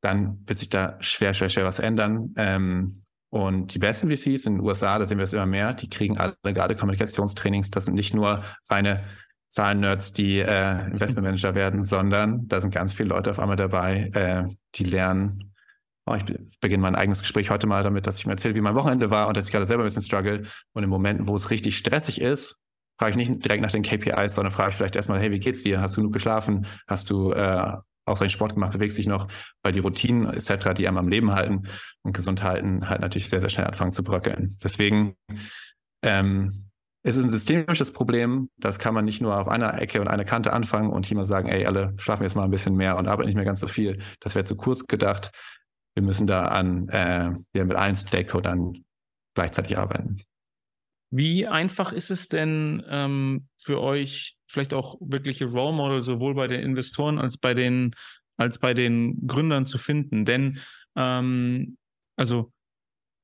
Dann 0.00 0.42
wird 0.46 0.58
sich 0.58 0.68
da 0.68 0.96
schwer, 1.00 1.34
schwer, 1.34 1.48
schwer 1.48 1.64
was 1.64 1.78
ändern. 1.78 2.34
Ähm, 2.36 3.02
und 3.30 3.74
die 3.74 3.78
besten 3.78 4.08
VCs 4.08 4.46
in 4.46 4.54
den 4.54 4.60
USA, 4.60 4.98
da 4.98 5.04
sehen 5.04 5.18
wir 5.18 5.24
es 5.24 5.34
immer 5.34 5.46
mehr, 5.46 5.74
die 5.74 5.90
kriegen 5.90 6.16
alle 6.16 6.34
gerade 6.42 6.76
Kommunikationstrainings. 6.76 7.70
Das 7.70 7.84
sind 7.84 7.94
nicht 7.94 8.14
nur 8.14 8.42
reine 8.70 9.04
Zahlen-Nerds, 9.48 10.12
die 10.12 10.38
äh, 10.38 10.86
Investmentmanager 10.86 11.54
werden, 11.54 11.82
sondern 11.82 12.48
da 12.48 12.60
sind 12.60 12.72
ganz 12.72 12.92
viele 12.92 13.10
Leute 13.10 13.30
auf 13.30 13.38
einmal 13.38 13.56
dabei, 13.56 14.10
äh, 14.14 14.54
die 14.74 14.84
lernen. 14.84 15.54
Oh, 16.06 16.14
ich 16.14 16.24
beginne 16.60 16.82
mein 16.82 16.94
eigenes 16.94 17.20
Gespräch 17.20 17.50
heute 17.50 17.66
mal 17.66 17.82
damit, 17.82 18.06
dass 18.06 18.18
ich 18.18 18.24
mir 18.24 18.32
erzähle, 18.32 18.54
wie 18.54 18.62
mein 18.62 18.74
Wochenende 18.74 19.10
war 19.10 19.28
und 19.28 19.36
dass 19.36 19.46
ich 19.46 19.52
gerade 19.52 19.66
selber 19.66 19.82
ein 19.82 19.86
bisschen 19.86 20.02
struggle. 20.02 20.44
Und 20.72 20.82
in 20.82 20.88
Momenten, 20.88 21.26
wo 21.28 21.34
es 21.34 21.50
richtig 21.50 21.76
stressig 21.76 22.22
ist, 22.22 22.58
frage 22.98 23.10
ich 23.10 23.28
nicht 23.28 23.44
direkt 23.44 23.62
nach 23.62 23.70
den 23.70 23.82
KPIs, 23.82 24.34
sondern 24.34 24.52
frage 24.52 24.70
ich 24.70 24.76
vielleicht 24.76 24.96
erstmal, 24.96 25.20
hey, 25.20 25.30
wie 25.30 25.38
geht's 25.38 25.62
dir? 25.62 25.82
Hast 25.82 25.96
du 25.96 26.00
genug 26.00 26.14
geschlafen? 26.14 26.66
Hast 26.86 27.10
du 27.10 27.32
äh, 27.32 27.76
auch 28.08 28.16
seinen 28.16 28.30
Sport 28.30 28.54
gemacht, 28.54 28.72
bewegst 28.72 28.98
dich 28.98 29.06
noch? 29.06 29.28
Weil 29.62 29.72
die 29.72 29.80
Routinen 29.80 30.32
etc., 30.32 30.74
die 30.76 30.88
einem 30.88 30.98
am 30.98 31.08
Leben 31.08 31.32
halten 31.32 31.68
und 32.02 32.16
gesund 32.16 32.42
halten, 32.42 32.88
halt 32.88 33.00
natürlich 33.00 33.28
sehr, 33.28 33.40
sehr 33.40 33.50
schnell 33.50 33.66
anfangen 33.66 33.92
zu 33.92 34.02
bröckeln. 34.02 34.56
Deswegen 34.62 35.14
ähm, 36.02 36.68
es 37.02 37.16
ist 37.16 37.24
ein 37.24 37.30
systemisches 37.30 37.92
Problem. 37.92 38.50
Das 38.56 38.78
kann 38.78 38.94
man 38.94 39.04
nicht 39.04 39.20
nur 39.20 39.38
auf 39.38 39.48
einer 39.48 39.80
Ecke 39.80 40.00
und 40.00 40.08
einer 40.08 40.24
Kante 40.24 40.52
anfangen 40.52 40.90
und 40.90 41.10
mal 41.12 41.24
sagen, 41.24 41.48
ey, 41.48 41.64
alle 41.64 41.94
schlafen 41.96 42.24
jetzt 42.24 42.34
mal 42.34 42.44
ein 42.44 42.50
bisschen 42.50 42.76
mehr 42.76 42.96
und 42.96 43.06
arbeiten 43.06 43.28
nicht 43.28 43.36
mehr 43.36 43.44
ganz 43.44 43.60
so 43.60 43.68
viel. 43.68 44.02
Das 44.20 44.34
wäre 44.34 44.44
zu 44.44 44.56
kurz 44.56 44.86
gedacht. 44.86 45.30
Wir 45.94 46.02
müssen 46.02 46.26
da 46.26 46.46
an, 46.46 46.88
äh, 46.88 47.32
ja, 47.54 47.64
mit 47.64 47.76
allen 47.76 47.94
Stakeholdern 47.94 48.84
gleichzeitig 49.34 49.78
arbeiten. 49.78 50.22
Wie 51.10 51.46
einfach 51.46 51.92
ist 51.92 52.10
es 52.10 52.28
denn 52.28 52.84
ähm, 52.88 53.48
für 53.58 53.80
euch, 53.80 54.36
vielleicht 54.48 54.74
auch 54.74 54.96
wirkliche 55.00 55.46
Role 55.46 55.76
Models 55.76 56.06
sowohl 56.06 56.34
bei 56.34 56.48
den 56.48 56.60
Investoren 56.60 57.18
als 57.18 57.36
bei 57.36 57.54
den, 57.54 57.94
als 58.36 58.58
bei 58.58 58.74
den 58.74 59.26
Gründern 59.26 59.66
zu 59.66 59.78
finden? 59.78 60.24
Denn 60.24 60.58
ähm, 60.96 61.76
also 62.16 62.52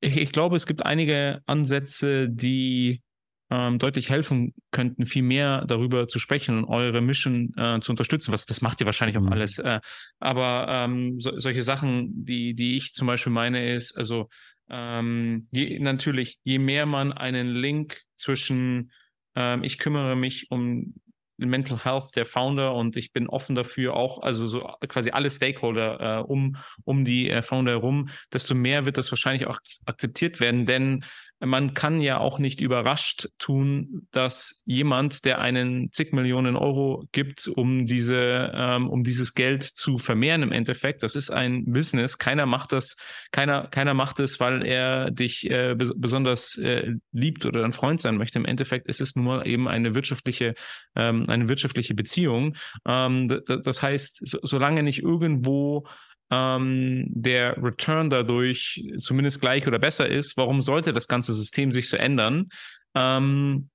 ich, 0.01 0.17
ich 0.17 0.33
glaube, 0.33 0.57
es 0.57 0.67
gibt 0.67 0.85
einige 0.85 1.43
Ansätze, 1.47 2.29
die 2.29 3.03
ähm, 3.51 3.79
deutlich 3.79 4.11
helfen 4.11 4.55
könnten, 4.71 5.07
viel 5.07 5.23
mehr 5.23 5.65
darüber 5.67 6.09
zu 6.09 6.19
sprechen 6.19 6.59
und 6.59 6.65
eure 6.65 7.01
Mission 7.01 7.53
äh, 7.57 7.81
zu 7.81 7.93
unterstützen. 7.93 8.33
Was 8.33 8.47
das 8.47 8.61
macht 8.61 8.81
ihr 8.81 8.87
wahrscheinlich 8.87 9.17
auch 9.17 9.23
mhm. 9.23 9.33
alles. 9.33 9.59
Äh, 9.59 9.81
aber 10.21 10.67
ähm, 10.69 11.21
so, 11.21 11.39
solche 11.39 11.63
Sachen, 11.63 12.25
die, 12.25 12.55
die 12.55 12.77
ich 12.77 12.93
zum 12.93 13.07
Beispiel 13.07 13.33
meine, 13.33 13.73
ist, 13.73 13.97
also 13.97 14.29
ähm, 14.71 15.49
je, 15.51 15.79
natürlich, 15.79 16.39
je 16.43 16.59
mehr 16.59 16.87
man 16.87 17.13
einen 17.13 17.49
Link 17.49 18.01
zwischen 18.17 18.91
ähm, 19.37 19.65
ich 19.65 19.79
kümmere 19.79 20.17
mich 20.17 20.51
um 20.51 20.95
Mental 21.37 21.85
Health 21.85 22.15
der 22.17 22.27
Founder 22.27 22.75
und 22.75 22.97
ich 22.97 23.13
bin 23.13 23.29
offen 23.29 23.55
dafür 23.55 23.95
auch, 23.95 24.23
also 24.23 24.47
so 24.47 24.61
quasi 24.89 25.11
alle 25.11 25.31
Stakeholder 25.31 26.21
äh, 26.21 26.23
um, 26.23 26.57
um 26.85 27.05
die 27.05 27.29
äh, 27.29 27.43
Founder 27.43 27.73
herum, 27.73 28.09
desto 28.33 28.55
mehr 28.55 28.87
wird 28.87 28.99
das 28.99 29.11
wahrscheinlich 29.11 29.47
auch 29.47 29.59
akzeptiert 29.87 30.41
werden, 30.41 30.67
denn 30.67 31.05
man 31.47 31.75
kann 31.75 32.01
ja 32.01 32.19
auch 32.19 32.39
nicht 32.39 32.61
überrascht 32.61 33.29
tun, 33.39 34.07
dass 34.11 34.61
jemand, 34.65 35.25
der 35.25 35.41
einen 35.41 35.93
zig 35.93 36.13
Millionen 36.13 36.57
Euro 36.57 37.05
gibt, 37.13 37.49
um 37.49 37.87
diese, 37.87 38.53
ähm, 38.55 38.89
um 38.89 39.03
dieses 39.03 39.35
Geld 39.35 39.63
zu 39.63 39.99
vermehren 39.99 40.43
im 40.43 40.53
Endeffekt, 40.53 41.03
das 41.03 41.17
ist 41.17 41.31
ein 41.31 41.65
Business. 41.67 42.19
Keiner 42.19 42.47
macht 42.47 42.73
das, 42.73 42.97
keiner, 43.33 43.69
keiner 43.69 43.95
macht 43.95 44.21
es, 44.21 44.41
weil 44.41 44.65
er 44.65 45.11
dich 45.11 45.51
äh, 45.51 45.75
besonders 45.77 46.57
äh, 46.59 46.93
liebt 47.13 47.47
oder 47.47 47.65
ein 47.65 47.73
Freund 47.73 48.01
sein 48.01 48.17
möchte. 48.17 48.39
Im 48.39 48.45
Endeffekt 48.45 48.87
ist 48.89 49.01
es 49.01 49.17
nur 49.17 49.47
eben 49.47 49.69
eine 49.69 49.95
wirtschaftliche, 49.95 50.55
ähm, 50.97 51.29
eine 51.29 51.49
wirtschaftliche 51.49 51.95
Beziehung. 51.95 52.57
Ähm, 52.87 53.29
das 53.47 53.83
heißt, 53.83 54.21
so, 54.27 54.39
solange 54.43 54.83
nicht 54.83 55.03
irgendwo 55.03 55.87
ähm, 56.35 57.07
der 57.09 57.63
Return 57.63 58.11
dadurch 58.11 58.85
zumindest 58.99 59.41
gleich 59.41 59.67
oder 59.67 59.79
besser 59.79 60.09
ist, 60.09 60.37
warum 60.37 60.63
sollte 60.63 60.93
das 60.93 61.07
ganze 61.07 61.33
System 61.33 61.71
sich 61.71 61.89
so 61.89 61.97
ändern? 61.97 62.49
Ähm, 62.95 63.71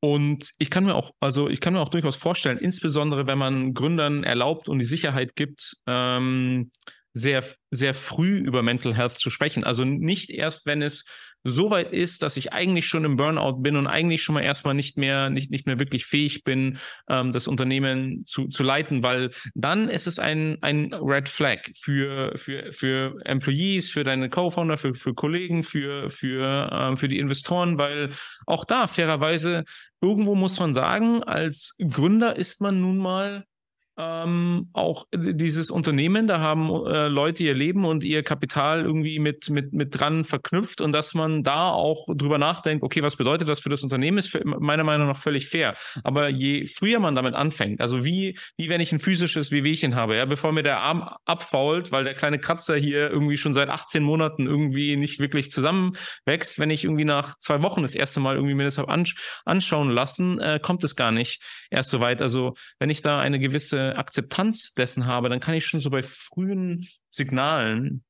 und 0.00 0.50
ich 0.58 0.70
kann 0.70 0.84
mir 0.84 0.94
auch, 0.94 1.12
also 1.20 1.48
ich 1.48 1.60
kann 1.60 1.74
mir 1.74 1.80
auch 1.80 1.88
durchaus 1.88 2.16
vorstellen, 2.16 2.58
insbesondere 2.58 3.26
wenn 3.26 3.38
man 3.38 3.74
Gründern 3.74 4.24
erlaubt 4.24 4.68
und 4.68 4.78
die 4.78 4.84
Sicherheit 4.84 5.34
gibt, 5.34 5.76
ähm, 5.86 6.70
sehr, 7.12 7.44
sehr 7.70 7.94
früh 7.94 8.36
über 8.38 8.62
Mental 8.62 8.94
Health 8.94 9.16
zu 9.16 9.30
sprechen. 9.30 9.64
Also 9.64 9.84
nicht 9.84 10.30
erst, 10.30 10.66
wenn 10.66 10.82
es 10.82 11.04
so 11.46 11.70
weit 11.70 11.92
ist, 11.92 12.22
dass 12.22 12.36
ich 12.36 12.52
eigentlich 12.52 12.86
schon 12.86 13.04
im 13.04 13.16
Burnout 13.16 13.60
bin 13.62 13.76
und 13.76 13.86
eigentlich 13.86 14.22
schon 14.22 14.34
mal 14.34 14.42
erstmal 14.42 14.74
nicht 14.74 14.98
mehr, 14.98 15.30
nicht, 15.30 15.50
nicht 15.50 15.66
mehr 15.66 15.78
wirklich 15.78 16.04
fähig 16.06 16.44
bin, 16.44 16.78
ähm, 17.08 17.32
das 17.32 17.46
Unternehmen 17.46 18.24
zu, 18.26 18.48
zu 18.48 18.62
leiten, 18.62 19.02
weil 19.02 19.30
dann 19.54 19.88
ist 19.88 20.06
es 20.06 20.18
ein, 20.18 20.58
ein 20.62 20.92
Red 20.92 21.28
Flag 21.28 21.60
für, 21.78 22.32
für, 22.36 22.72
für 22.72 23.20
Employees, 23.24 23.90
für 23.90 24.04
deine 24.04 24.28
Co-Founder, 24.28 24.76
für, 24.76 24.94
für 24.94 25.14
Kollegen, 25.14 25.62
für, 25.62 26.10
für, 26.10 26.70
ähm, 26.72 26.96
für 26.96 27.08
die 27.08 27.18
Investoren, 27.18 27.78
weil 27.78 28.10
auch 28.46 28.64
da 28.64 28.86
fairerweise 28.86 29.64
irgendwo 30.00 30.34
muss 30.34 30.58
man 30.58 30.74
sagen, 30.74 31.22
als 31.22 31.76
Gründer 31.78 32.36
ist 32.36 32.60
man 32.60 32.80
nun 32.80 32.98
mal 32.98 33.44
ähm, 33.98 34.68
auch 34.74 35.06
dieses 35.14 35.70
Unternehmen, 35.70 36.26
da 36.26 36.40
haben 36.40 36.68
äh, 36.86 37.08
Leute 37.08 37.44
ihr 37.44 37.54
Leben 37.54 37.86
und 37.86 38.04
ihr 38.04 38.22
Kapital 38.22 38.82
irgendwie 38.82 39.18
mit, 39.18 39.48
mit, 39.48 39.72
mit 39.72 39.98
dran 39.98 40.24
verknüpft 40.24 40.82
und 40.82 40.92
dass 40.92 41.14
man 41.14 41.42
da 41.42 41.70
auch 41.70 42.06
drüber 42.14 42.36
nachdenkt, 42.36 42.84
okay, 42.84 43.02
was 43.02 43.16
bedeutet 43.16 43.48
das 43.48 43.60
für 43.60 43.70
das 43.70 43.82
Unternehmen, 43.82 44.18
ist 44.18 44.28
für, 44.28 44.42
meiner 44.44 44.84
Meinung 44.84 45.06
nach 45.06 45.18
völlig 45.18 45.48
fair. 45.48 45.74
Aber 46.04 46.28
je 46.28 46.66
früher 46.66 47.00
man 47.00 47.14
damit 47.14 47.34
anfängt, 47.34 47.80
also 47.80 48.04
wie, 48.04 48.38
wie 48.58 48.68
wenn 48.68 48.82
ich 48.82 48.92
ein 48.92 49.00
physisches 49.00 49.50
Wehwehchen 49.50 49.94
habe, 49.94 50.16
ja, 50.16 50.26
bevor 50.26 50.52
mir 50.52 50.62
der 50.62 50.80
Arm 50.80 51.08
abfault, 51.24 51.90
weil 51.90 52.04
der 52.04 52.14
kleine 52.14 52.38
Kratzer 52.38 52.76
hier 52.76 53.10
irgendwie 53.10 53.38
schon 53.38 53.54
seit 53.54 53.70
18 53.70 54.02
Monaten 54.02 54.46
irgendwie 54.46 54.96
nicht 54.96 55.20
wirklich 55.20 55.50
zusammenwächst, 55.50 56.58
wenn 56.58 56.70
ich 56.70 56.84
irgendwie 56.84 57.06
nach 57.06 57.38
zwei 57.38 57.62
Wochen 57.62 57.80
das 57.80 57.94
erste 57.94 58.20
Mal 58.20 58.36
irgendwie 58.36 58.54
mir 58.54 58.64
das 58.64 58.76
habe 58.76 58.90
ansch 58.90 59.14
anschauen 59.46 59.90
lassen, 59.90 60.38
äh, 60.38 60.60
kommt 60.60 60.84
es 60.84 60.96
gar 60.96 61.12
nicht 61.12 61.40
erst 61.70 61.90
so 61.90 62.00
weit. 62.00 62.20
Also 62.20 62.54
wenn 62.78 62.90
ich 62.90 63.00
da 63.00 63.20
eine 63.20 63.38
gewisse 63.38 63.85
Akzeptanz 63.94 64.74
dessen 64.74 65.06
habe, 65.06 65.28
dann 65.28 65.40
kann 65.40 65.54
ich 65.54 65.64
schon 65.64 65.80
so 65.80 65.90
bei 65.90 66.02
frühen 66.02 66.86
Signalen, 67.10 68.04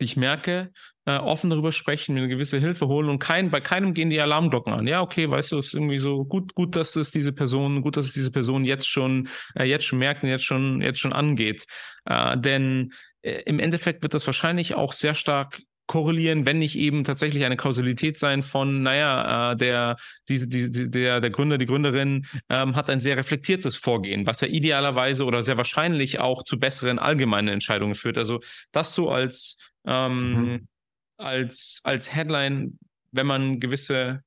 die 0.00 0.04
ich 0.04 0.16
merke, 0.16 0.72
äh, 1.04 1.18
offen 1.18 1.50
darüber 1.50 1.72
sprechen, 1.72 2.14
mir 2.14 2.20
eine 2.20 2.28
gewisse 2.28 2.58
Hilfe 2.58 2.86
holen 2.86 3.08
und 3.08 3.18
kein, 3.18 3.50
bei 3.50 3.60
keinem 3.60 3.94
gehen 3.94 4.10
die 4.10 4.20
Alarmglocken 4.20 4.72
an. 4.72 4.86
Ja, 4.86 5.00
okay, 5.00 5.28
weißt 5.28 5.52
du, 5.52 5.58
es 5.58 5.68
ist 5.68 5.74
irgendwie 5.74 5.98
so 5.98 6.24
gut, 6.24 6.54
gut, 6.54 6.76
dass 6.76 6.96
es 6.96 7.10
diese 7.10 7.32
Person, 7.32 7.82
gut, 7.82 7.96
dass 7.96 8.06
es 8.06 8.12
diese 8.12 8.30
Person 8.30 8.64
jetzt 8.64 8.88
schon, 8.88 9.28
äh, 9.54 9.64
jetzt 9.64 9.84
schon 9.84 9.98
merkt 9.98 10.22
und 10.22 10.28
jetzt 10.28 10.44
schon, 10.44 10.80
jetzt 10.80 11.00
schon 11.00 11.12
angeht. 11.12 11.66
Äh, 12.04 12.38
denn 12.38 12.92
äh, 13.22 13.42
im 13.42 13.58
Endeffekt 13.58 14.02
wird 14.02 14.14
das 14.14 14.26
wahrscheinlich 14.26 14.74
auch 14.74 14.92
sehr 14.92 15.14
stark 15.14 15.60
korrelieren, 15.92 16.46
wenn 16.46 16.58
nicht 16.58 16.78
eben 16.78 17.04
tatsächlich 17.04 17.44
eine 17.44 17.58
Kausalität 17.58 18.16
sein 18.16 18.42
von, 18.42 18.82
naja, 18.82 19.52
äh, 19.52 19.56
der, 19.58 19.96
diese, 20.26 20.48
diese, 20.48 20.88
der, 20.88 21.20
der 21.20 21.28
Gründer, 21.28 21.58
die 21.58 21.66
Gründerin 21.66 22.24
ähm, 22.48 22.76
hat 22.76 22.88
ein 22.88 22.98
sehr 22.98 23.18
reflektiertes 23.18 23.76
Vorgehen, 23.76 24.26
was 24.26 24.40
ja 24.40 24.48
idealerweise 24.48 25.26
oder 25.26 25.42
sehr 25.42 25.58
wahrscheinlich 25.58 26.18
auch 26.18 26.44
zu 26.44 26.58
besseren 26.58 26.98
allgemeinen 26.98 27.48
Entscheidungen 27.48 27.94
führt. 27.94 28.16
Also 28.16 28.40
das 28.72 28.94
so 28.94 29.10
als, 29.10 29.58
ähm, 29.86 30.32
mhm. 30.32 30.68
als, 31.18 31.82
als 31.84 32.14
Headline, 32.14 32.78
wenn 33.10 33.26
man 33.26 33.60
gewisse 33.60 34.22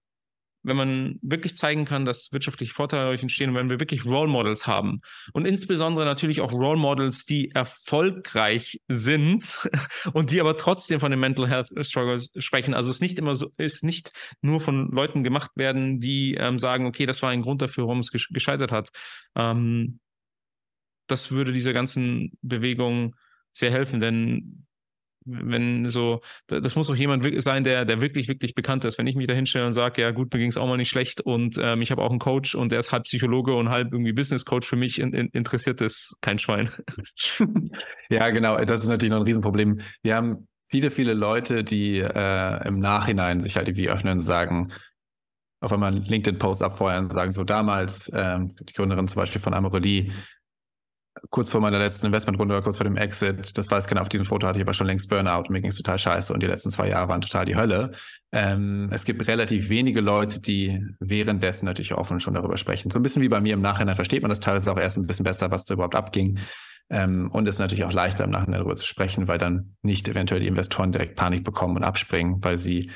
wenn 0.66 0.76
man 0.76 1.20
wirklich 1.22 1.56
zeigen 1.56 1.86
kann, 1.86 2.06
dass 2.06 2.32
wirtschaftliche 2.32 2.74
Vorteile 2.74 3.10
euch 3.10 3.22
entstehen 3.22 3.50
und 3.50 3.56
wenn 3.56 3.70
wir 3.70 3.80
wirklich 3.80 4.06
Role 4.06 4.30
Models 4.30 4.66
haben 4.66 5.02
und 5.34 5.46
insbesondere 5.46 6.06
natürlich 6.06 6.42
auch 6.42 6.52
Role 6.52 6.80
Models, 6.80 7.26
die 7.26 7.52
erfolgreich 7.52 8.82
sind 8.88 9.70
und 10.14 10.32
die 10.32 10.42
aber 10.42 10.58
trotzdem 10.58 11.00
von 11.00 11.12
den 11.12 11.20
Mental 11.20 11.48
Health 11.48 11.70
Struggles 11.82 12.32
sprechen. 12.38 12.74
Also 12.74 12.90
es 12.90 12.98
ist 12.98 13.02
nicht 13.02 13.20
immer 13.20 13.36
so, 13.36 13.52
ist 13.58 13.84
nicht 13.84 14.12
nur 14.42 14.60
von 14.60 14.90
Leuten 14.92 15.24
gemacht 15.24 15.52
werden, 15.56 16.00
die 16.00 16.36
ähm, 16.36 16.60
sagen, 16.60 16.88
okay, 16.88 17.06
das 17.06 17.22
war 17.22 17.30
ein 17.30 17.44
Grund 17.44 17.62
dafür, 17.62 17.86
warum 17.86 18.00
es 18.00 18.12
gescheitert 18.12 18.72
hat. 18.72 18.90
Ähm, 19.36 20.00
das 21.08 21.32
würde 21.32 21.54
dieser 21.54 21.74
ganzen 21.74 22.32
Bewegung 22.42 23.16
sehr 23.52 23.72
helfen, 23.72 24.00
denn 24.00 24.66
wenn 25.26 25.90
so, 25.90 26.22
das 26.48 26.76
muss 26.76 26.90
auch 26.90 26.96
jemand 26.96 27.26
sein, 27.42 27.64
der, 27.64 27.86
der 27.86 28.02
wirklich, 28.02 28.28
wirklich 28.28 28.56
bekannt 28.56 28.86
ist. 28.86 28.98
Wenn 28.98 29.08
ich 29.08 29.16
mich 29.16 29.28
da 29.28 29.34
hinstelle 29.34 29.66
und 29.66 29.74
sage, 29.74 30.02
ja 30.02 30.12
gut, 30.12 30.34
mir 30.34 30.40
ging 30.40 30.50
es 30.50 30.58
auch 30.58 30.68
mal 30.68 30.78
nicht 30.78 30.90
schlecht 30.90 31.22
und 31.22 31.58
ähm, 31.60 31.82
ich 31.82 31.92
habe 31.92 32.02
auch 32.02 32.10
einen 32.10 32.20
Coach 32.20 32.56
und 32.56 32.72
der 32.72 32.80
ist 32.80 32.92
halb 32.92 33.04
Psychologe 33.04 33.56
und 33.56 33.70
halb 33.70 33.92
irgendwie 33.92 34.14
Business 34.14 34.46
Coach 34.46 34.68
für 34.68 34.76
mich, 34.76 35.00
in, 35.00 35.14
in, 35.14 35.28
interessiert 35.30 35.82
ist 35.82 36.18
kein 36.22 36.40
Schwein. 36.40 36.70
ja, 38.10 38.30
genau, 38.30 38.58
das 38.64 38.84
ist 38.84 38.90
natürlich 38.90 39.12
noch 39.12 39.20
ein 39.20 39.26
Riesenproblem. 39.26 39.80
Wir 40.04 40.16
haben 40.16 40.48
viele, 40.68 40.92
viele 40.92 41.14
Leute, 41.14 41.64
die 41.64 42.00
äh, 42.00 42.68
im 42.68 42.80
Nachhinein 42.80 43.42
sich 43.42 43.56
halt 43.56 43.68
irgendwie 43.68 43.90
öffnen 43.90 44.14
und 44.14 44.20
sagen, 44.20 44.72
auf 45.62 45.74
einmal 45.74 45.94
einen 45.94 46.04
LinkedIn-Post 46.04 46.62
abfeuern 46.64 47.06
und 47.06 47.14
sagen, 47.14 47.32
so 47.32 47.44
damals, 47.44 48.12
ähm, 48.14 48.56
die 48.62 48.74
Gründerin 48.74 49.08
zum 49.08 49.22
Beispiel 49.22 49.42
von 49.42 49.54
Amorelie, 49.54 50.12
kurz 51.30 51.50
vor 51.50 51.62
meiner 51.62 51.80
letzten 51.80 52.08
Investmentrunde 52.08 52.54
oder 52.54 52.64
kurz 52.64 52.78
vor 52.78 52.84
dem 52.84 52.98
Exit, 52.98 53.58
das 53.58 53.72
weiß 53.72 53.88
keiner, 53.88 54.02
auf 54.02 54.10
diesem 54.10 54.26
Foto 54.26 54.48
hatte 54.48 54.60
ich 54.60 54.64
aber 54.64 54.74
schon 54.74 54.88
längst 54.88 55.10
Burnout 55.10 55.44
und 55.44 55.50
mir 55.52 55.62
ging 55.62 55.70
es 55.70 55.78
total 55.78 55.98
scheiße 55.98 56.34
und 56.34 56.44
die 56.44 56.48
letzten 56.48 56.72
zwei 56.72 56.90
Jahre 56.90 57.08
waren 57.08 57.22
total 57.22 57.46
die 57.46 57.56
Hölle. 57.56 57.92
Ähm, 58.32 58.90
es 58.92 59.06
gibt 59.06 59.26
relativ 59.28 59.70
wenige 59.70 60.02
Leute, 60.02 60.42
die 60.42 60.86
währenddessen 61.00 61.66
natürlich 61.66 61.94
offen 61.94 62.20
schon 62.20 62.34
darüber 62.34 62.58
sprechen. 62.58 62.92
So 62.92 63.00
ein 63.00 63.04
bisschen 63.04 63.22
wie 63.22 63.30
bei 63.30 63.40
mir 63.40 63.54
im 63.54 63.62
Nachhinein 63.62 63.96
versteht 63.96 64.22
man 64.22 64.30
das 64.30 64.40
teilweise 64.40 64.72
auch 64.72 64.78
erst 64.78 64.98
ein 64.98 65.08
bisschen 65.08 65.24
besser, 65.24 65.52
was 65.52 65.66
da 65.66 65.74
überhaupt 65.74 65.96
abging. 65.96 66.40
Ähm, 66.90 67.32
und 67.32 67.48
es 67.48 67.56
ist 67.56 67.60
natürlich 67.60 67.86
auch 67.86 67.94
leichter 67.94 68.26
im 68.26 68.32
Nachhinein 68.32 68.60
darüber 68.60 68.76
zu 68.76 68.86
sprechen, 68.86 69.28
weil 69.28 69.38
dann 69.38 69.76
nicht 69.82 70.08
eventuell 70.08 70.42
die 70.42 70.48
Investoren 70.48 70.92
direkt 70.92 71.16
Panik 71.16 71.44
bekommen 71.44 71.78
und 71.78 71.84
abspringen, 71.84 72.44
weil 72.44 72.58
sie 72.58 72.92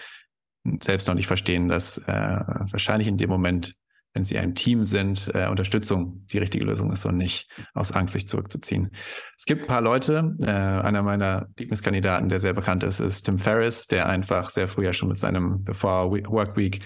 selbst 0.81 1.07
noch 1.07 1.15
nicht 1.15 1.27
verstehen, 1.27 1.69
dass 1.69 1.97
äh, 1.99 2.11
wahrscheinlich 2.11 3.07
in 3.07 3.17
dem 3.17 3.29
Moment 3.29 3.75
wenn 4.13 4.23
sie 4.23 4.37
ein 4.37 4.55
Team 4.55 4.83
sind, 4.83 5.29
äh, 5.33 5.47
Unterstützung 5.47 6.25
die 6.31 6.39
richtige 6.39 6.65
Lösung 6.65 6.91
ist 6.91 7.05
und 7.05 7.17
nicht 7.17 7.49
aus 7.73 7.91
Angst 7.91 8.13
sich 8.13 8.27
zurückzuziehen. 8.27 8.89
Es 9.37 9.45
gibt 9.45 9.61
ein 9.61 9.67
paar 9.67 9.81
Leute, 9.81 10.35
äh, 10.39 10.45
einer 10.45 11.03
meiner 11.03 11.47
Lieblingskandidaten, 11.57 12.29
der 12.29 12.39
sehr 12.39 12.53
bekannt 12.53 12.83
ist, 12.83 12.99
ist 12.99 13.23
Tim 13.23 13.37
Ferriss, 13.37 13.87
der 13.87 14.07
einfach 14.07 14.49
sehr 14.49 14.67
früh 14.67 14.85
ja 14.85 14.93
schon 14.93 15.09
mit 15.09 15.17
seinem 15.17 15.63
Before 15.63 16.09
Work 16.09 16.57
Week 16.57 16.81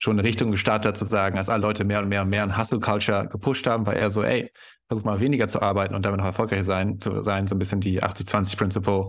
schon 0.00 0.18
eine 0.18 0.26
Richtung 0.26 0.50
gestartet 0.50 0.90
hat, 0.90 0.96
zu 0.96 1.04
sagen, 1.04 1.38
als 1.38 1.48
alle 1.48 1.62
Leute 1.62 1.84
mehr 1.84 2.00
und 2.00 2.08
mehr 2.08 2.22
und 2.22 2.28
mehr 2.28 2.44
in 2.44 2.56
Hustle 2.56 2.78
Culture 2.78 3.28
gepusht 3.28 3.66
haben, 3.66 3.84
war 3.86 3.94
er 3.94 4.10
so, 4.10 4.22
ey, 4.22 4.52
versuch 4.86 5.04
mal 5.04 5.20
weniger 5.20 5.48
zu 5.48 5.60
arbeiten 5.60 5.94
und 5.94 6.04
damit 6.04 6.18
noch 6.18 6.26
erfolgreich 6.26 6.64
sein, 6.64 7.00
zu 7.00 7.22
sein, 7.22 7.46
so 7.46 7.54
ein 7.54 7.58
bisschen 7.58 7.80
die 7.80 8.02
80-20 8.02 8.56
Principle 8.56 9.08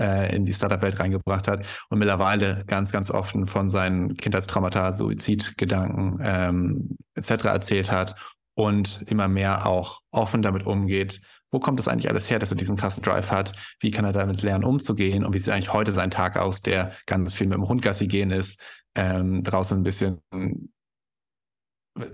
äh, 0.00 0.34
in 0.34 0.44
die 0.44 0.54
Startup-Welt 0.54 0.98
reingebracht 0.98 1.46
hat 1.46 1.66
und 1.90 1.98
mittlerweile 1.98 2.64
ganz, 2.66 2.90
ganz 2.90 3.10
offen 3.10 3.46
von 3.46 3.70
seinen 3.70 4.16
Kindheitstraumata, 4.16 4.92
Suizidgedanken 4.92 6.18
ähm, 6.22 6.96
etc. 7.14 7.44
erzählt 7.44 7.92
hat 7.92 8.16
und 8.54 9.04
immer 9.06 9.28
mehr 9.28 9.66
auch 9.66 10.00
offen 10.10 10.42
damit 10.42 10.66
umgeht, 10.66 11.20
wo 11.52 11.58
kommt 11.58 11.78
das 11.78 11.88
eigentlich 11.88 12.08
alles 12.08 12.30
her, 12.30 12.38
dass 12.38 12.52
er 12.52 12.56
diesen 12.56 12.76
krassen 12.76 13.02
Drive 13.02 13.30
hat? 13.30 13.52
Wie 13.80 13.90
kann 13.90 14.04
er 14.04 14.12
damit 14.12 14.42
lernen, 14.42 14.64
umzugehen? 14.64 15.24
Und 15.24 15.34
wie 15.34 15.38
sieht 15.38 15.52
eigentlich 15.52 15.72
heute 15.72 15.92
sein 15.92 16.10
Tag 16.10 16.36
aus, 16.36 16.62
der 16.62 16.92
ganz 17.06 17.34
viel 17.34 17.48
mit 17.48 17.56
dem 17.56 17.68
Hundgassi 17.68 18.06
gehen 18.06 18.30
ist, 18.30 18.60
ähm, 18.94 19.42
draußen 19.42 19.78
ein 19.78 19.82
bisschen 19.82 20.20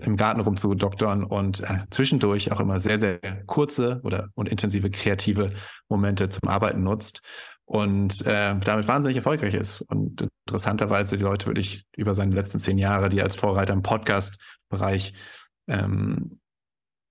im 0.01 0.17
Garten 0.17 0.41
rumzudoktern 0.41 1.23
und 1.23 1.61
äh, 1.61 1.85
zwischendurch 1.91 2.51
auch 2.51 2.59
immer 2.59 2.79
sehr, 2.79 2.97
sehr 2.97 3.19
kurze 3.45 4.01
oder 4.03 4.29
und 4.33 4.49
intensive 4.49 4.89
kreative 4.89 5.51
Momente 5.87 6.29
zum 6.29 6.49
Arbeiten 6.49 6.81
nutzt 6.83 7.21
und 7.67 8.25
äh, 8.25 8.57
damit 8.57 8.87
wahnsinnig 8.87 9.17
erfolgreich 9.17 9.53
ist. 9.53 9.81
Und 9.81 10.27
interessanterweise 10.47 11.17
die 11.17 11.23
Leute 11.23 11.47
wirklich 11.47 11.85
über 11.95 12.15
seine 12.15 12.33
letzten 12.33 12.59
zehn 12.59 12.77
Jahre, 12.77 13.09
die 13.09 13.21
als 13.21 13.35
Vorreiter 13.35 13.73
im 13.73 13.83
Podcast-Bereich 13.83 15.13
ähm, 15.67 16.39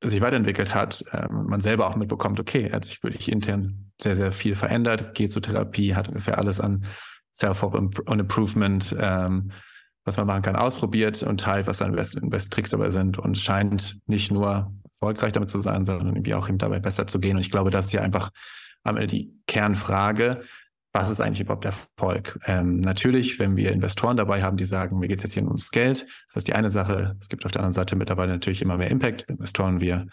sich 0.02 0.22
weiterentwickelt 0.22 0.74
hat, 0.74 1.04
äh, 1.12 1.28
man 1.30 1.60
selber 1.60 1.86
auch 1.86 1.96
mitbekommt, 1.96 2.40
okay, 2.40 2.68
er 2.68 2.76
hat 2.76 2.86
sich 2.86 3.02
wirklich 3.02 3.30
intern 3.30 3.92
sehr, 4.00 4.16
sehr 4.16 4.32
viel 4.32 4.54
verändert, 4.54 5.14
geht 5.14 5.30
zur 5.30 5.42
Therapie, 5.42 5.94
hat 5.94 6.08
ungefähr 6.08 6.38
alles 6.38 6.58
an 6.58 6.86
Self-Improvement, 7.34 8.96
ähm, 8.98 9.50
was 10.04 10.16
man 10.16 10.26
machen 10.26 10.42
kann, 10.42 10.56
ausprobiert 10.56 11.22
und 11.22 11.40
teilt, 11.40 11.66
was 11.66 11.78
seine 11.78 11.96
besten 11.96 12.30
Best 12.30 12.50
Tricks 12.50 12.70
dabei 12.70 12.88
sind 12.88 13.18
und 13.18 13.36
scheint 13.36 13.98
nicht 14.06 14.32
nur 14.32 14.72
erfolgreich 14.84 15.32
damit 15.32 15.50
zu 15.50 15.60
sein, 15.60 15.84
sondern 15.84 16.08
irgendwie 16.08 16.34
auch 16.34 16.48
ihm 16.48 16.56
dabei 16.56 16.78
besser 16.78 17.06
zu 17.06 17.20
gehen. 17.20 17.36
Und 17.36 17.42
ich 17.42 17.50
glaube, 17.50 17.70
das 17.70 17.86
ist 17.86 17.92
ja 17.92 18.00
einfach 18.00 18.30
am 18.86 18.96
Ende 18.96 19.08
die 19.08 19.32
Kernfrage, 19.46 20.40
was 20.92 21.10
ist 21.10 21.20
eigentlich 21.20 21.40
überhaupt 21.40 21.64
Erfolg? 21.64 22.38
Ähm, 22.46 22.80
natürlich, 22.80 23.38
wenn 23.38 23.56
wir 23.56 23.72
Investoren 23.72 24.16
dabei 24.16 24.42
haben, 24.42 24.56
die 24.56 24.64
sagen, 24.64 24.98
mir 24.98 25.08
geht 25.08 25.18
es 25.18 25.24
jetzt 25.24 25.34
hier 25.34 25.44
ums 25.44 25.70
Geld, 25.70 26.06
das 26.28 26.36
ist 26.36 26.48
die 26.48 26.54
eine 26.54 26.70
Sache. 26.70 27.16
Es 27.20 27.28
gibt 27.28 27.44
auf 27.44 27.52
der 27.52 27.60
anderen 27.60 27.74
Seite 27.74 27.96
mittlerweile 27.96 28.32
natürlich 28.32 28.62
immer 28.62 28.78
mehr 28.78 28.90
Impact-Investoren. 28.90 29.80
Wir 29.80 30.06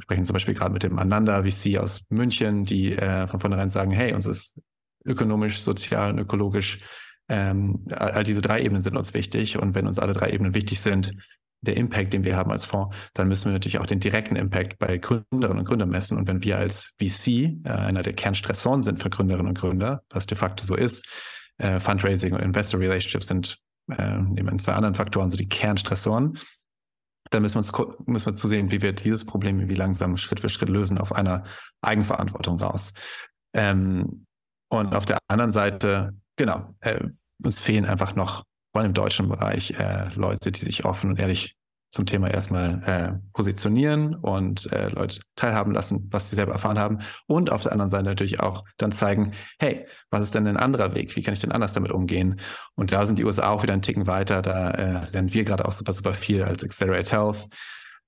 sprechen 0.00 0.24
zum 0.24 0.34
Beispiel 0.34 0.54
gerade 0.54 0.72
mit 0.72 0.82
dem 0.82 0.98
Ananda 0.98 1.44
VC 1.44 1.78
aus 1.78 2.02
München, 2.08 2.64
die 2.64 2.92
äh, 2.92 3.26
von 3.28 3.38
vornherein 3.38 3.68
sagen, 3.68 3.92
hey, 3.92 4.12
uns 4.12 4.26
ist 4.26 4.60
ökonomisch, 5.04 5.60
sozial 5.60 6.10
und 6.10 6.18
ökologisch, 6.18 6.80
ähm, 7.28 7.86
all 7.90 8.24
diese 8.24 8.40
drei 8.40 8.62
Ebenen 8.62 8.82
sind 8.82 8.96
uns 8.96 9.14
wichtig. 9.14 9.58
Und 9.58 9.74
wenn 9.74 9.86
uns 9.86 9.98
alle 9.98 10.14
drei 10.14 10.30
Ebenen 10.30 10.54
wichtig 10.54 10.80
sind, 10.80 11.12
der 11.60 11.76
Impact, 11.76 12.12
den 12.12 12.24
wir 12.24 12.36
haben 12.36 12.50
als 12.50 12.64
Fonds, 12.64 12.96
dann 13.14 13.28
müssen 13.28 13.46
wir 13.46 13.52
natürlich 13.52 13.78
auch 13.78 13.86
den 13.86 14.00
direkten 14.00 14.36
Impact 14.36 14.78
bei 14.78 14.98
Gründerinnen 14.98 15.58
und 15.58 15.64
Gründern 15.64 15.90
messen. 15.90 16.16
Und 16.16 16.28
wenn 16.28 16.42
wir 16.42 16.58
als 16.58 16.94
VC 17.00 17.28
äh, 17.64 17.70
einer 17.70 18.02
der 18.02 18.12
Kernstressoren 18.12 18.82
sind 18.82 19.02
für 19.02 19.10
Gründerinnen 19.10 19.48
und 19.48 19.58
Gründer, 19.58 20.02
was 20.10 20.26
de 20.26 20.36
facto 20.36 20.64
so 20.64 20.76
ist, 20.76 21.06
äh, 21.58 21.80
Fundraising 21.80 22.34
und 22.34 22.40
Investor 22.40 22.80
Relationships 22.80 23.26
sind 23.26 23.58
äh, 23.90 24.18
neben 24.18 24.58
zwei 24.58 24.72
anderen 24.72 24.94
Faktoren 24.94 25.30
so 25.30 25.36
die 25.36 25.48
Kernstressoren, 25.48 26.38
dann 27.30 27.42
müssen 27.42 27.56
wir 27.56 27.58
uns 27.58 28.06
müssen 28.06 28.26
wir 28.26 28.36
zusehen, 28.36 28.70
wie 28.70 28.82
wir 28.82 28.92
dieses 28.92 29.24
Problem 29.24 29.68
wie 29.68 29.74
langsam 29.74 30.16
Schritt 30.16 30.40
für 30.40 30.48
Schritt 30.48 30.68
lösen 30.68 30.98
auf 30.98 31.12
einer 31.12 31.44
Eigenverantwortung 31.82 32.58
raus. 32.60 32.94
Ähm, 33.54 34.26
und 34.70 34.94
auf 34.94 35.06
der 35.06 35.18
anderen 35.28 35.50
Seite, 35.50 36.14
genau, 36.36 36.74
äh, 36.80 37.04
uns 37.42 37.60
fehlen 37.60 37.84
einfach 37.84 38.14
noch 38.14 38.44
allem 38.78 38.88
im 38.88 38.94
deutschen 38.94 39.28
Bereich 39.28 39.72
äh, 39.72 40.08
Leute, 40.14 40.52
die 40.52 40.64
sich 40.64 40.84
offen 40.84 41.10
und 41.10 41.18
ehrlich 41.18 41.56
zum 41.90 42.04
Thema 42.04 42.30
erstmal 42.30 42.82
äh, 42.84 43.18
positionieren 43.32 44.14
und 44.14 44.70
äh, 44.72 44.88
Leute 44.90 45.20
teilhaben 45.36 45.72
lassen, 45.72 46.06
was 46.10 46.28
sie 46.28 46.36
selber 46.36 46.52
erfahren 46.52 46.78
haben. 46.78 46.98
Und 47.26 47.50
auf 47.50 47.62
der 47.62 47.72
anderen 47.72 47.88
Seite 47.88 48.04
natürlich 48.04 48.40
auch 48.40 48.64
dann 48.76 48.92
zeigen, 48.92 49.32
hey, 49.58 49.86
was 50.10 50.24
ist 50.24 50.34
denn 50.34 50.46
ein 50.46 50.58
anderer 50.58 50.94
Weg? 50.94 51.16
Wie 51.16 51.22
kann 51.22 51.32
ich 51.32 51.40
denn 51.40 51.52
anders 51.52 51.72
damit 51.72 51.90
umgehen? 51.90 52.40
Und 52.74 52.92
da 52.92 53.06
sind 53.06 53.18
die 53.18 53.24
USA 53.24 53.48
auch 53.48 53.62
wieder 53.62 53.72
einen 53.72 53.82
Ticken 53.82 54.06
weiter. 54.06 54.42
Da 54.42 54.70
äh, 54.70 55.10
lernen 55.10 55.32
wir 55.32 55.44
gerade 55.44 55.64
auch 55.64 55.72
super, 55.72 55.94
super 55.94 56.12
viel 56.12 56.42
als 56.42 56.62
Accelerate 56.62 57.10
Health. 57.10 57.48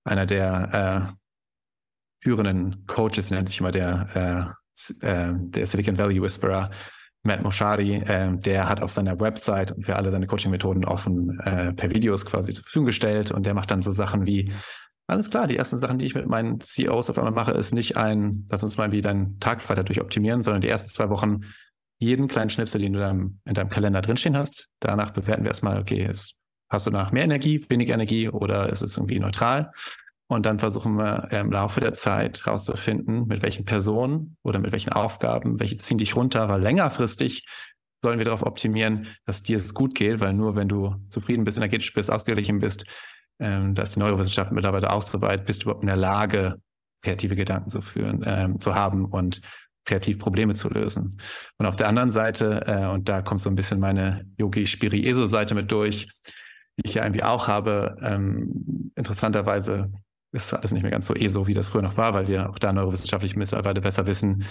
Einer 0.05 0.27
der 0.27 1.15
äh, 1.17 2.23
führenden 2.23 2.85
Coaches 2.87 3.31
nennt 3.31 3.49
sich 3.49 3.61
immer 3.61 3.71
der, 3.71 4.55
äh, 5.03 5.07
äh 5.07 5.33
der 5.35 5.67
Silicon 5.67 5.97
Valley 5.97 6.21
Whisperer, 6.21 6.71
Matt 7.23 7.43
Moshari, 7.43 7.97
äh, 7.97 8.37
der 8.39 8.69
hat 8.69 8.81
auf 8.81 8.91
seiner 8.91 9.21
Website 9.21 9.75
für 9.81 9.97
alle 9.97 10.11
seine 10.11 10.27
Coaching-Methoden 10.27 10.85
offen 10.85 11.39
äh, 11.41 11.73
per 11.73 11.91
Videos 11.91 12.25
quasi 12.25 12.53
zur 12.53 12.65
Verfügung 12.65 12.87
gestellt 12.87 13.31
und 13.31 13.45
der 13.45 13.55
macht 13.55 13.71
dann 13.71 13.83
so 13.83 13.91
Sachen 13.91 14.27
wie, 14.27 14.53
alles 15.07 15.29
klar, 15.29 15.47
die 15.47 15.57
ersten 15.57 15.77
Sachen, 15.77 15.99
die 15.99 16.07
ich 16.07 16.15
mit 16.15 16.27
meinen 16.27 16.61
CEOs 16.61 17.11
auf 17.11 17.19
einmal 17.19 17.33
mache, 17.33 17.53
ist 17.53 17.75
nicht 17.75 17.97
ein, 17.97 18.47
lass 18.49 18.63
uns 18.63 18.79
mal 18.79 18.93
wie 18.93 19.01
deinen 19.01 19.39
Tag 19.39 19.69
weiter 19.69 19.83
durchoptimieren, 19.83 20.43
sondern 20.43 20.61
die 20.61 20.69
ersten 20.69 20.89
zwei 20.89 21.11
Wochen 21.11 21.41
jeden 21.99 22.29
kleinen 22.29 22.49
Schnipsel, 22.49 22.81
den 22.81 22.95
du 22.95 23.01
dann 23.01 23.41
in 23.45 23.55
deinem 23.55 23.69
Kalender 23.69 24.01
drinstehen 24.01 24.37
hast. 24.37 24.69
Danach 24.81 25.11
bewerten 25.11 25.43
wir 25.43 25.49
erstmal, 25.51 25.79
okay, 25.79 26.07
ist, 26.07 26.37
hast 26.71 26.87
du 26.87 26.91
danach 26.91 27.13
mehr 27.13 27.25
Energie, 27.25 27.67
weniger 27.69 27.95
Energie 27.95 28.29
oder 28.29 28.71
ist 28.71 28.81
es 28.81 28.97
irgendwie 28.97 29.19
neutral? 29.19 29.73
Und 30.31 30.47
dann 30.47 30.61
versuchen 30.61 30.97
wir 30.97 31.27
im 31.33 31.51
Laufe 31.51 31.81
der 31.81 31.93
Zeit 31.93 32.47
herauszufinden, 32.47 33.27
mit 33.27 33.43
welchen 33.43 33.65
Personen 33.65 34.37
oder 34.45 34.61
mit 34.61 34.71
welchen 34.71 34.93
Aufgaben, 34.93 35.59
welche 35.59 35.77
ziehen 35.77 35.99
dich 35.99 36.15
runter, 36.15 36.49
weil 36.49 36.61
längerfristig 36.63 37.47
sollen 38.01 38.19
wir 38.19 38.25
darauf 38.25 38.47
optimieren, 38.47 39.09
dass 39.27 39.43
dir 39.43 39.57
es 39.57 39.75
gut 39.75 39.97
geht, 39.97 40.21
weil 40.21 40.33
nur 40.33 40.55
wenn 40.55 40.69
du 40.69 40.95
zufrieden 41.09 41.43
bist, 41.43 41.59
energetisch 41.59 41.93
bist, 41.93 42.13
ausgeglichen 42.13 42.61
bist, 42.61 42.85
ähm, 43.41 43.75
da 43.75 43.83
ist 43.83 43.97
die 43.97 43.99
Neurowissenschaft 43.99 44.53
mittlerweile 44.53 44.93
auch 44.93 45.03
so 45.03 45.21
weit, 45.21 45.47
bist 45.47 45.63
du 45.63 45.65
überhaupt 45.65 45.83
in 45.83 45.89
der 45.89 45.97
Lage, 45.97 46.63
kreative 47.03 47.35
Gedanken 47.35 47.69
zu 47.69 47.83
führen, 47.83 48.23
ähm, 48.25 48.61
zu 48.61 48.77
haben 48.77 49.07
und 49.07 49.41
kreativ 49.85 50.21
Probleme 50.21 50.55
zu 50.55 50.69
lösen. 50.69 51.19
Und 51.59 51.67
auf 51.67 51.75
der 51.75 51.89
anderen 51.89 52.11
Seite, 52.11 52.63
äh, 52.69 52.87
und 52.87 53.09
da 53.09 53.23
kommt 53.23 53.41
so 53.41 53.51
ein 53.51 53.57
bisschen 53.57 53.81
meine 53.81 54.25
Yogi-Spiri-ESO-Seite 54.39 55.57
mit 55.57 55.73
durch, 55.73 56.07
die 56.77 56.85
ich 56.85 56.95
ja 56.95 57.03
irgendwie 57.03 57.25
auch 57.25 57.49
habe, 57.49 57.97
ähm, 58.01 58.93
interessanterweise 58.95 59.91
ist 60.33 60.55
alles 60.55 60.73
nicht 60.73 60.83
mehr 60.83 60.91
ganz 60.91 61.07
so 61.07 61.15
eh 61.15 61.29
so, 61.29 61.47
wie 61.47 61.55
das 61.55 61.69
früher 61.69 61.83
noch 61.83 61.97
war, 61.97 62.15
weil 62.15 62.29
wir 62.29 62.51
auch 62.51 62.59
da 62.59 62.73
neurowissenschaftlich 62.73 63.37
mittlerweile 63.37 63.81
besser 63.81 64.07
wissen. 64.07 64.45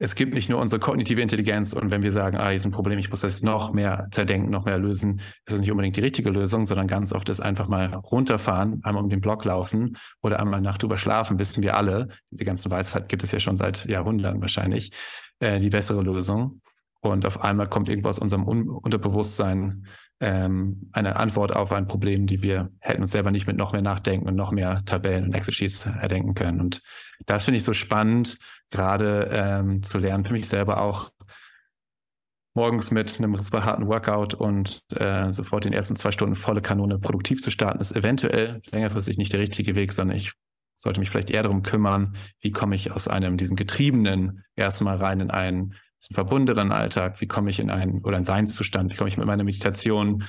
Es 0.00 0.14
gibt 0.14 0.32
nicht 0.32 0.48
nur 0.48 0.60
unsere 0.60 0.78
kognitive 0.78 1.20
Intelligenz 1.20 1.72
und 1.72 1.90
wenn 1.90 2.02
wir 2.04 2.12
sagen, 2.12 2.36
ah, 2.36 2.46
hier 2.46 2.56
ist 2.56 2.64
ein 2.64 2.70
Problem, 2.70 3.00
ich 3.00 3.10
muss 3.10 3.22
das 3.22 3.42
noch 3.42 3.72
mehr 3.72 4.06
zerdenken, 4.12 4.48
noch 4.48 4.64
mehr 4.64 4.78
lösen, 4.78 5.18
ist 5.18 5.52
das 5.52 5.60
nicht 5.60 5.72
unbedingt 5.72 5.96
die 5.96 6.00
richtige 6.00 6.30
Lösung, 6.30 6.66
sondern 6.66 6.86
ganz 6.86 7.12
oft 7.12 7.28
ist 7.28 7.40
einfach 7.40 7.66
mal 7.66 7.86
runterfahren, 7.86 8.80
einmal 8.84 9.02
um 9.02 9.08
den 9.08 9.20
Block 9.20 9.44
laufen 9.44 9.96
oder 10.22 10.38
einmal 10.38 10.60
Nacht 10.60 10.84
drüber 10.84 10.98
schlafen, 10.98 11.40
wissen 11.40 11.64
wir 11.64 11.76
alle. 11.76 12.08
Diese 12.30 12.44
ganze 12.44 12.70
Weisheit 12.70 13.08
gibt 13.08 13.24
es 13.24 13.32
ja 13.32 13.40
schon 13.40 13.56
seit 13.56 13.86
Jahrhunderten 13.86 14.40
wahrscheinlich, 14.40 14.92
äh, 15.40 15.58
die 15.58 15.70
bessere 15.70 16.02
Lösung. 16.02 16.60
Und 17.00 17.26
auf 17.26 17.42
einmal 17.42 17.68
kommt 17.68 17.88
irgendwo 17.88 18.08
aus 18.08 18.18
unserem 18.18 18.46
Un 18.46 18.68
Unterbewusstsein 18.68 19.86
ähm, 20.20 20.90
eine 20.92 21.16
Antwort 21.16 21.54
auf 21.54 21.72
ein 21.72 21.86
Problem, 21.86 22.26
die 22.26 22.42
wir 22.42 22.70
hätten 22.80 23.02
uns 23.02 23.12
selber 23.12 23.30
nicht 23.30 23.46
mit 23.46 23.56
noch 23.56 23.72
mehr 23.72 23.82
Nachdenken 23.82 24.26
und 24.26 24.34
noch 24.34 24.50
mehr 24.50 24.84
Tabellen 24.84 25.26
und 25.26 25.34
Excel-Sheets 25.34 25.86
erdenken 25.86 26.34
können. 26.34 26.60
Und 26.60 26.82
das 27.26 27.44
finde 27.44 27.58
ich 27.58 27.64
so 27.64 27.72
spannend, 27.72 28.38
gerade 28.70 29.28
ähm, 29.30 29.82
zu 29.82 29.98
lernen, 29.98 30.24
für 30.24 30.32
mich 30.32 30.48
selber 30.48 30.80
auch 30.80 31.10
morgens 32.54 32.90
mit 32.90 33.16
einem 33.18 33.36
harten 33.36 33.86
Workout 33.86 34.34
und 34.34 34.82
äh, 34.96 35.30
sofort 35.30 35.64
den 35.64 35.72
ersten 35.72 35.94
zwei 35.94 36.10
Stunden 36.10 36.34
volle 36.34 36.60
Kanone 36.60 36.98
produktiv 36.98 37.40
zu 37.40 37.52
starten, 37.52 37.80
ist 37.80 37.94
eventuell 37.94 38.60
längerfristig 38.72 39.16
nicht 39.16 39.32
der 39.32 39.38
richtige 39.38 39.76
Weg, 39.76 39.92
sondern 39.92 40.16
ich 40.16 40.32
sollte 40.76 40.98
mich 40.98 41.10
vielleicht 41.10 41.30
eher 41.30 41.44
darum 41.44 41.62
kümmern, 41.62 42.16
wie 42.40 42.50
komme 42.50 42.74
ich 42.74 42.90
aus 42.90 43.06
einem, 43.06 43.36
diesem 43.36 43.54
Getriebenen 43.54 44.44
erstmal 44.56 44.96
rein 44.96 45.20
in 45.20 45.30
einen 45.30 45.74
ist 45.98 46.10
ein 46.10 46.14
verbundeneren 46.14 46.72
Alltag? 46.72 47.20
Wie 47.20 47.26
komme 47.26 47.50
ich 47.50 47.60
in 47.60 47.70
einen 47.70 48.04
oder 48.04 48.16
einen 48.16 48.24
Seinszustand? 48.24 48.92
Wie 48.92 48.96
komme 48.96 49.08
ich 49.08 49.16
mit 49.16 49.26
meiner 49.26 49.44
Meditation 49.44 50.24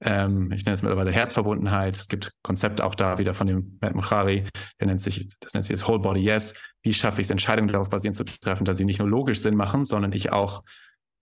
ähm, 0.00 0.52
ich 0.52 0.64
nenne 0.64 0.74
es 0.74 0.82
mittlerweile 0.82 1.10
Herzverbundenheit. 1.10 1.96
Es 1.96 2.08
gibt 2.08 2.32
Konzepte 2.42 2.84
auch 2.84 2.94
da 2.94 3.18
wieder 3.18 3.34
von 3.34 3.46
dem 3.46 3.78
Matt 3.80 3.94
Murari, 3.94 4.44
der 4.80 4.86
nennt 4.86 5.00
sich, 5.00 5.28
das 5.40 5.54
nennt 5.54 5.66
sich 5.66 5.74
das 5.74 5.88
Whole 5.88 5.98
Body 5.98 6.20
Yes. 6.20 6.54
Wie 6.82 6.94
schaffe 6.94 7.20
ich 7.20 7.26
es, 7.26 7.30
Entscheidungen 7.30 7.68
darauf 7.68 7.90
basierend 7.90 8.16
zu 8.16 8.24
treffen, 8.24 8.64
dass 8.64 8.76
sie 8.76 8.84
nicht 8.84 9.00
nur 9.00 9.08
logisch 9.08 9.40
Sinn 9.40 9.56
machen, 9.56 9.84
sondern 9.84 10.12
ich 10.12 10.32
auch 10.32 10.62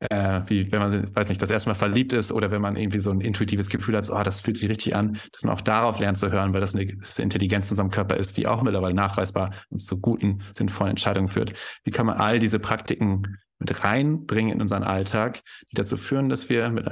äh, 0.01 0.43
wie 0.47 0.71
wenn 0.71 0.81
man, 0.81 1.17
weiß 1.17 1.31
nicht, 1.31 1.41
das 1.41 1.51
erste 1.51 1.71
Mal 1.71 1.75
verliebt 1.75 2.13
ist 2.13 2.31
oder 2.31 2.51
wenn 2.51 2.61
man 2.61 2.77
irgendwie 2.77 2.99
so 2.99 3.11
ein 3.11 3.23
intuitives 3.23 3.71
Gefühl 3.71 3.97
hat, 3.97 4.05
so, 4.05 4.15
oh, 4.15 4.23
das 4.23 4.43
fühlt 4.43 4.59
sich 4.59 4.69
richtig 4.69 4.95
an, 4.95 5.19
dass 5.33 5.45
man 5.45 5.55
auch 5.55 5.63
darauf 5.63 5.99
lernt 5.99 6.19
zu 6.19 6.31
hören, 6.31 6.53
weil 6.53 6.61
das 6.61 6.75
eine, 6.75 6.95
das 6.99 7.17
eine 7.17 7.25
Intelligenz 7.25 7.69
in 7.69 7.73
unserem 7.73 7.91
Körper 7.91 8.19
ist, 8.19 8.37
die 8.37 8.47
auch 8.47 8.63
mittlerweile 8.63 8.93
nachweisbar 8.93 9.55
uns 9.71 9.87
zu 9.87 9.99
guten, 9.99 10.43
sinnvollen 10.53 10.91
Entscheidungen 10.91 11.29
führt. 11.29 11.55
Wie 11.85 11.93
kann 11.93 12.05
man 12.05 12.19
all 12.19 12.39
diese 12.39 12.59
Praktiken 12.59 13.39
mit 13.59 13.85
reinbringen 13.85 14.53
in 14.53 14.61
unseren 14.61 14.83
Alltag, 14.83 15.43
die 15.71 15.77
dazu 15.77 15.97
führen, 15.97 16.29
dass 16.29 16.49
wir 16.49 16.69
mit 16.71 16.87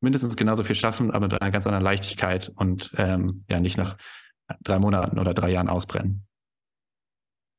mindestens 0.00 0.36
genauso 0.36 0.62
viel 0.62 0.74
schaffen, 0.74 1.10
aber 1.10 1.26
mit 1.26 1.40
einer 1.40 1.50
ganz 1.50 1.66
anderen 1.66 1.84
Leichtigkeit 1.84 2.52
und 2.54 2.92
ähm, 2.96 3.44
ja 3.48 3.60
nicht 3.60 3.78
nach 3.78 3.96
drei 4.60 4.78
Monaten 4.78 5.18
oder 5.18 5.34
drei 5.34 5.50
Jahren 5.50 5.68
ausbrennen. 5.68 6.26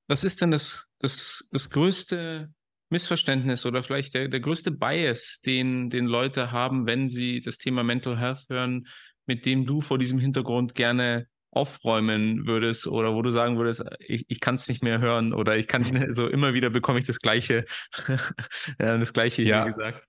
Was 0.07 0.23
ist 0.23 0.41
denn 0.41 0.51
das, 0.51 0.87
das, 0.99 1.47
das 1.51 1.69
größte 1.69 2.53
Missverständnis 2.89 3.65
oder 3.65 3.83
vielleicht 3.83 4.13
der, 4.13 4.29
der 4.29 4.39
größte 4.39 4.71
Bias, 4.71 5.41
den, 5.45 5.89
den 5.89 6.05
Leute 6.05 6.51
haben, 6.51 6.85
wenn 6.85 7.09
sie 7.09 7.41
das 7.41 7.57
Thema 7.57 7.83
Mental 7.83 8.17
Health 8.17 8.45
hören, 8.49 8.87
mit 9.25 9.45
dem 9.45 9.65
du 9.65 9.81
vor 9.81 9.97
diesem 9.97 10.19
Hintergrund 10.19 10.73
gerne 10.75 11.27
aufräumen 11.57 12.47
würdest 12.47 12.87
oder 12.87 13.13
wo 13.13 13.21
du 13.21 13.31
sagen 13.31 13.57
würdest, 13.57 13.83
ich, 13.99 14.25
ich 14.29 14.39
kann 14.39 14.55
es 14.55 14.67
nicht 14.67 14.83
mehr 14.83 14.99
hören 14.99 15.33
oder 15.33 15.57
ich 15.57 15.67
kann 15.67 15.83
so 16.13 16.27
immer 16.27 16.53
wieder 16.53 16.69
bekomme 16.69 16.99
ich 16.99 17.05
das 17.05 17.19
gleiche, 17.19 17.65
das 18.77 19.13
gleiche 19.13 19.43
ja. 19.43 19.63
hier 19.63 19.65
gesagt. 19.65 20.05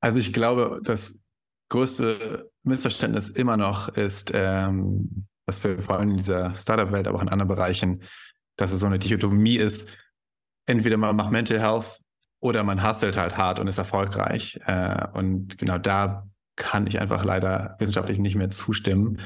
Also 0.00 0.18
ich 0.20 0.32
glaube, 0.32 0.80
das 0.84 1.20
größte 1.70 2.50
Missverständnis 2.62 3.28
immer 3.28 3.56
noch 3.56 3.88
ist, 3.88 4.30
ähm, 4.34 5.26
dass 5.46 5.62
wir 5.64 5.80
vor 5.82 5.98
allem 5.98 6.10
in 6.10 6.16
dieser 6.16 6.54
Startup-Welt, 6.54 7.08
aber 7.08 7.18
auch 7.18 7.22
in 7.22 7.28
anderen 7.28 7.48
Bereichen, 7.48 8.02
dass 8.56 8.72
es 8.72 8.80
so 8.80 8.86
eine 8.86 8.98
Dichotomie 8.98 9.56
ist, 9.56 9.88
entweder 10.66 10.96
man 10.96 11.16
macht 11.16 11.30
Mental 11.30 11.60
Health 11.60 12.00
oder 12.40 12.62
man 12.62 12.86
hustelt 12.86 13.16
halt 13.16 13.36
hart 13.36 13.58
und 13.58 13.66
ist 13.66 13.78
erfolgreich. 13.78 14.60
Äh, 14.66 15.08
und 15.14 15.58
genau 15.58 15.78
da 15.78 16.28
kann 16.56 16.86
ich 16.86 17.00
einfach 17.00 17.24
leider 17.24 17.76
wissenschaftlich 17.78 18.18
nicht 18.18 18.36
mehr 18.36 18.50
zustimmen. 18.50 19.20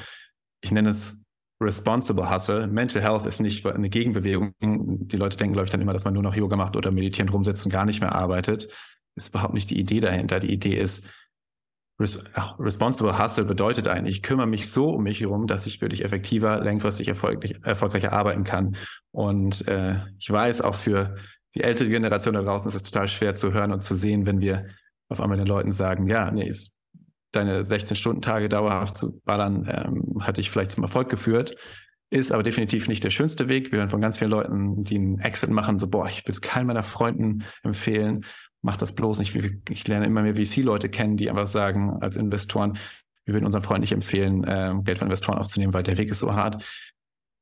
Ich 0.60 0.70
nenne 0.70 0.90
es 0.90 1.18
Responsible 1.62 2.30
Hustle. 2.30 2.66
Mental 2.66 3.02
Health 3.02 3.26
ist 3.26 3.40
nicht 3.40 3.64
eine 3.66 3.88
Gegenbewegung. 3.88 4.52
Die 4.60 5.16
Leute 5.16 5.36
denken, 5.36 5.54
glaube 5.54 5.66
ich, 5.66 5.70
dann 5.70 5.80
immer, 5.80 5.92
dass 5.92 6.04
man 6.04 6.14
nur 6.14 6.22
noch 6.22 6.34
Yoga 6.34 6.56
macht 6.56 6.76
oder 6.76 6.90
meditierend 6.90 7.32
rumsitzt 7.32 7.64
und 7.64 7.72
gar 7.72 7.84
nicht 7.84 8.00
mehr 8.00 8.14
arbeitet. 8.14 8.68
Ist 9.14 9.28
überhaupt 9.28 9.54
nicht 9.54 9.70
die 9.70 9.78
Idee 9.78 10.00
dahinter. 10.00 10.40
Die 10.40 10.52
Idee 10.52 10.74
ist, 10.74 11.08
Responsible 11.98 13.18
Hustle 13.18 13.44
bedeutet 13.44 13.86
eigentlich, 13.86 14.16
ich 14.16 14.22
kümmere 14.22 14.46
mich 14.46 14.70
so 14.70 14.90
um 14.90 15.04
mich 15.04 15.20
herum, 15.20 15.46
dass 15.46 15.66
ich 15.66 15.80
wirklich 15.80 16.04
effektiver, 16.04 16.60
langfristig 16.62 17.08
erfolgreich, 17.08 17.54
erfolgreicher 17.62 18.12
arbeiten 18.12 18.44
kann. 18.44 18.76
Und 19.12 19.66
äh, 19.68 19.96
ich 20.18 20.30
weiß, 20.30 20.62
auch 20.62 20.74
für 20.74 21.16
die 21.54 21.62
ältere 21.62 21.88
Generation 21.88 22.34
da 22.34 22.42
draußen 22.42 22.68
ist 22.68 22.74
es 22.74 22.82
total 22.82 23.08
schwer 23.08 23.34
zu 23.34 23.52
hören 23.52 23.72
und 23.72 23.82
zu 23.82 23.94
sehen, 23.94 24.26
wenn 24.26 24.40
wir 24.40 24.66
auf 25.08 25.20
einmal 25.20 25.36
den 25.36 25.46
Leuten 25.46 25.70
sagen, 25.70 26.08
ja, 26.08 26.30
nee, 26.30 26.48
ist 26.48 26.76
deine 27.32 27.62
16-Stunden-Tage 27.62 28.48
dauerhaft 28.48 28.96
zu 28.96 29.20
ballern, 29.24 29.68
ähm, 29.68 30.24
hat 30.24 30.38
dich 30.38 30.50
vielleicht 30.50 30.72
zum 30.72 30.84
Erfolg 30.84 31.08
geführt, 31.08 31.56
ist 32.10 32.32
aber 32.32 32.42
definitiv 32.42 32.88
nicht 32.88 33.02
der 33.04 33.10
schönste 33.10 33.48
Weg. 33.48 33.72
Wir 33.72 33.78
hören 33.78 33.88
von 33.88 34.00
ganz 34.00 34.18
vielen 34.18 34.30
Leuten, 34.30 34.84
die 34.84 34.96
einen 34.96 35.18
Exit 35.20 35.50
machen, 35.50 35.78
so, 35.78 35.88
boah, 35.88 36.06
ich 36.06 36.22
würde 36.22 36.32
es 36.32 36.40
keinem 36.40 36.68
meiner 36.68 36.82
Freunden 36.82 37.44
empfehlen 37.62 38.24
mach 38.62 38.76
das 38.76 38.94
bloß 38.94 39.18
nicht. 39.18 39.36
Ich 39.68 39.86
lerne 39.88 40.06
immer 40.06 40.22
mehr 40.22 40.36
VC-Leute 40.36 40.88
kennen, 40.88 41.16
die 41.16 41.28
einfach 41.28 41.48
sagen, 41.48 41.98
als 42.00 42.16
Investoren, 42.16 42.78
wir 43.24 43.34
würden 43.34 43.44
unseren 43.44 43.62
Freunden 43.62 43.82
nicht 43.82 43.92
empfehlen, 43.92 44.44
ähm, 44.46 44.84
Geld 44.84 44.98
von 44.98 45.08
Investoren 45.08 45.38
aufzunehmen, 45.38 45.74
weil 45.74 45.82
der 45.82 45.98
Weg 45.98 46.10
ist 46.10 46.20
so 46.20 46.34
hart. 46.34 46.64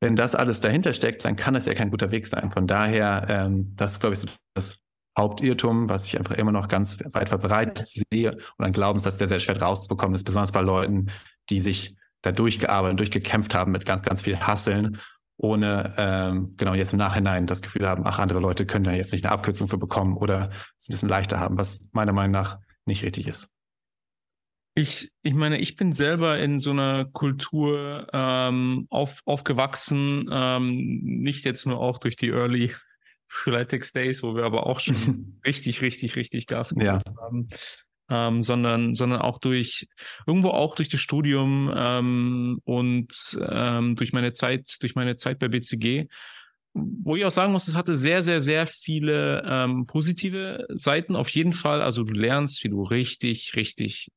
Wenn 0.01 0.17
das 0.17 0.35
alles 0.35 0.61
dahinter 0.61 0.95
steckt, 0.95 1.25
dann 1.25 1.37
kann 1.37 1.55
es 1.55 1.67
ja 1.67 1.75
kein 1.75 1.91
guter 1.91 2.11
Weg 2.11 2.27
sein. 2.27 2.51
Von 2.51 2.67
daher, 2.67 3.27
ähm, 3.29 3.75
das 3.77 4.01
glaube 4.01 4.15
ich, 4.15 4.21
so 4.21 4.29
das 4.55 4.79
Hauptirrtum, 5.17 5.89
was 5.89 6.07
ich 6.07 6.19
einfach 6.19 6.37
immer 6.37 6.53
noch 6.53 6.69
ganz 6.69 6.99
weit 7.13 7.29
verbreitet 7.29 7.87
sehe 7.87 8.37
und 8.57 8.65
ein 8.65 8.73
Glaubenssatz, 8.73 9.19
der 9.19 9.29
sehr 9.29 9.41
schwer 9.41 9.61
rauszubekommen 9.61 10.15
ist, 10.15 10.25
besonders 10.25 10.53
bei 10.53 10.61
Leuten, 10.61 11.09
die 11.51 11.61
sich 11.61 11.97
da 12.23 12.33
durchgearbeitet, 12.33 13.01
durchgekämpft 13.01 13.55
haben 13.55 13.73
mit 13.73 13.87
ganz, 13.87 14.03
ganz 14.03 14.23
viel 14.23 14.39
Hasseln 14.39 14.99
ohne 15.43 15.95
ähm, 15.97 16.55
genau 16.59 16.75
jetzt 16.75 16.93
im 16.93 16.99
Nachhinein 16.99 17.47
das 17.47 17.63
Gefühl 17.63 17.89
haben, 17.89 18.03
ach, 18.05 18.19
andere 18.19 18.41
Leute 18.41 18.67
können 18.67 18.85
da 18.85 18.93
jetzt 18.93 19.13
nicht 19.13 19.25
eine 19.25 19.33
Abkürzung 19.33 19.69
für 19.69 19.79
bekommen 19.79 20.17
oder 20.17 20.51
es 20.77 20.89
ein 20.89 20.93
bisschen 20.93 21.09
leichter 21.09 21.41
haben, 21.41 21.57
was 21.57 21.81
meiner 21.93 22.13
Meinung 22.13 22.33
nach 22.33 22.59
nicht 22.85 23.03
richtig 23.05 23.27
ist. 23.27 23.51
Ich, 24.75 25.11
ich 25.23 25.35
meine, 25.35 25.59
ich 25.59 25.77
bin 25.77 25.93
selber 25.93 26.39
in 26.39 26.61
so 26.61 26.71
einer 26.71 27.07
Kultur 27.07 28.07
ähm, 28.13 28.87
auf, 28.91 29.21
aufgewachsen, 29.25 30.29
ähm, 30.31 31.01
nicht 31.03 31.45
jetzt 31.45 31.67
nur 31.67 31.81
auch 31.81 31.99
durch 31.99 32.17
die 32.17 32.29
Early 32.29 32.75
Freeletics 33.31 33.93
Days, 33.93 34.23
wo 34.23 34.35
wir 34.35 34.45
aber 34.45 34.67
auch 34.67 34.81
schon 34.81 35.41
richtig, 35.47 35.81
richtig, 35.81 36.17
richtig 36.17 36.47
Gas 36.47 36.71
gegeben 36.71 37.01
ja. 37.07 37.23
haben 37.23 37.49
ähm, 38.11 38.43
sondern, 38.43 38.95
sondern 38.95 39.21
auch 39.21 39.39
durch, 39.39 39.87
irgendwo 40.27 40.49
auch 40.51 40.75
durch 40.75 40.89
das 40.89 41.01
Studium 41.01 41.73
ähm, 41.75 42.61
und 42.65 43.39
ähm, 43.49 43.95
durch 43.97 44.13
meine 44.13 44.33
Zeit, 44.33 44.77
durch 44.81 44.95
meine 44.95 45.17
Zeit 45.17 45.39
bei 45.39 45.49
BCG 45.49 46.09
wo 46.73 47.17
ich 47.17 47.25
auch 47.25 47.31
sagen 47.31 47.53
muss, 47.53 47.67
es 47.67 47.75
hatte 47.75 47.97
sehr, 47.97 48.23
sehr, 48.23 48.41
sehr 48.41 48.67
viele 48.67 49.43
ähm, 49.45 49.87
positive 49.87 50.67
Seiten. 50.69 51.17
Auf 51.17 51.29
jeden 51.31 51.53
Fall, 51.53 51.83
also 51.83 52.05
du 52.05 52.13
lernst, 52.13 52.63
wie 52.63 52.69
du 52.69 52.83
richtig, 52.83 53.57
richtig 53.57 54.09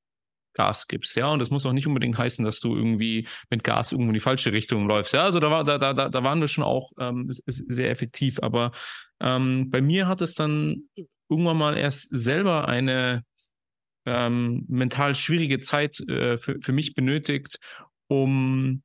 Gas 0.54 0.88
gibst, 0.88 1.16
ja. 1.16 1.28
Und 1.30 1.40
das 1.40 1.50
muss 1.50 1.66
auch 1.66 1.74
nicht 1.74 1.88
unbedingt 1.88 2.18
heißen, 2.18 2.44
dass 2.46 2.60
du 2.60 2.76
irgendwie 2.76 3.28
mit 3.50 3.64
Gas 3.64 3.92
irgendwo 3.92 4.10
in 4.10 4.16
die 4.16 4.20
falsche 4.20 4.54
Richtung 4.54 4.88
läufst. 4.88 5.14
Ja, 5.14 5.24
also 5.24 5.40
da 5.40 5.50
war, 5.50 5.64
da, 5.64 5.78
da, 5.78 5.94
da 5.94 6.24
waren 6.24 6.42
wir 6.42 6.48
schon 6.48 6.64
auch 6.64 6.92
ähm, 7.00 7.28
sehr 7.48 7.90
effektiv. 7.90 8.40
Aber 8.42 8.72
ähm, 9.20 9.70
bei 9.70 9.82
mir 9.82 10.08
hat 10.08 10.22
es 10.22 10.34
dann 10.34 10.84
irgendwann 11.30 11.58
mal 11.58 11.78
erst 11.78 12.08
selber 12.12 12.68
eine 12.68 13.24
ähm, 14.06 14.66
mental 14.68 15.16
schwierige 15.16 15.60
Zeit 15.60 16.00
äh, 16.02 16.38
für, 16.38 16.60
für 16.62 16.72
mich 16.72 16.94
benötigt, 16.94 17.58
um 18.08 18.84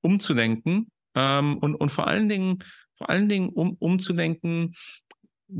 umzudenken 0.00 0.90
ähm, 1.14 1.58
und, 1.58 1.74
und 1.74 1.90
vor 1.90 2.06
allen 2.06 2.28
Dingen, 2.28 2.58
vor 2.96 3.10
allen 3.10 3.28
Dingen 3.28 3.48
um, 3.50 3.74
umzudenken, 3.78 4.74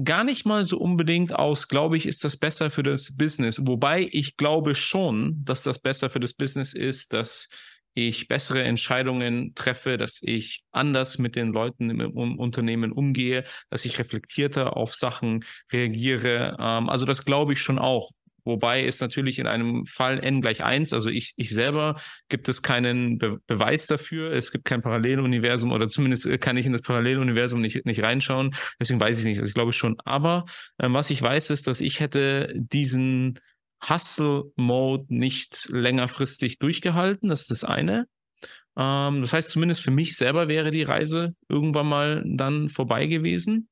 gar 0.05 0.25
nicht 0.25 0.47
mal 0.47 0.65
so 0.65 0.79
unbedingt 0.79 1.35
aus, 1.35 1.69
glaube 1.69 1.97
ich, 1.97 2.07
ist 2.07 2.25
das 2.25 2.37
besser 2.37 2.71
für 2.71 2.83
das 2.83 3.17
Business. 3.17 3.61
Wobei 3.67 4.09
ich 4.13 4.37
glaube 4.37 4.75
schon, 4.75 5.43
dass 5.45 5.63
das 5.63 5.79
besser 5.79 6.11
für 6.11 6.21
das 6.21 6.35
Business 6.35 6.75
ist, 6.75 7.13
dass 7.13 7.49
ich 7.95 8.29
bessere 8.29 8.63
Entscheidungen 8.63 9.55
treffe, 9.55 9.97
dass 9.97 10.21
ich 10.23 10.63
anders 10.71 11.19
mit 11.19 11.35
den 11.35 11.53
Leuten 11.53 11.91
im, 11.91 12.39
Unternehmen 12.39 12.93
umgehe, 12.93 13.45
dass 13.71 13.85
ich 13.85 13.99
reflektierter 13.99 14.77
auf 14.77 14.95
Sachen 14.95 15.45
reagiere. 15.73 16.57
Ähm, 16.61 16.89
also 16.89 17.07
das 17.07 17.25
glaube 17.25 17.55
ich 17.55 17.61
schon 17.61 17.79
auch. 17.79 18.11
Wobei 18.49 18.87
es 18.87 18.99
natürlich 19.01 19.39
in 19.39 19.47
einem 19.47 19.85
Fall 19.85 20.19
n 20.25 20.41
gleich 20.41 20.65
1, 20.65 20.95
also 20.95 21.11
ich, 21.11 21.35
ich 21.37 21.51
selber, 21.51 22.01
gibt 22.31 22.49
es 22.49 22.63
keinen 22.63 23.19
Be 23.19 23.39
Beweis 23.47 23.87
dafür. 23.87 24.33
Es 24.33 24.51
gibt 24.51 24.65
kein 24.65 24.81
Paralleluniversum 24.81 25.71
oder 25.71 25.89
zumindest 25.89 26.25
äh, 26.25 26.39
kann 26.39 26.57
ich 26.57 26.65
in 26.65 26.73
das 26.73 26.81
Paralleluniversum 26.81 27.61
nicht, 27.61 27.85
nicht 27.85 28.03
reinschauen. 28.03 28.55
Deswegen 28.81 29.01
weiß 29.01 29.17
ich 29.17 29.21
es 29.21 29.27
nicht. 29.27 29.39
Also 29.39 29.49
ich 29.49 29.55
glaube 29.55 29.75
schon. 29.75 29.97
Aber 30.07 30.47
ähm, 30.81 30.95
was 30.95 31.11
ich 31.11 31.21
weiß, 31.21 31.51
ist, 31.51 31.67
dass 31.67 31.83
ich 31.83 32.01
hätte 32.01 32.55
diesen 32.57 33.39
Hustle-Mode 33.87 35.15
nicht 35.15 35.69
längerfristig 35.71 36.59
durchgehalten. 36.59 37.29
Das 37.29 37.43
ist 37.43 37.51
das 37.51 37.65
eine. 37.65 38.07
Ähm, 38.79 39.21
das 39.21 39.35
heißt, 39.35 39.51
zumindest 39.51 39.83
für 39.83 39.91
mich 39.91 40.17
selber 40.17 40.49
wäre 40.49 40.71
die 40.71 40.85
Reise 40.85 41.35
irgendwann 41.51 41.87
mal 41.87 42.25
dann 42.27 42.71
vorbei 42.71 43.07
gewesen. 43.07 43.69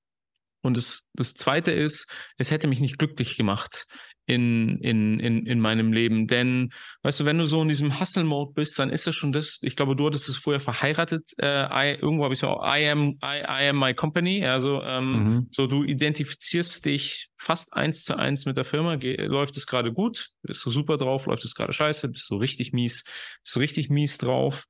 Und 0.63 0.77
das, 0.77 1.05
das 1.15 1.33
Zweite 1.33 1.71
ist, 1.71 2.11
es 2.37 2.51
hätte 2.51 2.69
mich 2.69 2.81
nicht 2.81 2.99
glücklich 2.99 3.37
gemacht 3.37 3.87
in, 4.27 4.79
in, 4.79 5.21
in, 5.21 5.47
in 5.47 5.61
meinem 5.61 5.93
Leben. 5.93 6.27
Denn, 6.27 6.73
weißt 7.03 7.21
du, 7.21 7.25
wenn 7.25 7.39
du 7.39 7.47
so 7.47 7.63
in 7.63 7.69
diesem 7.69 7.99
Hustle-Mode 7.99 8.53
bist, 8.55 8.79
dann 8.79 8.91
ist 8.91 9.07
das 9.07 9.15
schon 9.15 9.33
das, 9.33 9.59
ich 9.63 9.77
glaube, 9.77 9.97
du 9.97 10.07
hattest 10.07 10.29
es 10.29 10.37
vorher 10.37 10.61
verheiratet, 10.61 11.31
äh, 11.39 11.47
I, 11.47 11.99
irgendwo 12.01 12.25
habe 12.25 12.35
ich 12.35 12.41
so, 12.41 12.49
I 12.63 12.89
am, 12.91 13.19
I, 13.23 13.41
I 13.49 13.69
am 13.69 13.79
my 13.79 13.95
company. 13.95 14.45
Also 14.45 14.83
ähm, 14.83 15.13
mhm. 15.13 15.49
so 15.51 15.67
du 15.67 15.85
identifizierst 15.85 16.85
dich 16.85 17.31
fast 17.39 17.73
eins 17.73 18.05
zu 18.05 18.17
eins 18.17 18.47
mit 18.47 18.57
der 18.57 18.65
Firma. 18.65 18.95
läuft 18.95 19.57
es 19.57 19.67
gerade 19.67 19.93
gut? 19.93 20.31
Bist 20.43 20.65
du 20.67 20.71
super 20.71 20.97
drauf? 20.97 21.27
Läuft 21.27 21.45
es 21.45 21.55
gerade 21.55 21.73
scheiße? 21.73 22.09
Bist 22.09 22.29
du 22.31 22.37
richtig 22.37 22.73
mies? 22.73 23.05
Bist 23.43 23.55
du 23.55 23.61
richtig 23.61 23.91
mies 23.91 24.19
drauf? 24.19 24.67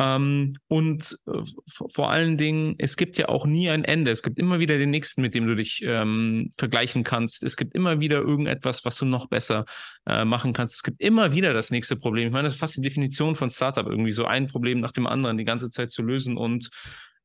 Ähm, 0.00 0.54
und 0.68 1.18
äh, 1.26 1.42
vor 1.90 2.10
allen 2.10 2.38
Dingen, 2.38 2.74
es 2.78 2.96
gibt 2.96 3.18
ja 3.18 3.28
auch 3.28 3.44
nie 3.44 3.68
ein 3.68 3.84
Ende. 3.84 4.10
Es 4.10 4.22
gibt 4.22 4.38
immer 4.38 4.58
wieder 4.58 4.78
den 4.78 4.88
nächsten, 4.88 5.20
mit 5.20 5.34
dem 5.34 5.46
du 5.46 5.54
dich 5.54 5.82
ähm, 5.84 6.50
vergleichen 6.56 7.04
kannst. 7.04 7.42
Es 7.42 7.54
gibt 7.58 7.74
immer 7.74 8.00
wieder 8.00 8.18
irgendetwas, 8.18 8.82
was 8.86 8.96
du 8.96 9.04
noch 9.04 9.28
besser 9.28 9.66
äh, 10.06 10.24
machen 10.24 10.54
kannst. 10.54 10.76
Es 10.76 10.82
gibt 10.82 11.02
immer 11.02 11.34
wieder 11.34 11.52
das 11.52 11.70
nächste 11.70 11.96
Problem. 11.96 12.28
Ich 12.28 12.32
meine, 12.32 12.44
das 12.44 12.54
ist 12.54 12.60
fast 12.60 12.78
die 12.78 12.80
Definition 12.80 13.36
von 13.36 13.50
Startup, 13.50 13.86
irgendwie 13.86 14.12
so 14.12 14.24
ein 14.24 14.46
Problem 14.46 14.80
nach 14.80 14.92
dem 14.92 15.06
anderen 15.06 15.36
die 15.36 15.44
ganze 15.44 15.68
Zeit 15.68 15.92
zu 15.92 16.02
lösen 16.02 16.38
und 16.38 16.70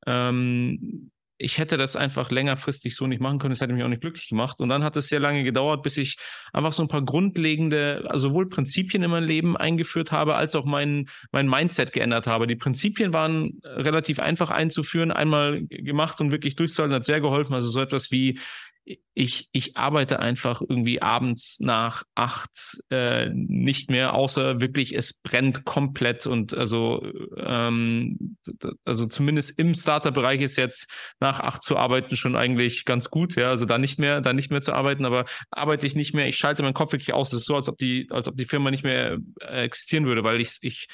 ähm, 0.06 1.12
ich 1.38 1.58
hätte 1.58 1.78
das 1.78 1.96
einfach 1.96 2.32
längerfristig 2.32 2.96
so 2.96 3.08
nicht 3.08 3.22
machen 3.22 3.40
können. 3.40 3.52
Das 3.52 3.60
hätte 3.60 3.74
mich 3.74 3.84
auch 3.84 3.90
nicht 3.90 4.02
glücklich 4.02 4.30
gemacht. 4.30 4.62
Und 4.62 4.70
dann 4.70 4.84
hat 4.84 4.96
es 4.96 5.10
sehr 5.10 5.20
lange 5.20 5.44
gedauert, 5.44 5.84
bis 5.84 5.98
ich 5.98 6.18
einfach 6.54 6.72
so 6.72 6.82
ein 6.82 6.88
paar 6.88 7.04
grundlegende, 7.04 8.06
also 8.08 8.30
sowohl 8.30 8.48
Prinzipien 8.48 9.04
in 9.04 9.12
mein 9.12 9.24
Leben 9.24 9.58
eingeführt 9.58 10.12
habe, 10.12 10.36
als 10.36 10.56
auch 10.56 10.66
mein, 10.66 11.10
mein 11.32 11.50
Mindset 11.50 11.92
geändert 11.92 12.28
habe. 12.28 12.48
Die 12.48 12.56
Prinzipien 12.56 13.12
waren 13.12 13.60
relativ 13.64 14.20
einfach 14.20 14.50
einzuführen, 14.50 15.12
einmal 15.12 15.64
gemacht 15.68 16.22
und 16.22 16.32
wirklich 16.32 16.56
durchzuhalten, 16.56 16.96
hat 16.96 17.06
sehr 17.06 17.20
geholfen. 17.22 17.54
Also 17.54 17.70
so 17.70 17.82
etwas 17.82 18.12
wie 18.12 18.40
ich, 19.14 19.50
ich 19.52 19.78
arbeite 19.78 20.20
einfach 20.20 20.62
irgendwie 20.62 21.02
abends 21.02 21.60
nach 21.60 22.04
acht 22.14 22.84
äh, 22.92 23.30
nicht 23.34 23.90
mehr, 23.90 24.14
außer 24.14 24.62
wirklich 24.62 24.96
es 24.96 25.14
brennt 25.14 25.66
komplett 25.66 26.28
und 26.28 26.54
also 26.54 27.04
ähm, 27.38 28.38
also 28.84 29.08
zumindest 29.08 29.58
im 29.58 29.74
Starter-Bereich 29.74 30.42
ist 30.42 30.58
jetzt 30.58 30.92
nach 31.20 31.40
acht 31.40 31.64
zu 31.64 31.78
arbeiten 31.78 32.16
schon 32.16 32.36
eigentlich 32.36 32.86
ganz 32.86 33.10
gut, 33.10 33.36
ja, 33.36 33.50
also 33.50 33.66
da 33.66 33.78
nicht 33.78 33.98
mehr, 33.98 34.22
da 34.22 34.34
nicht 34.34 34.52
mehr 34.52 34.62
zu 34.62 34.74
arbeiten, 34.74 35.06
aber 35.06 35.26
arbeite 35.50 35.88
ich 35.88 35.96
nicht 35.96 36.14
mehr, 36.14 36.28
ich 36.28 36.38
schalte 36.38 36.62
meinen 36.62 36.74
Kopf 36.74 36.92
wirklich 36.92 37.14
aus, 37.14 37.34
es 37.34 37.42
ist 37.42 37.48
so, 37.48 37.56
als 37.56 37.70
ob 37.70 37.78
die, 37.78 38.08
als 38.12 38.28
ob 38.28 38.38
die 38.38 38.46
Firma 38.46 38.70
nicht 38.70 38.84
mehr 38.84 39.18
äh, 39.42 39.64
existieren 39.64 40.06
würde, 40.06 40.24
weil 40.24 40.42
ich, 40.42 40.58
ich 40.62 40.88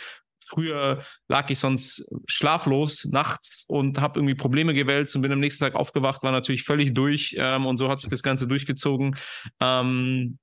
Früher 0.52 1.04
lag 1.30 1.50
ich 1.50 1.60
sonst 1.60 2.06
schlaflos 2.28 3.06
nachts 3.06 3.64
und 3.68 4.02
habe 4.02 4.20
irgendwie 4.20 4.36
Probleme 4.36 4.74
gewälzt 4.74 5.16
und 5.16 5.22
bin 5.22 5.32
am 5.32 5.40
nächsten 5.40 5.64
Tag 5.64 5.76
aufgewacht, 5.76 6.24
war 6.24 6.32
natürlich 6.32 6.64
völlig 6.64 6.94
durch 6.94 7.36
ähm, 7.38 7.66
und 7.66 7.78
so 7.78 7.90
hat 7.90 8.02
sich 8.02 8.10
das 8.10 8.22
Ganze 8.22 8.48
durchgezogen. 8.48 9.16
Ähm, 9.62 10.40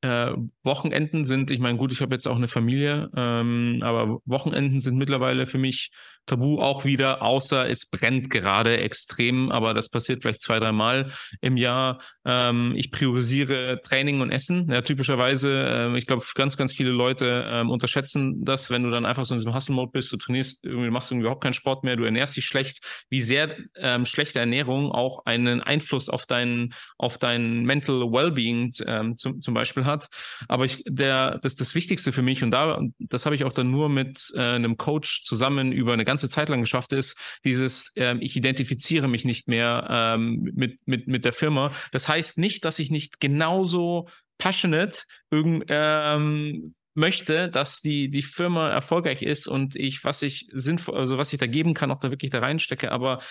äh, 0.00 0.32
Wochenenden 0.62 1.26
sind, 1.26 1.50
ich 1.50 1.58
meine, 1.58 1.76
gut, 1.76 1.92
ich 1.92 2.00
habe 2.00 2.14
jetzt 2.14 2.26
auch 2.26 2.36
eine 2.36 2.48
Familie, 2.48 3.10
ähm, 3.16 3.80
aber 3.82 4.20
Wochenenden 4.24 4.80
sind 4.80 4.96
mittlerweile 4.96 5.44
für 5.46 5.58
mich 5.58 5.90
tabu 6.28 6.60
auch 6.60 6.84
wieder, 6.84 7.22
außer 7.22 7.68
es 7.68 7.86
brennt 7.86 8.30
gerade 8.30 8.78
extrem, 8.78 9.50
aber 9.50 9.74
das 9.74 9.88
passiert 9.88 10.22
vielleicht 10.22 10.42
zwei, 10.42 10.60
dreimal 10.60 11.12
im 11.40 11.56
Jahr. 11.56 12.00
Ähm, 12.24 12.74
ich 12.76 12.90
priorisiere 12.90 13.80
Training 13.82 14.20
und 14.20 14.30
Essen. 14.30 14.70
Ja, 14.70 14.82
typischerweise, 14.82 15.50
äh, 15.52 15.98
ich 15.98 16.06
glaube, 16.06 16.24
ganz, 16.34 16.56
ganz 16.56 16.72
viele 16.72 16.90
Leute 16.90 17.46
ähm, 17.48 17.70
unterschätzen 17.70 18.44
das, 18.44 18.70
wenn 18.70 18.82
du 18.82 18.90
dann 18.90 19.06
einfach 19.06 19.24
so 19.24 19.34
in 19.34 19.38
diesem 19.38 19.54
Hustle-Mode 19.54 19.90
bist, 19.92 20.12
du 20.12 20.16
trainierst, 20.16 20.64
irgendwie 20.64 20.90
machst 20.90 21.10
irgendwie 21.10 21.24
überhaupt 21.24 21.42
keinen 21.42 21.54
Sport 21.54 21.84
mehr, 21.84 21.96
du 21.96 22.04
ernährst 22.04 22.36
dich 22.36 22.44
schlecht, 22.44 22.80
wie 23.10 23.20
sehr 23.20 23.56
ähm, 23.76 24.04
schlechte 24.04 24.38
Ernährung 24.38 24.92
auch 24.92 25.24
einen 25.26 25.62
Einfluss 25.62 26.08
auf 26.08 26.26
dein, 26.26 26.74
auf 26.96 27.18
dein 27.18 27.64
Mental 27.64 28.12
Wellbeing 28.12 28.72
ähm, 28.86 29.16
zum, 29.16 29.40
zum 29.40 29.54
Beispiel 29.54 29.84
hat. 29.84 30.08
Aber 30.48 30.64
ich, 30.64 30.82
der, 30.86 31.38
das, 31.38 31.56
das 31.56 31.74
Wichtigste 31.74 32.12
für 32.12 32.22
mich, 32.22 32.42
und 32.42 32.50
da, 32.50 32.80
das 32.98 33.24
habe 33.26 33.34
ich 33.34 33.44
auch 33.44 33.52
dann 33.52 33.70
nur 33.70 33.88
mit 33.88 34.32
äh, 34.34 34.40
einem 34.40 34.76
Coach 34.76 35.24
zusammen 35.24 35.72
über 35.72 35.92
eine 35.92 36.04
ganze 36.18 36.28
Zeit 36.28 36.48
lang 36.48 36.60
geschafft, 36.60 36.92
ist 36.92 37.16
dieses, 37.44 37.92
ähm, 37.94 38.18
ich 38.20 38.34
identifiziere 38.36 39.06
mich 39.06 39.24
nicht 39.24 39.46
mehr 39.46 39.86
ähm, 39.88 40.50
mit, 40.54 40.80
mit, 40.86 41.06
mit 41.06 41.24
der 41.24 41.32
Firma. 41.32 41.70
Das 41.92 42.08
heißt 42.08 42.38
nicht, 42.38 42.64
dass 42.64 42.80
ich 42.80 42.90
nicht 42.90 43.20
genauso 43.20 44.08
passionate 44.36 45.02
irgend, 45.30 45.64
ähm, 45.68 46.74
möchte, 46.94 47.48
dass 47.48 47.80
die, 47.80 48.10
die 48.10 48.22
Firma 48.22 48.70
erfolgreich 48.70 49.22
ist 49.22 49.46
und 49.46 49.76
ich, 49.76 50.02
was 50.02 50.22
ich 50.22 50.48
sinnvoll, 50.52 50.96
also 50.96 51.16
was 51.16 51.32
ich 51.32 51.38
da 51.38 51.46
geben 51.46 51.72
kann, 51.72 51.92
auch 51.92 52.00
da 52.00 52.10
wirklich 52.10 52.32
da 52.32 52.40
reinstecke, 52.40 52.90
aber 52.90 53.22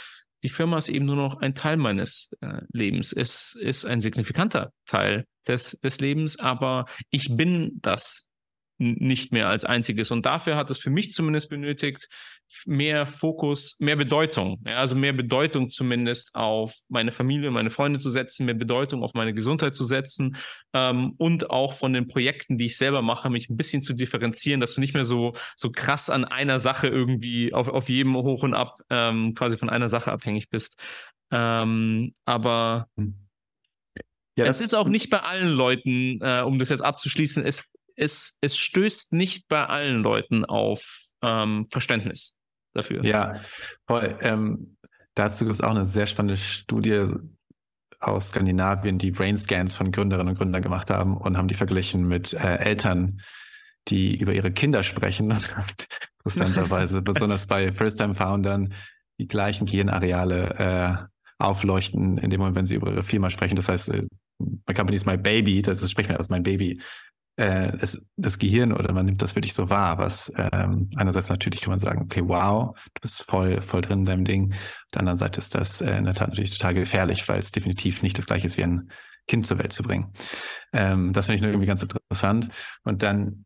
die 0.44 0.50
Firma 0.50 0.78
ist 0.78 0.88
eben 0.88 1.06
nur 1.06 1.18
noch 1.18 1.42
ein 1.42 1.54
Teil 1.54 1.76
meines 1.76 2.32
äh, 2.40 2.62
Lebens. 2.72 3.12
Es 3.12 3.58
ist 3.60 3.86
ein 3.86 4.00
signifikanter 4.00 4.72
Teil 4.86 5.26
des, 5.48 5.72
des 5.84 6.00
Lebens, 6.00 6.40
aber 6.40 6.86
ich 7.10 7.36
bin 7.36 7.80
das 7.82 8.27
nicht 8.78 9.32
mehr 9.32 9.50
als 9.50 9.66
einziges. 9.66 10.12
Und 10.12 10.26
dafür 10.26 10.56
hat 10.56 10.70
es 10.70 10.80
für 10.80 10.90
mich 10.90 11.12
zumindest 11.12 11.50
benötigt, 11.50 12.08
mehr 12.66 13.06
Fokus, 13.06 13.76
mehr 13.80 13.96
Bedeutung, 13.96 14.64
ja, 14.66 14.76
also 14.76 14.96
mehr 14.96 15.14
Bedeutung 15.14 15.70
zumindest 15.70 16.34
auf 16.34 16.76
meine 16.88 17.12
Familie, 17.12 17.52
meine 17.52 17.70
Freunde 17.70 18.00
zu 18.00 18.10
setzen, 18.10 18.46
mehr 18.46 18.56
Bedeutung 18.56 19.04
auf 19.04 19.14
meine 19.14 19.34
Gesundheit 19.34 19.76
zu 19.76 19.84
setzen 19.84 20.38
ähm, 20.74 21.14
und 21.18 21.50
auch 21.50 21.74
von 21.74 21.92
den 21.92 22.08
Projekten, 22.08 22.58
die 22.58 22.68
ich 22.68 22.78
selber 22.78 23.02
mache, 23.02 23.30
mich 23.30 23.50
ein 23.50 23.58
bisschen 23.58 23.82
zu 23.82 23.94
differenzieren, 23.94 24.62
dass 24.62 24.76
du 24.76 24.82
nicht 24.82 24.94
mehr 24.94 25.04
so, 25.04 25.34
so 25.56 25.72
krass 25.72 26.10
an 26.10 26.24
einer 26.24 26.60
Sache 26.60 26.88
irgendwie 26.88 27.54
auf, 27.54 27.68
auf 27.68 27.90
jedem 27.90 28.16
Hoch 28.16 28.44
und 28.44 28.54
Ab 28.54 28.82
ähm, 28.90 29.34
quasi 29.36 29.58
von 29.58 29.70
einer 29.70 29.90
Sache 29.90 30.12
abhängig 30.12 30.50
bist. 30.50 30.78
Ähm, 31.32 32.14
aber 32.26 32.88
ja, 34.38 34.46
es 34.46 34.62
ist 34.62 34.76
auch 34.76 34.88
nicht 34.88 35.10
bei 35.10 35.20
allen 35.20 35.50
Leuten, 35.50 36.20
äh, 36.22 36.42
um 36.42 36.60
das 36.60 36.70
jetzt 36.70 36.84
abzuschließen, 36.84 37.44
es, 37.44 37.66
es, 37.98 38.38
es 38.42 38.58
stößt 38.58 39.12
nicht 39.14 39.48
bei 39.48 39.66
allen 39.66 40.02
Leuten 40.02 40.46
auf 40.46 41.08
ähm, 41.22 41.68
Verständnis 41.70 42.36
dafür. 42.74 43.04
Ja, 43.04 43.36
voll. 43.88 44.18
Ähm, 44.22 44.78
dazu 45.16 45.46
gibt 45.46 45.56
es 45.56 45.62
auch 45.62 45.72
eine 45.72 45.86
sehr 45.86 46.06
spannende 46.06 46.38
Studie 46.38 47.06
aus 48.00 48.30
Skandinavien, 48.30 49.00
die 49.00 49.12
Brain 49.12 49.38
Scans 49.38 49.76
von 49.76 49.92
Gründerinnen 49.92 50.30
und 50.30 50.38
Gründern 50.38 50.62
gemacht 50.62 50.92
haben 50.92 51.18
und 51.18 51.36
haben 51.36 51.48
die 51.48 51.56
verglichen 51.56 52.08
mit 52.08 52.34
äh, 52.34 52.58
Eltern, 52.58 53.22
die 53.88 54.16
über 54.16 54.34
ihre 54.34 54.52
Kinder 54.52 54.84
sprechen. 54.84 55.32
Interessanterweise, 56.24 57.02
besonders 57.02 57.48
bei 57.48 57.72
First-Time-Foundern, 57.72 58.74
die 59.20 59.28
gleichen 59.28 59.66
Gehirnareale 59.66 61.10
äh, 61.10 61.44
aufleuchten 61.44 62.20
in 62.20 62.30
dem 62.30 62.40
Moment, 62.40 62.56
wenn 62.56 62.66
sie 62.68 62.76
über 62.76 62.92
ihre 62.92 63.04
Firma 63.04 63.32
sprechen. 63.32 63.56
Das 63.56 63.70
heißt, 63.70 63.92
my 64.40 64.74
company 64.76 64.96
is 64.96 65.06
my 65.06 65.18
baby, 65.18 65.64
das 65.64 65.82
ist, 65.82 65.92
spricht 65.92 66.10
man 66.10 66.18
als 66.18 66.30
mein 66.30 66.44
Baby 66.44 66.80
äh, 67.38 67.72
es, 67.80 68.06
das 68.18 68.40
Gehirn 68.40 68.74
oder 68.74 68.92
man 68.94 69.06
nimmt 69.06 69.22
das 69.22 69.36
wirklich 69.36 69.54
so 69.54 69.70
wahr, 69.70 69.98
was 69.98 70.32
ähm, 70.36 70.90
einerseits 70.96 71.30
natürlich 71.30 71.62
kann 71.62 71.72
man 71.72 71.80
sagen, 71.80 72.02
okay, 72.02 72.24
wow, 72.26 72.76
du 72.76 73.02
bist 73.02 73.24
voll, 73.24 73.62
voll 73.62 73.82
drin 73.82 74.00
in 74.00 74.06
deinem 74.06 74.26
Ding. 74.26 74.54
Auf 74.54 74.92
der 74.94 75.02
anderen 75.02 75.18
Seite 75.18 75.40
ist 75.40 75.56
das 75.56 75.82
äh, 75.82 75.98
in 75.98 76.06
der 76.06 76.16
Tat 76.16 76.30
natürlich 76.30 76.58
total 76.58 76.74
gefährlich, 76.74 77.28
weil 77.30 77.40
es 77.40 77.52
definitiv 77.52 78.02
nicht 78.02 78.18
das 78.18 78.26
gleiche 78.26 78.48
ist 78.48 78.58
wie 78.58 78.64
ein 78.64 78.90
Kind 79.28 79.46
zur 79.46 79.60
Welt 79.60 79.74
zu 79.74 79.84
bringen. 79.84 80.14
Ähm, 80.74 81.14
das 81.14 81.26
finde 81.26 81.36
ich 81.36 81.42
nur 81.42 81.52
irgendwie 81.52 81.68
ganz 81.68 81.84
interessant. 81.84 82.50
Und 82.84 83.04
dann 83.04 83.46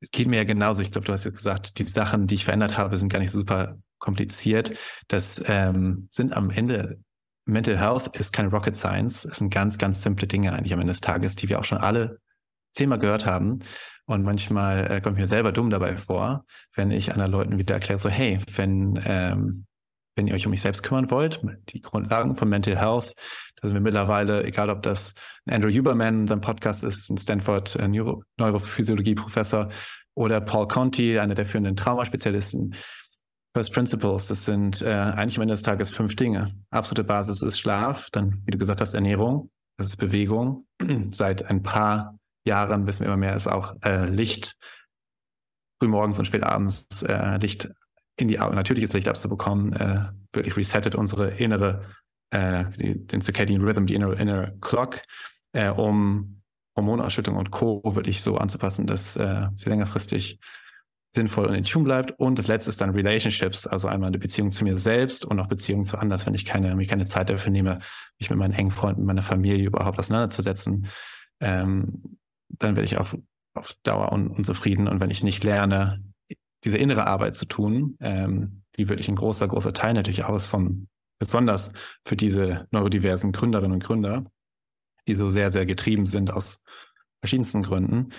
es 0.00 0.10
geht 0.10 0.26
mir 0.26 0.36
ja 0.36 0.44
genauso. 0.44 0.82
Ich 0.82 0.90
glaube, 0.90 1.06
du 1.06 1.12
hast 1.12 1.24
ja 1.24 1.30
gesagt, 1.30 1.78
die 1.78 1.84
Sachen, 1.84 2.26
die 2.26 2.34
ich 2.34 2.44
verändert 2.44 2.76
habe, 2.76 2.96
sind 2.98 3.08
gar 3.08 3.20
nicht 3.20 3.30
super 3.30 3.78
kompliziert. 3.98 4.76
Das 5.06 5.42
ähm, 5.46 6.08
sind 6.10 6.32
am 6.32 6.50
Ende 6.50 6.98
Mental 7.44 7.78
Health 7.78 8.16
ist 8.16 8.32
keine 8.32 8.50
Rocket 8.50 8.76
Science. 8.76 9.24
Es 9.24 9.38
sind 9.38 9.52
ganz, 9.52 9.78
ganz 9.78 10.02
simple 10.02 10.26
Dinge 10.26 10.52
eigentlich 10.52 10.72
am 10.72 10.80
Ende 10.80 10.92
des 10.92 11.00
Tages, 11.00 11.36
die 11.36 11.48
wir 11.48 11.58
auch 11.58 11.64
schon 11.64 11.78
alle 11.78 12.18
zehnmal 12.72 12.98
gehört 12.98 13.26
haben. 13.26 13.60
Und 14.06 14.24
manchmal 14.24 14.90
äh, 14.90 15.00
kommt 15.00 15.16
mir 15.16 15.26
selber 15.26 15.52
dumm 15.52 15.70
dabei 15.70 15.96
vor, 15.96 16.44
wenn 16.74 16.90
ich 16.90 17.12
anderen 17.12 17.32
Leuten 17.32 17.58
wieder 17.58 17.74
erkläre, 17.74 17.98
so, 18.00 18.10
hey, 18.10 18.40
wenn, 18.56 19.00
ähm, 19.04 19.64
wenn 20.16 20.26
ihr 20.26 20.34
euch 20.34 20.44
um 20.44 20.50
mich 20.50 20.60
selbst 20.60 20.82
kümmern 20.82 21.10
wollt, 21.10 21.40
die 21.68 21.80
Grundlagen 21.80 22.34
von 22.34 22.48
Mental 22.48 22.76
Health, 22.76 23.14
da 23.60 23.68
sind 23.68 23.74
wir 23.74 23.80
mittlerweile, 23.80 24.44
egal 24.44 24.70
ob 24.70 24.82
das 24.82 25.14
Andrew 25.48 25.70
Huberman, 25.70 26.26
sein 26.26 26.40
Podcast 26.40 26.82
ist, 26.82 27.08
ein 27.10 27.16
Stanford 27.16 27.76
äh, 27.76 27.86
Neuro 27.86 28.24
Neurophysiologie-Professor, 28.38 29.68
oder 30.14 30.40
Paul 30.40 30.68
Conti, 30.68 31.18
einer 31.18 31.34
der 31.34 31.46
führenden 31.46 31.76
Traumaspezialisten. 31.76 32.74
First 33.54 33.72
Principles, 33.74 34.28
das 34.28 34.44
sind 34.44 34.82
äh, 34.82 34.90
eigentlich 34.90 35.36
am 35.36 35.42
Ende 35.42 35.52
des 35.52 35.62
Tages 35.62 35.90
fünf 35.90 36.16
Dinge. 36.16 36.54
Absolute 36.70 37.04
Basis 37.04 37.42
ist 37.42 37.58
Schlaf, 37.58 38.08
dann, 38.10 38.42
wie 38.46 38.50
du 38.50 38.58
gesagt 38.58 38.80
hast, 38.80 38.94
Ernährung, 38.94 39.50
das 39.78 39.88
ist 39.88 39.96
Bewegung. 39.96 40.66
Seit 41.10 41.44
ein 41.44 41.62
paar 41.62 42.18
Jahren 42.44 42.86
wissen 42.86 43.00
wir 43.00 43.06
immer 43.06 43.16
mehr, 43.16 43.36
ist 43.36 43.46
auch 43.46 43.74
äh, 43.84 44.06
Licht 44.06 44.56
frühmorgens 45.80 46.18
und 46.18 46.24
spät 46.26 46.42
abends 46.42 47.02
äh, 47.02 47.36
Licht 47.38 47.70
in 48.16 48.28
die 48.28 48.38
Augen, 48.38 48.54
natürliches 48.54 48.92
Licht 48.92 49.08
abzubekommen, 49.08 49.72
äh, 49.72 50.04
wirklich 50.32 50.56
resettet 50.56 50.94
unsere 50.94 51.30
innere, 51.30 51.86
äh, 52.30 52.64
den 52.76 53.20
Circadian 53.20 53.62
Rhythm, 53.62 53.86
die 53.86 53.94
innere, 53.94 54.14
innere 54.16 54.56
Clock, 54.60 55.00
äh, 55.52 55.70
um 55.70 56.42
Hormonausschüttung 56.76 57.36
und 57.36 57.50
Co. 57.50 57.82
wirklich 57.84 58.22
so 58.22 58.36
anzupassen, 58.36 58.86
dass 58.86 59.16
äh, 59.16 59.48
sie 59.54 59.68
längerfristig 59.68 60.38
sinnvoll 61.14 61.46
und 61.46 61.54
in 61.54 61.64
Tune 61.64 61.84
bleibt. 61.84 62.12
Und 62.18 62.38
das 62.38 62.48
letzte 62.48 62.70
ist 62.70 62.80
dann 62.80 62.90
Relationships, 62.90 63.66
also 63.66 63.88
einmal 63.88 64.08
eine 64.08 64.18
Beziehung 64.18 64.50
zu 64.50 64.64
mir 64.64 64.78
selbst 64.78 65.24
und 65.24 65.38
auch 65.40 65.46
Beziehung 65.46 65.84
zu 65.84 65.98
anders, 65.98 66.24
wenn 66.26 66.34
ich 66.34 66.46
keine, 66.46 66.74
mir 66.74 66.86
keine 66.86 67.04
Zeit 67.04 67.28
dafür 67.28 67.52
nehme, 67.52 67.80
mich 68.18 68.30
mit 68.30 68.38
meinen 68.38 68.54
engen 68.54 68.70
Freunden, 68.70 69.04
meiner 69.04 69.22
Familie 69.22 69.66
überhaupt 69.66 69.98
auseinanderzusetzen. 69.98 70.86
Ähm, 71.40 72.18
dann 72.52 72.76
werde 72.76 72.84
ich 72.84 72.98
auf, 72.98 73.16
auf 73.54 73.74
Dauer 73.82 74.12
un, 74.12 74.28
unzufrieden. 74.28 74.88
Und 74.88 75.00
wenn 75.00 75.10
ich 75.10 75.22
nicht 75.22 75.44
lerne, 75.44 76.02
diese 76.64 76.78
innere 76.78 77.06
Arbeit 77.06 77.34
zu 77.34 77.46
tun, 77.46 77.96
ähm, 78.00 78.62
die 78.76 78.88
wirklich 78.88 79.08
ein 79.08 79.16
großer, 79.16 79.48
großer 79.48 79.72
Teil 79.72 79.94
natürlich 79.94 80.24
aus 80.24 80.46
vom, 80.46 80.88
besonders 81.18 81.70
für 82.04 82.16
diese 82.16 82.66
neurodiversen 82.70 83.32
Gründerinnen 83.32 83.72
und 83.72 83.84
Gründer, 83.84 84.24
die 85.08 85.14
so 85.14 85.30
sehr, 85.30 85.50
sehr 85.50 85.66
getrieben 85.66 86.06
sind 86.06 86.30
aus 86.30 86.62
verschiedensten 87.20 87.62
Gründen, 87.62 88.10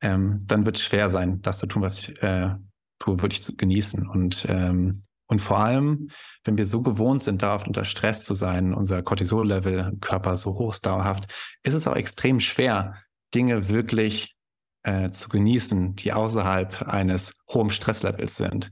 ähm, 0.00 0.44
dann 0.46 0.66
wird 0.66 0.76
es 0.76 0.82
schwer 0.82 1.10
sein, 1.10 1.42
das 1.42 1.58
zu 1.58 1.66
tun, 1.66 1.82
was 1.82 1.98
ich 1.98 2.22
äh, 2.22 2.54
tue, 2.98 3.20
wirklich 3.20 3.42
zu 3.42 3.56
genießen. 3.56 4.06
Und, 4.08 4.46
ähm, 4.48 5.04
und 5.26 5.42
vor 5.42 5.58
allem, 5.58 6.08
wenn 6.44 6.56
wir 6.56 6.64
so 6.64 6.82
gewohnt 6.82 7.22
sind, 7.22 7.42
darauf 7.42 7.66
unter 7.66 7.84
Stress 7.84 8.24
zu 8.24 8.34
sein, 8.34 8.74
unser 8.74 9.02
Cortisol-Level 9.02 9.90
im 9.92 10.00
Körper 10.00 10.36
so 10.36 10.54
hoch 10.54 10.72
ist 10.72 10.86
dauerhaft, 10.86 11.32
ist 11.62 11.74
es 11.74 11.86
auch 11.86 11.96
extrem 11.96 12.40
schwer, 12.40 12.94
Dinge 13.34 13.68
wirklich 13.68 14.36
äh, 14.82 15.10
zu 15.10 15.28
genießen, 15.28 15.96
die 15.96 16.12
außerhalb 16.12 16.82
eines 16.82 17.34
hohen 17.52 17.70
Stresslevels 17.70 18.36
sind. 18.36 18.70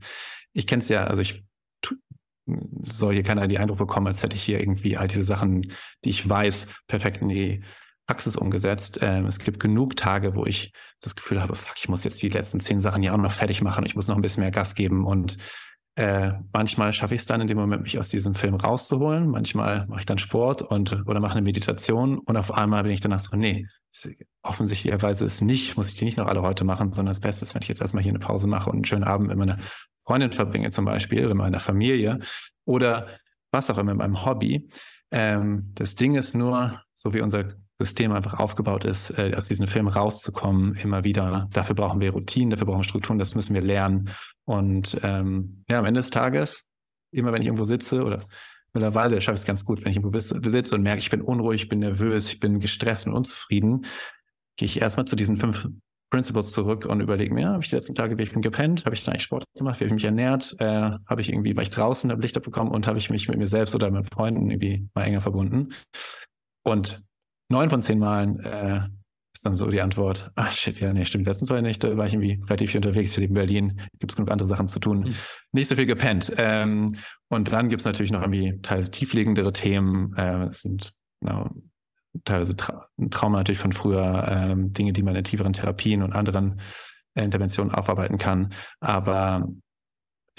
Ich 0.53 0.67
kenne 0.67 0.81
es 0.81 0.89
ja, 0.89 1.05
also 1.05 1.21
ich 1.21 1.43
soll 2.81 3.13
hier 3.13 3.23
keiner 3.23 3.47
den 3.47 3.57
Eindruck 3.57 3.77
bekommen, 3.77 4.07
als 4.07 4.23
hätte 4.23 4.35
ich 4.35 4.43
hier 4.43 4.59
irgendwie 4.59 4.97
all 4.97 5.07
diese 5.07 5.23
Sachen, 5.23 5.73
die 6.03 6.09
ich 6.09 6.27
weiß, 6.27 6.67
perfekt 6.87 7.21
in 7.21 7.29
die 7.29 7.63
Praxis 8.07 8.37
umgesetzt. 8.37 8.99
Ähm, 9.01 9.25
es 9.25 9.37
gibt 9.37 9.59
genug 9.59 9.97
Tage, 9.97 10.33
wo 10.33 10.45
ich 10.45 10.71
das 11.01 11.15
Gefühl 11.15 11.41
habe, 11.41 11.55
fuck, 11.55 11.75
ich 11.77 11.89
muss 11.89 12.05
jetzt 12.05 12.21
die 12.23 12.29
letzten 12.29 12.59
zehn 12.61 12.79
Sachen 12.79 13.01
hier 13.01 13.13
auch 13.13 13.17
noch 13.17 13.33
fertig 13.33 13.61
machen. 13.61 13.85
Ich 13.85 13.95
muss 13.95 14.07
noch 14.07 14.15
ein 14.15 14.21
bisschen 14.21 14.41
mehr 14.41 14.51
Gas 14.51 14.75
geben 14.75 15.05
und 15.05 15.37
äh, 15.97 16.33
manchmal 16.53 16.93
schaffe 16.93 17.15
ich 17.15 17.21
es 17.21 17.25
dann 17.25 17.41
in 17.41 17.47
dem 17.47 17.57
Moment, 17.57 17.81
mich 17.81 17.97
aus 17.97 18.09
diesem 18.09 18.35
Film 18.35 18.53
rauszuholen. 18.53 19.31
Manchmal 19.31 19.87
mache 19.87 20.01
ich 20.01 20.05
dann 20.05 20.19
Sport 20.19 20.61
und 20.61 20.93
oder 21.07 21.19
mache 21.19 21.31
eine 21.31 21.41
Meditation 21.41 22.19
und 22.19 22.37
auf 22.37 22.53
einmal 22.53 22.83
bin 22.83 22.91
ich 22.91 23.01
danach 23.01 23.19
so, 23.19 23.35
nee, 23.35 23.65
offensichtlicherweise 24.43 25.25
ist 25.25 25.41
nicht, 25.41 25.75
muss 25.75 25.89
ich 25.89 25.95
die 25.95 26.05
nicht 26.05 26.17
noch 26.17 26.27
alle 26.27 26.43
heute 26.43 26.65
machen, 26.65 26.93
sondern 26.93 27.09
das 27.09 27.19
Beste 27.19 27.45
ist, 27.45 27.55
wenn 27.55 27.63
ich 27.63 27.67
jetzt 27.67 27.81
erstmal 27.81 28.03
hier 28.03 28.11
eine 28.11 28.19
Pause 28.19 28.45
mache 28.45 28.69
und 28.69 28.75
einen 28.75 28.85
schönen 28.85 29.05
Abend 29.05 29.29
mit 29.29 29.37
meiner 29.37 29.57
Freundin 30.05 30.31
verbringe, 30.31 30.69
zum 30.69 30.85
Beispiel, 30.85 31.25
oder 31.25 31.33
meiner 31.33 31.59
Familie 31.59 32.19
oder 32.63 33.07
was 33.49 33.71
auch 33.71 33.79
immer 33.79 33.95
mit 33.95 33.97
meinem 33.97 34.23
Hobby. 34.23 34.69
Ähm, 35.09 35.71
das 35.73 35.95
Ding 35.95 36.13
ist 36.13 36.35
nur, 36.35 36.79
so 36.93 37.15
wie 37.15 37.21
unser 37.21 37.55
System 37.79 38.11
einfach 38.11 38.39
aufgebaut 38.39 38.85
ist, 38.85 39.11
äh, 39.17 39.33
aus 39.35 39.47
diesem 39.47 39.67
Film 39.67 39.87
rauszukommen, 39.87 40.75
immer 40.75 41.03
wieder. 41.03 41.47
Dafür 41.51 41.75
brauchen 41.75 42.01
wir 42.01 42.11
Routinen, 42.11 42.49
dafür 42.49 42.65
brauchen 42.65 42.79
wir 42.79 42.83
Strukturen, 42.83 43.19
das 43.19 43.35
müssen 43.35 43.53
wir 43.53 43.61
lernen. 43.61 44.09
Und 44.45 44.99
ähm, 45.03 45.63
ja, 45.69 45.79
am 45.79 45.85
Ende 45.85 45.99
des 45.99 46.09
Tages, 46.09 46.65
immer 47.11 47.31
wenn 47.31 47.41
ich 47.41 47.47
irgendwo 47.47 47.65
sitze 47.65 48.03
oder 48.03 48.25
mittlerweile 48.73 49.21
schaffe 49.21 49.35
ich 49.35 49.41
es 49.41 49.45
ganz 49.45 49.63
gut, 49.63 49.83
wenn 49.83 49.91
ich 49.91 49.97
irgendwo 49.97 50.19
sitze 50.19 50.75
und 50.75 50.81
merke, 50.81 50.99
ich 50.99 51.09
bin 51.09 51.21
unruhig, 51.21 51.63
ich 51.63 51.69
bin 51.69 51.79
nervös, 51.79 52.29
ich 52.29 52.39
bin 52.39 52.59
gestresst 52.59 53.05
und 53.07 53.13
unzufrieden, 53.13 53.85
gehe 54.55 54.65
ich 54.65 54.81
erstmal 54.81 55.05
zu 55.05 55.15
diesen 55.15 55.37
fünf 55.37 55.67
Principles 56.09 56.51
zurück 56.51 56.85
und 56.85 57.01
überlege 57.01 57.33
mir, 57.33 57.49
habe 57.49 57.63
ich 57.63 57.69
die 57.69 57.75
letzten 57.75 57.93
Tage 57.93 58.17
wirklich 58.17 58.41
gepennt, 58.41 58.85
habe 58.85 58.95
ich 58.95 59.03
da 59.03 59.11
eigentlich 59.11 59.23
Sport 59.23 59.43
gemacht, 59.55 59.79
wie 59.79 59.83
habe 59.83 59.87
ich 59.87 59.93
mich 59.93 60.05
ernährt, 60.05 60.55
äh, 60.59 60.91
habe 61.05 61.21
ich 61.21 61.29
irgendwie, 61.29 61.55
war 61.55 61.63
ich 61.63 61.69
draußen, 61.69 62.09
habe 62.09 62.21
Licht 62.21 62.37
abbekommen 62.37 62.73
und 62.73 62.87
habe 62.87 62.97
ich 62.97 63.09
mich 63.09 63.27
mit 63.27 63.37
mir 63.37 63.47
selbst 63.47 63.75
oder 63.75 63.91
mit 63.91 64.11
Freunden 64.11 64.49
irgendwie 64.49 64.87
mal 64.93 65.03
enger 65.03 65.21
verbunden. 65.21 65.73
Und 66.63 67.03
neun 67.49 67.69
von 67.69 67.81
zehn 67.81 67.99
Malen 67.99 68.39
äh, 68.39 68.81
ist 69.37 69.45
dann 69.45 69.55
so 69.55 69.67
die 69.67 69.81
Antwort, 69.81 70.31
ah 70.35 70.51
shit, 70.51 70.79
ja, 70.79 70.91
nee, 70.91 71.05
stimmt, 71.05 71.25
die 71.25 71.29
letzten 71.29 71.45
zwei 71.45 71.61
Nächte 71.61 71.95
war 71.95 72.07
ich 72.07 72.13
irgendwie 72.13 72.41
relativ 72.47 72.71
viel 72.71 72.79
unterwegs, 72.79 73.15
lebe 73.17 73.29
in 73.29 73.33
Berlin, 73.35 73.81
gibt 73.99 74.11
es 74.11 74.15
genug 74.15 74.31
andere 74.31 74.47
Sachen 74.47 74.67
zu 74.67 74.79
tun, 74.79 75.01
mhm. 75.01 75.15
nicht 75.51 75.67
so 75.67 75.75
viel 75.75 75.85
gepennt. 75.85 76.33
Ähm, 76.37 76.95
und 77.29 77.53
dann 77.53 77.69
gibt 77.69 77.81
es 77.81 77.85
natürlich 77.85 78.11
noch 78.11 78.21
irgendwie 78.21 78.59
teilweise 78.61 78.91
tiefliegendere 78.91 79.53
Themen, 79.53 80.15
äh, 80.17 80.45
es 80.45 80.61
sind 80.61 80.93
genau, 81.21 81.51
teilweise 82.25 82.55
Tra 82.55 82.87
Trauma 83.11 83.37
natürlich 83.37 83.59
von 83.59 83.73
früher, 83.73 84.27
ähm, 84.27 84.73
Dinge, 84.73 84.91
die 84.91 85.03
man 85.03 85.15
in 85.15 85.23
tieferen 85.23 85.53
Therapien 85.53 86.01
und 86.01 86.13
anderen 86.13 86.59
äh, 87.13 87.23
Interventionen 87.23 87.73
aufarbeiten 87.73 88.17
kann, 88.17 88.53
aber 88.79 89.47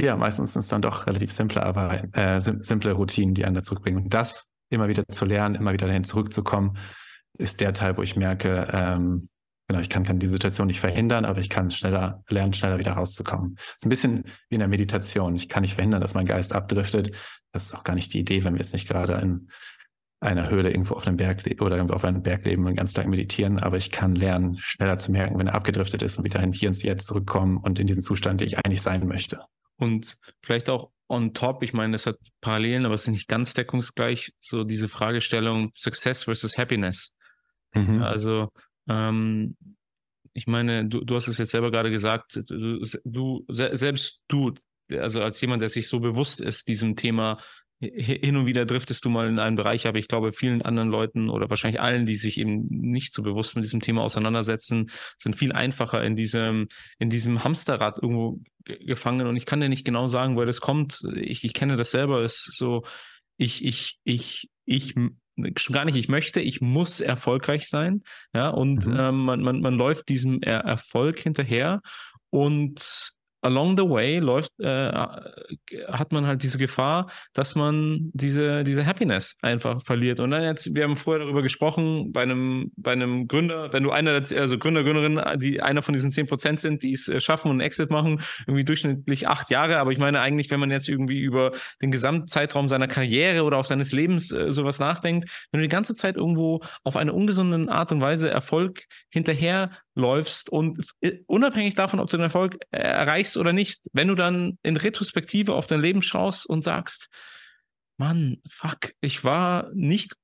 ja, 0.01 0.17
meistens 0.17 0.53
sind 0.53 0.61
es 0.61 0.69
dann 0.69 0.83
doch 0.83 1.07
relativ 1.07 1.33
simple, 1.33 1.63
aber 1.63 2.03
äh, 2.17 2.41
simple 2.41 2.93
Routinen, 2.93 3.35
die 3.35 3.45
einen 3.45 3.57
da 3.57 3.63
zurückbringen. 3.63 4.05
Und 4.05 4.15
das 4.15 4.48
immer 4.71 4.89
wieder 4.89 5.07
zu 5.09 5.25
lernen, 5.25 5.55
immer 5.55 5.73
wieder 5.73 5.87
dahin 5.87 6.05
zurückzukommen, 6.05 6.77
ist 7.39 7.61
der 7.61 7.73
Teil, 7.73 7.97
wo 7.97 8.03
ich 8.03 8.17
merke, 8.17 8.69
ähm, 8.73 9.29
genau, 9.69 9.81
ich 9.81 9.89
kann, 9.89 10.05
kann 10.05 10.19
die 10.19 10.27
Situation 10.27 10.67
nicht 10.67 10.81
verhindern, 10.81 11.25
aber 11.25 11.41
ich 11.41 11.49
kann 11.49 11.71
schneller 11.71 12.23
lernen, 12.29 12.53
schneller 12.53 12.79
wieder 12.79 12.93
rauszukommen. 12.93 13.57
Es 13.59 13.77
ist 13.77 13.87
ein 13.87 13.91
bisschen 13.91 14.25
wie 14.49 14.57
in 14.57 14.61
der 14.61 14.69
Meditation. 14.69 15.35
Ich 15.35 15.49
kann 15.49 15.63
nicht 15.63 15.75
verhindern, 15.75 16.01
dass 16.01 16.15
mein 16.15 16.27
Geist 16.27 16.55
abdriftet. 16.55 17.15
Das 17.53 17.67
ist 17.67 17.75
auch 17.75 17.85
gar 17.85 17.95
nicht 17.95 18.13
die 18.13 18.21
Idee, 18.21 18.45
wenn 18.45 18.55
wir 18.55 18.61
jetzt 18.61 18.73
nicht 18.73 18.89
gerade 18.89 19.15
in 19.15 19.49
einer 20.21 20.51
Höhle 20.51 20.71
irgendwo 20.71 20.95
auf 20.95 21.07
einem 21.07 21.17
Berg 21.17 21.45
oder 21.61 21.77
irgendwo 21.77 21.95
auf 21.95 22.05
einem 22.05 22.23
Berg 22.23 22.45
leben 22.45 22.63
und 22.63 22.71
den 22.71 22.77
ganzen 22.77 22.97
Tag 22.97 23.07
meditieren, 23.07 23.61
aber 23.61 23.77
ich 23.77 23.93
kann 23.93 24.17
lernen, 24.17 24.57
schneller 24.59 24.99
zu 24.99 25.13
merken, 25.13 25.39
wenn 25.39 25.47
er 25.47 25.55
abgedriftet 25.55 26.03
ist 26.03 26.19
und 26.19 26.25
wieder 26.25 26.43
in 26.43 26.53
hier 26.53 26.69
und 26.69 26.83
jetzt 26.83 27.07
zurückkommen 27.07 27.59
und 27.59 27.79
in 27.79 27.87
diesen 27.87 28.03
Zustand, 28.03 28.41
den 28.41 28.49
ich 28.49 28.59
eigentlich 28.59 28.83
sein 28.83 29.07
möchte. 29.07 29.41
Und 29.77 30.19
vielleicht 30.43 30.69
auch 30.71 30.91
on 31.09 31.33
top, 31.35 31.63
ich 31.63 31.73
meine, 31.73 31.93
das 31.93 32.07
hat 32.07 32.19
Parallelen, 32.41 32.85
aber 32.85 32.95
es 32.95 33.03
ist 33.03 33.09
nicht 33.09 33.29
ganz 33.29 33.55
deckungsgleich, 33.55 34.33
so 34.41 34.65
diese 34.65 34.89
Fragestellung 34.89 35.71
Success 35.75 36.25
versus 36.25 36.59
Happiness. 36.59 37.15
Mhm. 37.75 38.03
Also, 38.03 38.51
ähm, 38.89 39.57
ich 40.35 40.47
meine, 40.47 40.87
du, 40.87 41.05
du 41.05 41.17
hast 41.17 41.29
es 41.29 41.39
jetzt 41.39 41.51
selber 41.51 41.71
gerade 41.71 41.91
gesagt, 41.91 42.39
du, 42.49 42.81
du, 43.05 43.45
selbst 43.49 44.21
du, 44.29 44.55
also 44.91 45.23
als 45.23 45.41
jemand, 45.41 45.63
der 45.63 45.69
sich 45.69 45.89
so 45.89 46.01
bewusst 46.01 46.41
ist, 46.41 46.69
diesem 46.69 46.97
Thema 46.97 47.39
hin 47.81 48.37
und 48.37 48.47
wieder 48.47 48.67
driftest 48.67 49.05
du 49.05 49.11
mal 49.11 49.29
in 49.29 49.39
einen 49.39 49.57
Bereich, 49.57 49.87
aber 49.87 49.99
ich 49.99 50.09
glaube, 50.09 50.33
vielen 50.33 50.63
anderen 50.63 50.89
Leuten 50.89 51.31
oder 51.31 51.49
wahrscheinlich 51.49 51.81
allen, 51.81 52.07
die 52.07 52.17
sich 52.17 52.39
eben 52.39 52.67
nicht 52.69 53.15
so 53.15 53.23
bewusst 53.23 53.55
mit 53.55 53.65
diesem 53.65 53.81
Thema 53.81 54.03
auseinandersetzen, 54.03 54.91
sind 55.19 55.37
viel 55.37 55.53
einfacher 55.53 56.03
in 56.03 56.17
diesem, 56.17 56.69
in 56.99 57.09
diesem 57.09 57.45
Hamsterrad 57.45 57.99
irgendwo 58.03 58.41
gefangen. 58.65 59.27
Und 59.27 59.37
ich 59.37 59.47
kann 59.47 59.61
dir 59.61 59.69
nicht 59.69 59.85
genau 59.85 60.09
sagen, 60.09 60.35
woher 60.35 60.47
das 60.47 60.61
kommt. 60.61 61.03
Ich, 61.15 61.45
ich 61.45 61.55
kenne 61.55 61.77
das 61.77 61.93
selber. 61.93 62.23
Es 62.23 62.49
ist 62.49 62.59
so, 62.59 62.85
ich, 63.37 63.65
ich, 63.65 63.99
ich, 64.03 64.51
ich, 64.65 64.95
schon 65.57 65.75
gar 65.75 65.85
nicht, 65.85 65.97
ich 65.97 66.09
möchte, 66.09 66.41
ich 66.41 66.61
muss 66.61 67.01
erfolgreich 67.01 67.69
sein. 67.69 68.03
Ja, 68.35 68.49
und 68.49 68.87
mhm. 68.87 68.97
ähm, 68.99 69.25
man, 69.25 69.41
man, 69.41 69.61
man 69.61 69.75
läuft 69.75 70.09
diesem 70.09 70.43
er 70.43 70.61
Erfolg 70.61 71.21
hinterher 71.21 71.81
und 72.31 73.13
along 73.41 73.77
the 73.77 73.89
way 73.89 74.19
läuft, 74.19 74.53
äh, 74.61 74.93
hat 75.89 76.13
man 76.13 76.27
halt 76.27 76.43
diese 76.43 76.59
Gefahr, 76.59 77.11
dass 77.33 77.55
man 77.55 78.11
diese, 78.13 78.65
diese 78.65 78.85
Happiness 78.85 79.37
einfach 79.43 79.83
verliert. 79.83 80.21
Und 80.21 80.31
dann 80.31 80.43
jetzt, 80.43 80.75
wir 80.75 80.85
haben 80.85 80.97
vorher 80.97 81.25
darüber 81.25 81.43
gesprochen, 81.43 82.13
bei 82.13 82.23
einem, 82.23 82.73
bei 82.77 82.93
einem 82.93 83.29
Gründer, 83.29 83.73
wenn 83.73 83.83
du 83.83 83.91
einer, 83.91 84.13
also 84.13 84.59
Gründer, 84.59 84.83
Gründerin, 84.83 85.21
die 85.39 85.63
einer 85.63 85.83
von 85.83 85.95
diesen 85.95 86.11
zehn 86.11 86.27
Prozent 86.27 86.61
sind, 86.61 86.83
die 86.83 86.93
es 86.93 87.09
äh, 87.09 87.21
schaffen 87.21 87.51
und 87.51 87.61
Exit 87.61 87.91
machen, 87.91 88.21
irgendwie 88.47 88.65
durchschnittlich 88.65 89.29
acht 89.29 89.51
Jahre. 89.51 89.79
Aber 89.79 89.93
ich 89.93 89.99
meine 89.99 90.21
eigentlich, 90.21 90.51
wenn 90.51 90.61
man 90.61 90.71
jetzt 90.71 90.89
irgendwie 90.89 91.21
über 91.21 91.53
den 91.81 91.91
Gesamtzeitraum 91.91 92.69
seiner 92.69 92.89
Karriere 92.89 93.45
oder 93.45 93.59
auch 93.59 93.65
seines 93.65 93.93
Lebens 93.93 94.33
äh, 94.33 94.51
sowas 94.51 94.79
nachdenkt, 94.79 95.31
wenn 95.53 95.61
du 95.61 95.67
die 95.67 95.73
ganze 95.73 95.95
Zeit 95.95 96.17
irgendwo 96.17 96.61
auf 96.85 96.97
eine 96.97 97.13
ungesunde 97.13 97.71
Art 97.71 97.93
und 97.93 98.01
Weise 98.01 98.31
Erfolg 98.31 98.83
hinterher 99.11 99.71
läufst 99.99 100.49
und 100.49 100.87
unabhängig 101.27 101.75
davon, 101.75 102.01
ob 102.01 102.09
du 102.09 102.17
den 102.17 102.25
Erfolg 102.25 102.59
äh, 102.71 102.79
erreichst 102.79 103.37
oder 103.37 103.53
nicht, 103.53 103.81
wenn 103.93 104.09
du 104.09 104.15
dann 104.15 104.59
in 104.63 104.77
Retrospektive 104.77 105.55
auf 105.55 105.67
dein 105.67 105.81
Leben 105.81 106.03
schaust 106.03 106.47
und 106.47 106.63
sagst, 106.63 107.09
Mann, 107.99 108.39
fuck, 108.49 108.93
ich 109.01 109.25
war 109.25 109.71
nicht 109.75 110.15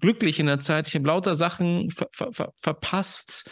glücklich 0.00 0.40
in 0.40 0.46
der 0.46 0.58
Zeit, 0.58 0.88
ich 0.88 0.94
habe 0.94 1.06
lauter 1.06 1.34
Sachen 1.34 1.90
ver 1.90 2.08
ver 2.12 2.32
ver 2.32 2.52
verpasst. 2.56 3.50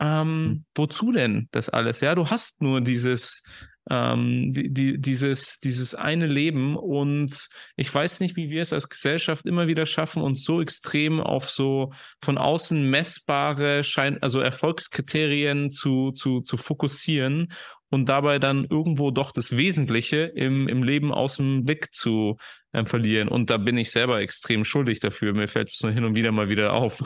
Ähm, 0.00 0.26
hm. 0.26 0.64
wozu 0.74 1.12
denn 1.12 1.48
das 1.52 1.68
alles? 1.68 2.00
Ja, 2.00 2.16
du 2.16 2.28
hast 2.28 2.60
nur 2.60 2.80
dieses 2.80 3.44
ähm, 3.90 4.52
die, 4.52 4.72
die, 4.72 5.00
dieses, 5.00 5.58
dieses 5.60 5.94
eine 5.94 6.26
Leben. 6.26 6.76
Und 6.76 7.48
ich 7.76 7.94
weiß 7.94 8.20
nicht, 8.20 8.36
wie 8.36 8.50
wir 8.50 8.62
es 8.62 8.72
als 8.72 8.88
Gesellschaft 8.88 9.46
immer 9.46 9.66
wieder 9.66 9.86
schaffen, 9.86 10.22
uns 10.22 10.44
so 10.44 10.60
extrem 10.60 11.20
auf 11.20 11.50
so 11.50 11.92
von 12.22 12.38
außen 12.38 12.88
messbare, 12.88 13.84
Schein 13.84 14.22
also 14.22 14.40
Erfolgskriterien 14.40 15.70
zu, 15.70 16.12
zu, 16.12 16.40
zu 16.40 16.56
fokussieren 16.56 17.52
und 17.90 18.08
dabei 18.08 18.38
dann 18.38 18.66
irgendwo 18.68 19.10
doch 19.10 19.30
das 19.30 19.56
Wesentliche 19.56 20.18
im, 20.34 20.68
im 20.68 20.82
Leben 20.82 21.12
aus 21.12 21.36
dem 21.36 21.64
Blick 21.64 21.92
zu 21.92 22.38
äh, 22.72 22.84
verlieren. 22.84 23.28
Und 23.28 23.50
da 23.50 23.58
bin 23.58 23.78
ich 23.78 23.90
selber 23.90 24.20
extrem 24.20 24.64
schuldig 24.64 25.00
dafür. 25.00 25.32
Mir 25.32 25.48
fällt 25.48 25.68
es 25.68 25.80
nur 25.82 25.92
hin 25.92 26.04
und 26.04 26.14
wieder 26.14 26.32
mal 26.32 26.48
wieder 26.48 26.72
auf. 26.72 27.02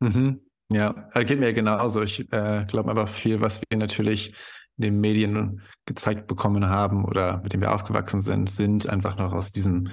Mhm. 0.00 0.40
Ja, 0.70 1.08
geht 1.14 1.38
mir 1.38 1.52
genauso. 1.52 2.02
Ich 2.02 2.20
äh, 2.32 2.64
glaube 2.66 2.90
aber 2.90 3.06
viel, 3.06 3.40
was 3.40 3.60
wir 3.60 3.78
natürlich 3.78 4.34
den 4.76 5.00
Medien 5.00 5.62
gezeigt 5.86 6.26
bekommen 6.26 6.68
haben 6.68 7.04
oder 7.04 7.40
mit 7.42 7.52
dem 7.52 7.60
wir 7.60 7.72
aufgewachsen 7.72 8.20
sind, 8.20 8.50
sind 8.50 8.88
einfach 8.88 9.16
noch 9.16 9.32
aus 9.32 9.52
diesem 9.52 9.88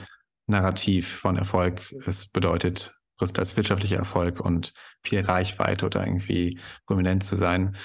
Narrativ 0.47 1.07
von 1.07 1.37
Erfolg. 1.37 1.93
Es 2.05 2.27
bedeutet 2.27 2.95
größtenteils 3.17 3.57
wirtschaftlicher 3.57 3.97
Erfolg 3.97 4.39
und 4.39 4.73
viel 5.03 5.19
Reichweite 5.19 5.85
oder 5.85 6.05
irgendwie 6.05 6.59
prominent 6.85 7.23
zu 7.23 7.35
sein. 7.35 7.75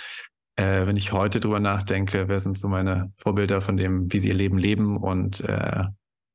Äh, 0.57 0.87
wenn 0.87 0.97
ich 0.97 1.13
heute 1.13 1.41
drüber 1.41 1.61
nachdenke, 1.61 2.29
wer 2.29 2.41
sind 2.41 2.57
so 2.57 2.69
meine 2.69 3.13
Vorbilder 3.17 3.61
von 3.61 3.77
dem, 3.77 4.13
wie 4.13 4.19
sie 4.19 4.29
ihr 4.29 4.35
Leben 4.35 4.59
leben 4.59 4.97
und 4.97 5.41
äh, 5.41 5.85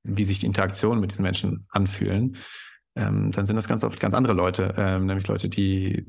wie 0.03 0.25
sich 0.25 0.39
die 0.39 0.45
Interaktionen 0.45 0.99
mit 0.99 1.11
diesen 1.11 1.23
Menschen 1.23 1.65
anfühlen, 1.69 2.35
ähm, 2.95 3.31
dann 3.31 3.45
sind 3.45 3.55
das 3.55 3.67
ganz 3.67 3.83
oft 3.83 3.99
ganz 3.99 4.13
andere 4.13 4.33
Leute, 4.33 4.73
ähm, 4.77 5.05
nämlich 5.05 5.27
Leute, 5.27 5.47
die 5.47 6.05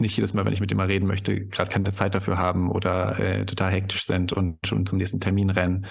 nicht 0.00 0.16
jedes 0.16 0.34
Mal, 0.34 0.44
wenn 0.44 0.52
ich 0.52 0.60
mit 0.60 0.70
dem 0.70 0.78
mal 0.78 0.86
reden 0.86 1.06
möchte, 1.06 1.46
gerade 1.46 1.70
keine 1.70 1.92
Zeit 1.92 2.14
dafür 2.14 2.38
haben 2.38 2.70
oder 2.70 3.18
äh, 3.18 3.46
total 3.46 3.72
hektisch 3.72 4.04
sind 4.04 4.32
und 4.32 4.58
schon 4.66 4.86
zum 4.86 4.98
nächsten 4.98 5.20
Termin 5.20 5.50
rennen, 5.50 5.86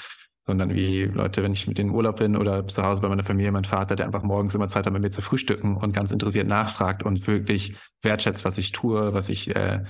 sondern 0.46 0.74
wie 0.74 1.04
Leute, 1.04 1.44
wenn 1.44 1.52
ich 1.52 1.68
mit 1.68 1.78
denen 1.78 1.92
Urlaub 1.92 2.18
bin 2.18 2.38
oder 2.38 2.66
zu 2.68 2.84
Hause 2.84 3.02
bei 3.02 3.10
meiner 3.10 3.24
Familie, 3.24 3.52
mein 3.52 3.66
Vater, 3.66 3.96
der 3.96 4.06
einfach 4.06 4.24
morgens 4.24 4.56
immer 4.56 4.68
Zeit 4.68 4.86
hat, 4.86 4.94
mit 4.94 5.02
mir 5.02 5.10
zu 5.10 5.22
frühstücken 5.22 5.76
und 5.76 5.94
ganz 5.94 6.12
interessiert 6.12 6.48
nachfragt 6.48 7.04
und 7.04 7.28
wirklich 7.28 7.76
wertschätzt, 8.02 8.46
was 8.46 8.58
ich 8.58 8.72
tue, 8.72 9.14
was 9.14 9.30
ich 9.30 9.56
äh, 9.56 9.84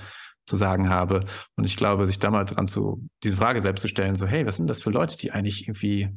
zu 0.46 0.56
sagen 0.56 0.88
habe. 0.88 1.24
Und 1.56 1.64
ich 1.64 1.76
glaube, 1.76 2.06
sich 2.06 2.18
da 2.18 2.30
mal 2.30 2.44
dran 2.44 2.66
zu, 2.66 3.06
diese 3.22 3.36
Frage 3.36 3.60
selbst 3.60 3.82
zu 3.82 3.88
stellen, 3.88 4.16
so, 4.16 4.26
hey, 4.26 4.46
was 4.46 4.56
sind 4.56 4.68
das 4.68 4.82
für 4.82 4.90
Leute, 4.90 5.16
die 5.16 5.30
eigentlich 5.30 5.68
irgendwie 5.68 6.08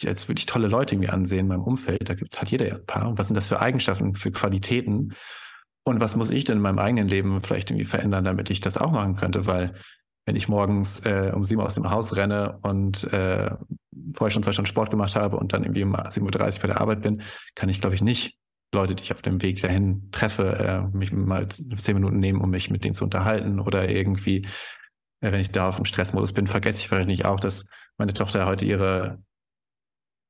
die 0.00 0.08
als 0.08 0.28
wirklich 0.28 0.46
tolle 0.46 0.68
Leute 0.68 0.94
irgendwie 0.94 1.10
ansehen 1.10 1.40
in 1.40 1.48
meinem 1.48 1.62
Umfeld, 1.62 2.08
da 2.08 2.14
gibt's, 2.14 2.40
hat 2.40 2.50
jeder 2.50 2.66
ja 2.66 2.74
ein 2.76 2.86
paar. 2.86 3.08
Und 3.08 3.18
was 3.18 3.28
sind 3.28 3.36
das 3.36 3.48
für 3.48 3.60
Eigenschaften, 3.60 4.14
für 4.14 4.30
Qualitäten? 4.30 5.14
Und 5.84 6.00
was 6.00 6.16
muss 6.16 6.30
ich 6.30 6.44
denn 6.44 6.58
in 6.58 6.62
meinem 6.62 6.78
eigenen 6.78 7.08
Leben 7.08 7.40
vielleicht 7.40 7.70
irgendwie 7.70 7.86
verändern, 7.86 8.24
damit 8.24 8.50
ich 8.50 8.60
das 8.60 8.76
auch 8.76 8.92
machen 8.92 9.16
könnte? 9.16 9.46
Weil 9.46 9.74
wenn 10.26 10.36
ich 10.36 10.48
morgens 10.48 11.00
äh, 11.00 11.32
um 11.34 11.44
sieben 11.44 11.60
aus 11.60 11.74
dem 11.74 11.90
Haus 11.90 12.16
renne 12.16 12.58
und 12.62 13.04
äh, 13.12 13.50
vorher 14.14 14.30
schon 14.30 14.42
zwei 14.42 14.52
Stunden 14.52 14.68
Sport 14.68 14.90
gemacht 14.90 15.16
habe 15.16 15.36
und 15.36 15.52
dann 15.52 15.64
irgendwie 15.64 15.82
um 15.82 15.94
7.30 15.96 16.20
Uhr 16.56 16.60
bei 16.62 16.68
der 16.68 16.80
Arbeit 16.80 17.02
bin, 17.02 17.22
kann 17.54 17.68
ich, 17.68 17.80
glaube 17.80 17.96
ich, 17.96 18.02
nicht 18.02 18.38
Leute, 18.74 18.94
die 18.94 19.02
ich 19.02 19.12
auf 19.12 19.22
dem 19.22 19.42
Weg 19.42 19.60
dahin 19.60 20.08
treffe, 20.12 20.90
äh, 20.92 20.96
mich 20.96 21.12
mal 21.12 21.46
zehn 21.48 21.94
Minuten 21.94 22.20
nehmen, 22.20 22.40
um 22.40 22.50
mich 22.50 22.70
mit 22.70 22.84
denen 22.84 22.94
zu 22.94 23.04
unterhalten 23.04 23.60
oder 23.60 23.90
irgendwie, 23.90 24.46
äh, 25.20 25.32
wenn 25.32 25.40
ich 25.40 25.50
da 25.50 25.68
auf 25.68 25.76
dem 25.76 25.84
Stressmodus 25.84 26.32
bin, 26.32 26.46
vergesse 26.46 26.80
ich 26.80 26.88
vielleicht 26.88 27.08
nicht 27.08 27.24
auch, 27.24 27.40
dass 27.40 27.66
meine 27.98 28.14
Tochter 28.14 28.46
heute 28.46 28.64
ihre 28.64 29.18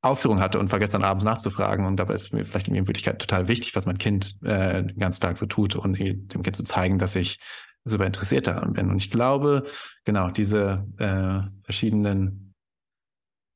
Aufführung 0.02 0.40
hatte 0.40 0.58
und 0.58 0.68
vergesse 0.68 0.92
dann 0.92 1.04
abends 1.04 1.24
nachzufragen 1.24 1.86
und 1.86 1.96
dabei 1.96 2.14
ist 2.14 2.32
mir 2.32 2.44
vielleicht 2.44 2.68
in 2.68 2.74
Wirklichkeit 2.74 3.20
total 3.20 3.46
wichtig, 3.48 3.74
was 3.76 3.86
mein 3.86 3.98
Kind 3.98 4.36
äh, 4.42 4.82
den 4.82 4.98
ganzen 4.98 5.20
Tag 5.20 5.36
so 5.36 5.46
tut 5.46 5.76
und 5.76 5.98
dem 5.98 6.42
Kind 6.42 6.56
zu 6.56 6.64
zeigen, 6.64 6.98
dass 6.98 7.14
ich 7.14 7.38
super 7.84 8.06
interessiert 8.06 8.46
daran 8.46 8.72
bin. 8.72 8.90
Und 8.90 8.96
ich 8.96 9.10
glaube, 9.10 9.64
genau, 10.04 10.30
diese 10.30 10.86
äh, 10.98 11.48
verschiedenen 11.64 12.54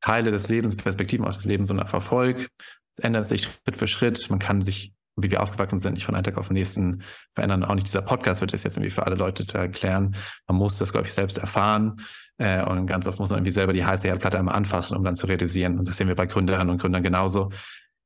Teile 0.00 0.30
des 0.30 0.48
Lebens, 0.48 0.76
Perspektiven 0.76 1.26
aus 1.26 1.38
des 1.38 1.46
Lebens 1.46 1.70
und 1.70 1.78
Erfolg, 1.78 2.48
es 2.92 2.98
ändert 3.00 3.26
sich 3.26 3.42
Schritt 3.42 3.76
für 3.76 3.86
Schritt. 3.86 4.30
Man 4.30 4.38
kann 4.38 4.62
sich, 4.62 4.94
wie 5.16 5.30
wir 5.30 5.42
aufgewachsen 5.42 5.78
sind, 5.78 5.94
nicht 5.94 6.06
von 6.06 6.14
einem 6.14 6.24
Tag 6.24 6.38
auf 6.38 6.48
den 6.48 6.54
nächsten 6.54 7.02
verändern. 7.32 7.64
Auch 7.64 7.74
nicht 7.74 7.86
dieser 7.86 8.02
Podcast 8.02 8.40
wird 8.40 8.52
das 8.52 8.62
jetzt 8.62 8.76
irgendwie 8.76 8.90
für 8.90 9.04
alle 9.04 9.16
Leute 9.16 9.46
erklären. 9.56 10.16
Man 10.46 10.56
muss 10.56 10.78
das, 10.78 10.92
glaube 10.92 11.06
ich, 11.06 11.12
selbst 11.12 11.38
erfahren. 11.38 12.00
Äh, 12.38 12.62
und 12.64 12.86
ganz 12.86 13.06
oft 13.06 13.18
muss 13.18 13.30
man 13.30 13.38
irgendwie 13.38 13.52
selber 13.52 13.72
die 13.72 13.84
heiße 13.84 14.08
Herdplatte 14.08 14.38
einmal 14.38 14.56
anfassen, 14.56 14.96
um 14.96 15.04
dann 15.04 15.16
zu 15.16 15.26
realisieren. 15.26 15.78
Und 15.78 15.88
das 15.88 15.96
sehen 15.96 16.08
wir 16.08 16.14
bei 16.14 16.26
Gründerinnen 16.26 16.70
und 16.70 16.80
Gründern 16.80 17.02
genauso. 17.02 17.50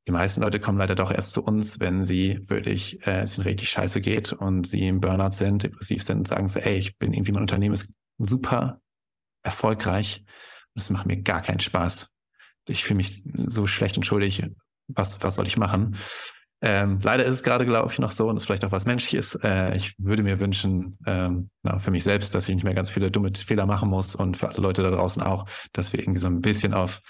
Die 0.07 0.13
meisten 0.13 0.41
Leute 0.41 0.61
kommen 0.61 0.79
leider 0.79 0.95
doch 0.95 1.13
erst 1.13 1.33
zu 1.33 1.43
uns, 1.43 1.79
wenn 1.79 2.03
sie 2.03 2.41
wirklich, 2.49 3.07
äh, 3.07 3.21
es 3.21 3.37
ihnen 3.37 3.47
richtig 3.47 3.71
scheiße 3.71 4.01
geht 4.01 4.33
und 4.33 4.67
sie 4.67 4.87
im 4.89 5.01
Burnout 5.01 5.33
sind, 5.33 5.63
depressiv 5.63 6.03
sind 6.03 6.19
und 6.19 6.29
sagen 6.29 6.49
so, 6.49 6.61
ey, 6.61 6.77
ich 6.77 6.97
bin 6.99 7.13
irgendwie, 7.13 7.33
mein 7.33 7.43
Unternehmen 7.43 7.75
ist 7.75 7.93
super 8.19 8.81
erfolgreich 9.43 10.25
und 10.75 10.83
es 10.83 10.91
macht 10.91 11.07
mir 11.07 11.21
gar 11.23 11.43
keinen 11.43 11.61
Spaß. 11.61 12.09
Ich 12.69 12.85
fühle 12.85 12.99
mich 12.99 13.25
so 13.47 13.67
schlecht 13.67 13.97
und 13.97 14.05
schuldig. 14.05 14.45
Was, 14.89 15.23
was 15.23 15.37
soll 15.37 15.47
ich 15.47 15.57
machen? 15.57 15.97
Ähm, 16.63 17.01
leider 17.03 17.25
ist 17.25 17.35
es 17.35 17.43
gerade, 17.43 17.65
glaube 17.65 17.91
ich, 17.91 17.99
noch 17.99 18.11
so, 18.11 18.29
und 18.29 18.37
ist 18.37 18.45
vielleicht 18.45 18.65
auch 18.65 18.73
was 18.73 18.85
Menschliches. 18.85 19.35
Äh, 19.43 19.77
ich 19.77 19.95
würde 19.99 20.23
mir 20.23 20.41
wünschen, 20.41 20.99
ähm, 21.07 21.51
na, 21.63 21.79
für 21.79 21.91
mich 21.91 22.05
selbst, 22.05 22.35
dass 22.35 22.49
ich 22.49 22.55
nicht 22.55 22.65
mehr 22.65 22.75
ganz 22.75 22.91
viele 22.91 23.11
dumme 23.11 23.31
Fehler 23.35 23.65
machen 23.67 23.89
muss 23.89 24.15
und 24.15 24.37
für 24.37 24.49
alle 24.49 24.61
Leute 24.61 24.83
da 24.83 24.91
draußen 24.91 25.23
auch, 25.23 25.47
dass 25.73 25.93
wir 25.93 26.01
irgendwie 26.01 26.21
so 26.21 26.27
ein 26.27 26.43
bisschen 26.43 26.75
auf 26.75 27.01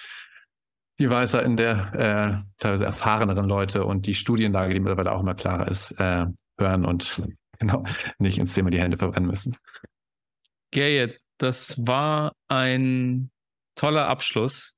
die 1.01 1.11
Weisheiten 1.11 1.57
der 1.57 1.95
äh, 1.95 2.51
teilweise 2.59 2.85
erfahreneren 2.85 3.47
Leute 3.47 3.85
und 3.85 4.07
die 4.07 4.15
Studienlage, 4.15 4.75
die 4.75 4.81
mittlerweile 4.81 5.13
auch 5.13 5.21
immer 5.21 5.35
klarer 5.35 5.69
ist, 5.69 5.93
äh, 5.93 6.27
hören 6.59 6.85
und 6.85 7.23
genau 7.59 7.85
nicht 8.19 8.39
ins 8.39 8.55
Thema 8.55 8.71
die 8.71 8.81
Hände 8.81 8.99
verbrennen 8.99 9.29
müssen. 9.29 9.57
Gerrit, 10.71 11.21
das 11.39 11.77
war 11.85 12.35
ein 12.49 13.31
toller 13.75 14.07
Abschluss 14.07 14.77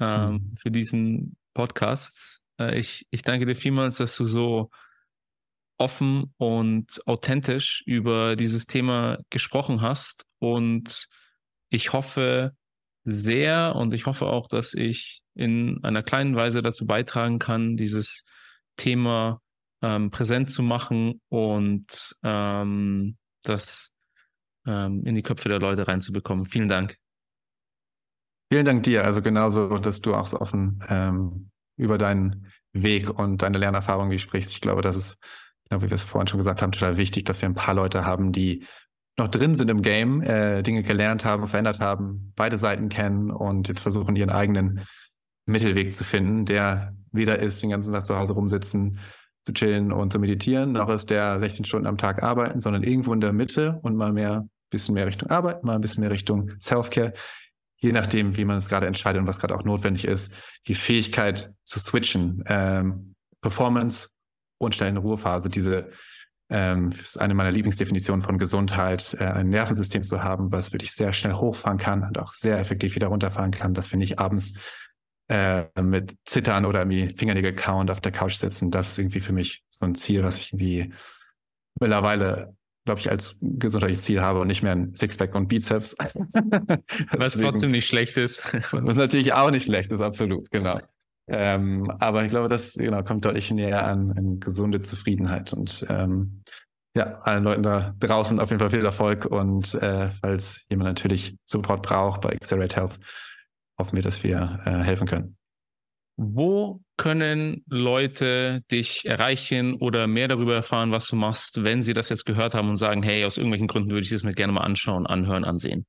ähm, 0.00 0.32
mhm. 0.32 0.56
für 0.56 0.70
diesen 0.70 1.36
Podcast. 1.54 2.40
Äh, 2.58 2.78
ich, 2.78 3.06
ich 3.10 3.22
danke 3.22 3.46
dir 3.46 3.56
vielmals, 3.56 3.98
dass 3.98 4.16
du 4.16 4.24
so 4.24 4.70
offen 5.78 6.34
und 6.36 7.00
authentisch 7.06 7.82
über 7.86 8.36
dieses 8.36 8.66
Thema 8.66 9.18
gesprochen 9.30 9.80
hast. 9.80 10.26
Und 10.38 11.06
ich 11.70 11.92
hoffe 11.92 12.52
sehr 13.04 13.74
und 13.76 13.94
ich 13.94 14.06
hoffe 14.06 14.26
auch, 14.26 14.48
dass 14.48 14.74
ich 14.74 15.22
in 15.34 15.82
einer 15.84 16.02
kleinen 16.02 16.34
Weise 16.34 16.62
dazu 16.62 16.84
beitragen 16.84 17.38
kann, 17.38 17.76
dieses 17.76 18.24
Thema 18.76 19.40
ähm, 19.82 20.10
präsent 20.10 20.50
zu 20.50 20.62
machen 20.62 21.20
und 21.28 22.16
ähm, 22.24 23.16
das 23.42 23.92
ähm, 24.66 25.04
in 25.04 25.14
die 25.14 25.22
Köpfe 25.22 25.48
der 25.48 25.60
Leute 25.60 25.86
reinzubekommen. 25.86 26.46
Vielen 26.46 26.68
Dank. 26.68 26.96
Vielen 28.50 28.64
Dank 28.64 28.82
dir. 28.82 29.04
Also 29.04 29.22
genauso, 29.22 29.78
dass 29.78 30.00
du 30.00 30.14
auch 30.14 30.26
so 30.26 30.40
offen 30.40 30.84
ähm, 30.88 31.50
über 31.78 31.96
deinen 31.96 32.46
Weg 32.72 33.08
und 33.08 33.42
deine 33.42 33.58
Lernerfahrung 33.58 34.10
wie 34.10 34.18
sprichst. 34.18 34.52
Ich 34.52 34.60
glaube, 34.60 34.82
das 34.82 34.96
ist, 34.96 35.18
genau 35.68 35.82
wie 35.82 35.90
wir 35.90 35.94
es 35.94 36.02
vorhin 36.02 36.28
schon 36.28 36.38
gesagt 36.38 36.60
haben, 36.60 36.72
total 36.72 36.96
wichtig, 36.96 37.24
dass 37.24 37.40
wir 37.40 37.48
ein 37.48 37.54
paar 37.54 37.74
Leute 37.74 38.04
haben, 38.04 38.32
die 38.32 38.66
noch 39.16 39.28
drin 39.28 39.54
sind 39.54 39.70
im 39.70 39.82
Game, 39.82 40.22
äh, 40.22 40.62
Dinge 40.62 40.82
gelernt 40.82 41.24
haben, 41.24 41.46
verändert 41.48 41.80
haben, 41.80 42.32
beide 42.36 42.56
Seiten 42.56 42.88
kennen 42.88 43.30
und 43.30 43.68
jetzt 43.68 43.80
versuchen, 43.80 44.14
ihren 44.14 44.30
eigenen 44.30 44.82
Mittelweg 45.46 45.92
zu 45.92 46.04
finden, 46.04 46.44
der 46.44 46.94
weder 47.10 47.38
ist, 47.38 47.62
den 47.62 47.70
ganzen 47.70 47.92
Tag 47.92 48.06
zu 48.06 48.16
Hause 48.16 48.34
rumsitzen, 48.34 49.00
zu 49.44 49.52
chillen 49.54 49.92
und 49.92 50.12
zu 50.12 50.18
meditieren, 50.18 50.72
noch 50.72 50.88
ist 50.90 51.10
der 51.10 51.40
16 51.40 51.64
Stunden 51.64 51.86
am 51.86 51.96
Tag 51.96 52.22
arbeiten, 52.22 52.60
sondern 52.60 52.82
irgendwo 52.82 53.12
in 53.12 53.20
der 53.20 53.32
Mitte 53.32 53.80
und 53.82 53.96
mal 53.96 54.12
mehr, 54.12 54.46
bisschen 54.70 54.94
mehr 54.94 55.06
Richtung 55.06 55.30
Arbeit, 55.30 55.64
mal 55.64 55.74
ein 55.74 55.80
bisschen 55.80 56.02
mehr 56.02 56.10
Richtung 56.10 56.52
Self-Care, 56.60 57.14
je 57.80 57.92
nachdem, 57.92 58.36
wie 58.36 58.44
man 58.44 58.56
es 58.56 58.68
gerade 58.68 58.86
entscheidet 58.86 59.20
und 59.20 59.26
was 59.26 59.40
gerade 59.40 59.54
auch 59.54 59.64
notwendig 59.64 60.04
ist, 60.04 60.32
die 60.66 60.74
Fähigkeit 60.74 61.52
zu 61.64 61.78
switchen, 61.78 62.42
ähm, 62.46 63.14
Performance 63.40 64.08
und 64.58 64.74
schnell 64.74 64.90
eine 64.90 64.98
Ruhephase, 64.98 65.48
diese 65.48 65.90
ähm, 66.50 66.92
ist 66.92 67.20
eine 67.20 67.34
meiner 67.34 67.52
Lieblingsdefinitionen 67.52 68.22
von 68.22 68.38
Gesundheit, 68.38 69.14
äh, 69.20 69.24
ein 69.24 69.50
Nervensystem 69.50 70.02
zu 70.02 70.22
haben, 70.22 70.50
was 70.50 70.72
wirklich 70.72 70.92
sehr 70.92 71.12
schnell 71.12 71.34
hochfahren 71.34 71.78
kann 71.78 72.02
und 72.02 72.18
auch 72.18 72.32
sehr 72.32 72.58
effektiv 72.58 72.94
wieder 72.94 73.08
runterfahren 73.08 73.50
kann, 73.50 73.74
dass 73.74 73.92
wir 73.92 73.98
nicht 73.98 74.18
abends 74.18 74.54
äh, 75.28 75.64
mit 75.80 76.16
Zittern 76.24 76.64
oder 76.64 76.80
irgendwie 76.80 77.14
Fingernägel 77.14 77.54
kauen 77.54 77.90
auf 77.90 78.00
der 78.00 78.12
Couch 78.12 78.36
sitzen. 78.36 78.70
Das 78.70 78.92
ist 78.92 78.98
irgendwie 78.98 79.20
für 79.20 79.34
mich 79.34 79.62
so 79.68 79.84
ein 79.84 79.94
Ziel, 79.94 80.24
was 80.24 80.40
ich 80.40 80.52
irgendwie 80.52 80.94
mittlerweile, 81.78 82.56
glaube 82.88 83.00
ich, 83.00 83.10
als 83.10 83.36
gesundheitliches 83.42 84.04
Ziel 84.04 84.22
habe 84.22 84.40
und 84.40 84.46
nicht 84.46 84.62
mehr 84.62 84.72
ein 84.72 84.94
Sixpack 84.94 85.34
und 85.34 85.46
Bizeps. 85.46 85.94
was 87.12 87.36
trotzdem 87.36 87.70
nicht 87.70 87.86
schlecht 87.86 88.16
ist. 88.16 88.42
was 88.72 88.96
natürlich 88.96 89.34
auch 89.34 89.50
nicht 89.50 89.64
schlecht 89.64 89.92
ist, 89.92 90.00
absolut, 90.00 90.50
genau. 90.50 90.78
Ähm, 91.28 91.90
aber 92.00 92.24
ich 92.24 92.30
glaube, 92.30 92.48
das 92.48 92.72
genau, 92.72 93.02
kommt 93.02 93.26
deutlich 93.26 93.50
näher 93.50 93.86
an, 93.86 94.12
an 94.16 94.40
gesunde 94.40 94.80
Zufriedenheit. 94.80 95.52
Und 95.52 95.84
ähm, 95.90 96.42
ja, 96.96 97.12
allen 97.20 97.44
Leuten 97.44 97.62
da 97.62 97.94
draußen 98.00 98.40
auf 98.40 98.48
jeden 98.48 98.60
Fall 98.60 98.70
viel 98.70 98.86
Erfolg. 98.86 99.26
Und 99.26 99.74
äh, 99.74 100.08
falls 100.08 100.64
jemand 100.70 100.88
natürlich 100.88 101.36
Support 101.44 101.82
braucht 101.82 102.22
bei 102.22 102.30
Accelerate 102.30 102.76
Health, 102.76 102.98
hoffen 103.78 103.96
wir, 103.96 104.02
dass 104.02 104.24
wir 104.24 104.60
äh, 104.64 104.70
helfen 104.70 105.06
können. 105.06 105.37
Wo 106.20 106.82
können 106.96 107.62
Leute 107.68 108.62
dich 108.72 109.06
erreichen 109.06 109.76
oder 109.76 110.08
mehr 110.08 110.26
darüber 110.26 110.56
erfahren, 110.56 110.90
was 110.90 111.06
du 111.06 111.14
machst, 111.14 111.62
wenn 111.62 111.84
sie 111.84 111.94
das 111.94 112.08
jetzt 112.08 112.26
gehört 112.26 112.54
haben 112.54 112.68
und 112.68 112.76
sagen, 112.76 113.04
hey, 113.04 113.24
aus 113.24 113.36
irgendwelchen 113.36 113.68
Gründen 113.68 113.90
würde 113.90 114.02
ich 114.02 114.10
das 114.10 114.24
mir 114.24 114.34
gerne 114.34 114.52
mal 114.52 114.62
anschauen, 114.62 115.06
anhören, 115.06 115.44
ansehen? 115.44 115.86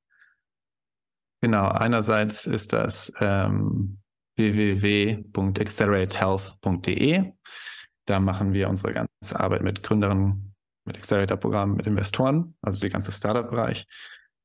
Genau, 1.42 1.66
einerseits 1.66 2.46
ist 2.46 2.72
das 2.72 3.12
ähm, 3.18 3.98
www.acceleratehealth.de. 4.36 7.32
Da 8.06 8.20
machen 8.20 8.52
wir 8.52 8.68
unsere 8.68 8.92
ganze 8.92 9.40
Arbeit 9.40 9.62
mit 9.62 9.82
Gründerinnen, 9.82 10.54
mit 10.84 10.96
Accelerator-Programmen, 10.96 11.76
mit 11.76 11.88
Investoren, 11.88 12.54
also 12.62 12.78
der 12.78 12.90
ganze 12.90 13.10
Startup-Bereich. 13.10 13.84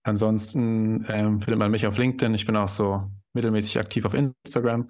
Ansonsten 0.02 1.06
ähm, 1.10 1.42
findet 1.42 1.60
man 1.60 1.70
mich 1.70 1.86
auf 1.86 2.00
LinkedIn. 2.00 2.34
Ich 2.34 2.48
bin 2.48 2.56
auch 2.56 2.70
so 2.70 3.12
mittelmäßig 3.34 3.78
aktiv 3.78 4.04
auf 4.06 4.16
Instagram. 4.16 4.90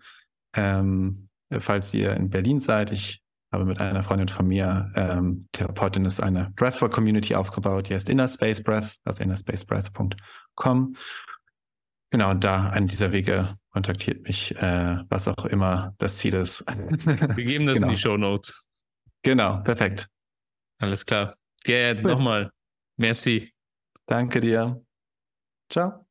Ähm, 0.55 1.29
falls 1.59 1.93
ihr 1.93 2.13
in 2.15 2.29
Berlin 2.29 2.59
seid, 2.59 2.91
ich 2.91 3.21
habe 3.51 3.65
mit 3.65 3.79
einer 3.79 4.03
Freundin 4.03 4.27
von 4.27 4.47
mir, 4.47 4.91
ähm, 4.95 5.47
Therapeutin, 5.51 6.05
ist 6.05 6.19
eine 6.19 6.51
Breathwork-Community 6.55 7.35
aufgebaut, 7.35 7.89
die 7.89 7.93
heißt 7.93 8.09
Inner 8.09 8.27
Space 8.27 8.61
Breath, 8.61 8.97
also 9.03 9.23
innerspacebreath.com. 9.23 10.95
Genau, 12.11 12.31
und 12.31 12.43
da 12.43 12.69
einen 12.69 12.87
dieser 12.87 13.11
Wege 13.11 13.57
kontaktiert 13.71 14.23
mich, 14.23 14.55
äh, 14.55 14.97
was 15.09 15.27
auch 15.27 15.45
immer 15.45 15.93
das 15.97 16.17
Ziel 16.17 16.33
ist. 16.35 16.63
Wir 16.67 17.45
geben 17.45 17.65
das 17.65 17.75
genau. 17.75 17.87
in 17.87 17.93
die 17.93 17.99
Show 17.99 18.17
Notes. 18.17 18.67
Genau, 19.23 19.61
perfekt. 19.63 20.07
Alles 20.79 21.05
klar. 21.05 21.35
Gerhard, 21.63 21.99
cool. 22.03 22.11
nochmal. 22.11 22.51
Merci. 22.97 23.53
Danke 24.05 24.39
dir. 24.39 24.81
Ciao. 25.69 26.04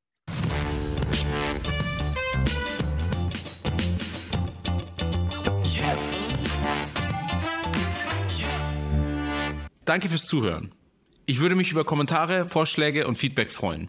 Danke 9.84 10.08
fürs 10.08 10.26
Zuhören. 10.26 10.72
Ich 11.26 11.40
würde 11.40 11.54
mich 11.54 11.70
über 11.70 11.84
Kommentare, 11.84 12.48
Vorschläge 12.48 13.06
und 13.06 13.16
Feedback 13.16 13.50
freuen. 13.50 13.88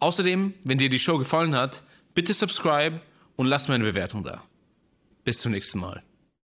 Außerdem, 0.00 0.54
wenn 0.64 0.78
dir 0.78 0.88
die 0.88 0.98
Show 0.98 1.18
gefallen 1.18 1.54
hat, 1.54 1.82
bitte 2.14 2.34
subscribe 2.34 3.00
und 3.36 3.46
lass 3.46 3.68
mir 3.68 3.74
eine 3.74 3.84
Bewertung 3.84 4.24
da. 4.24 4.42
Bis 5.24 5.38
zum 5.38 5.52
nächsten 5.52 5.78
Mal. 5.78 6.02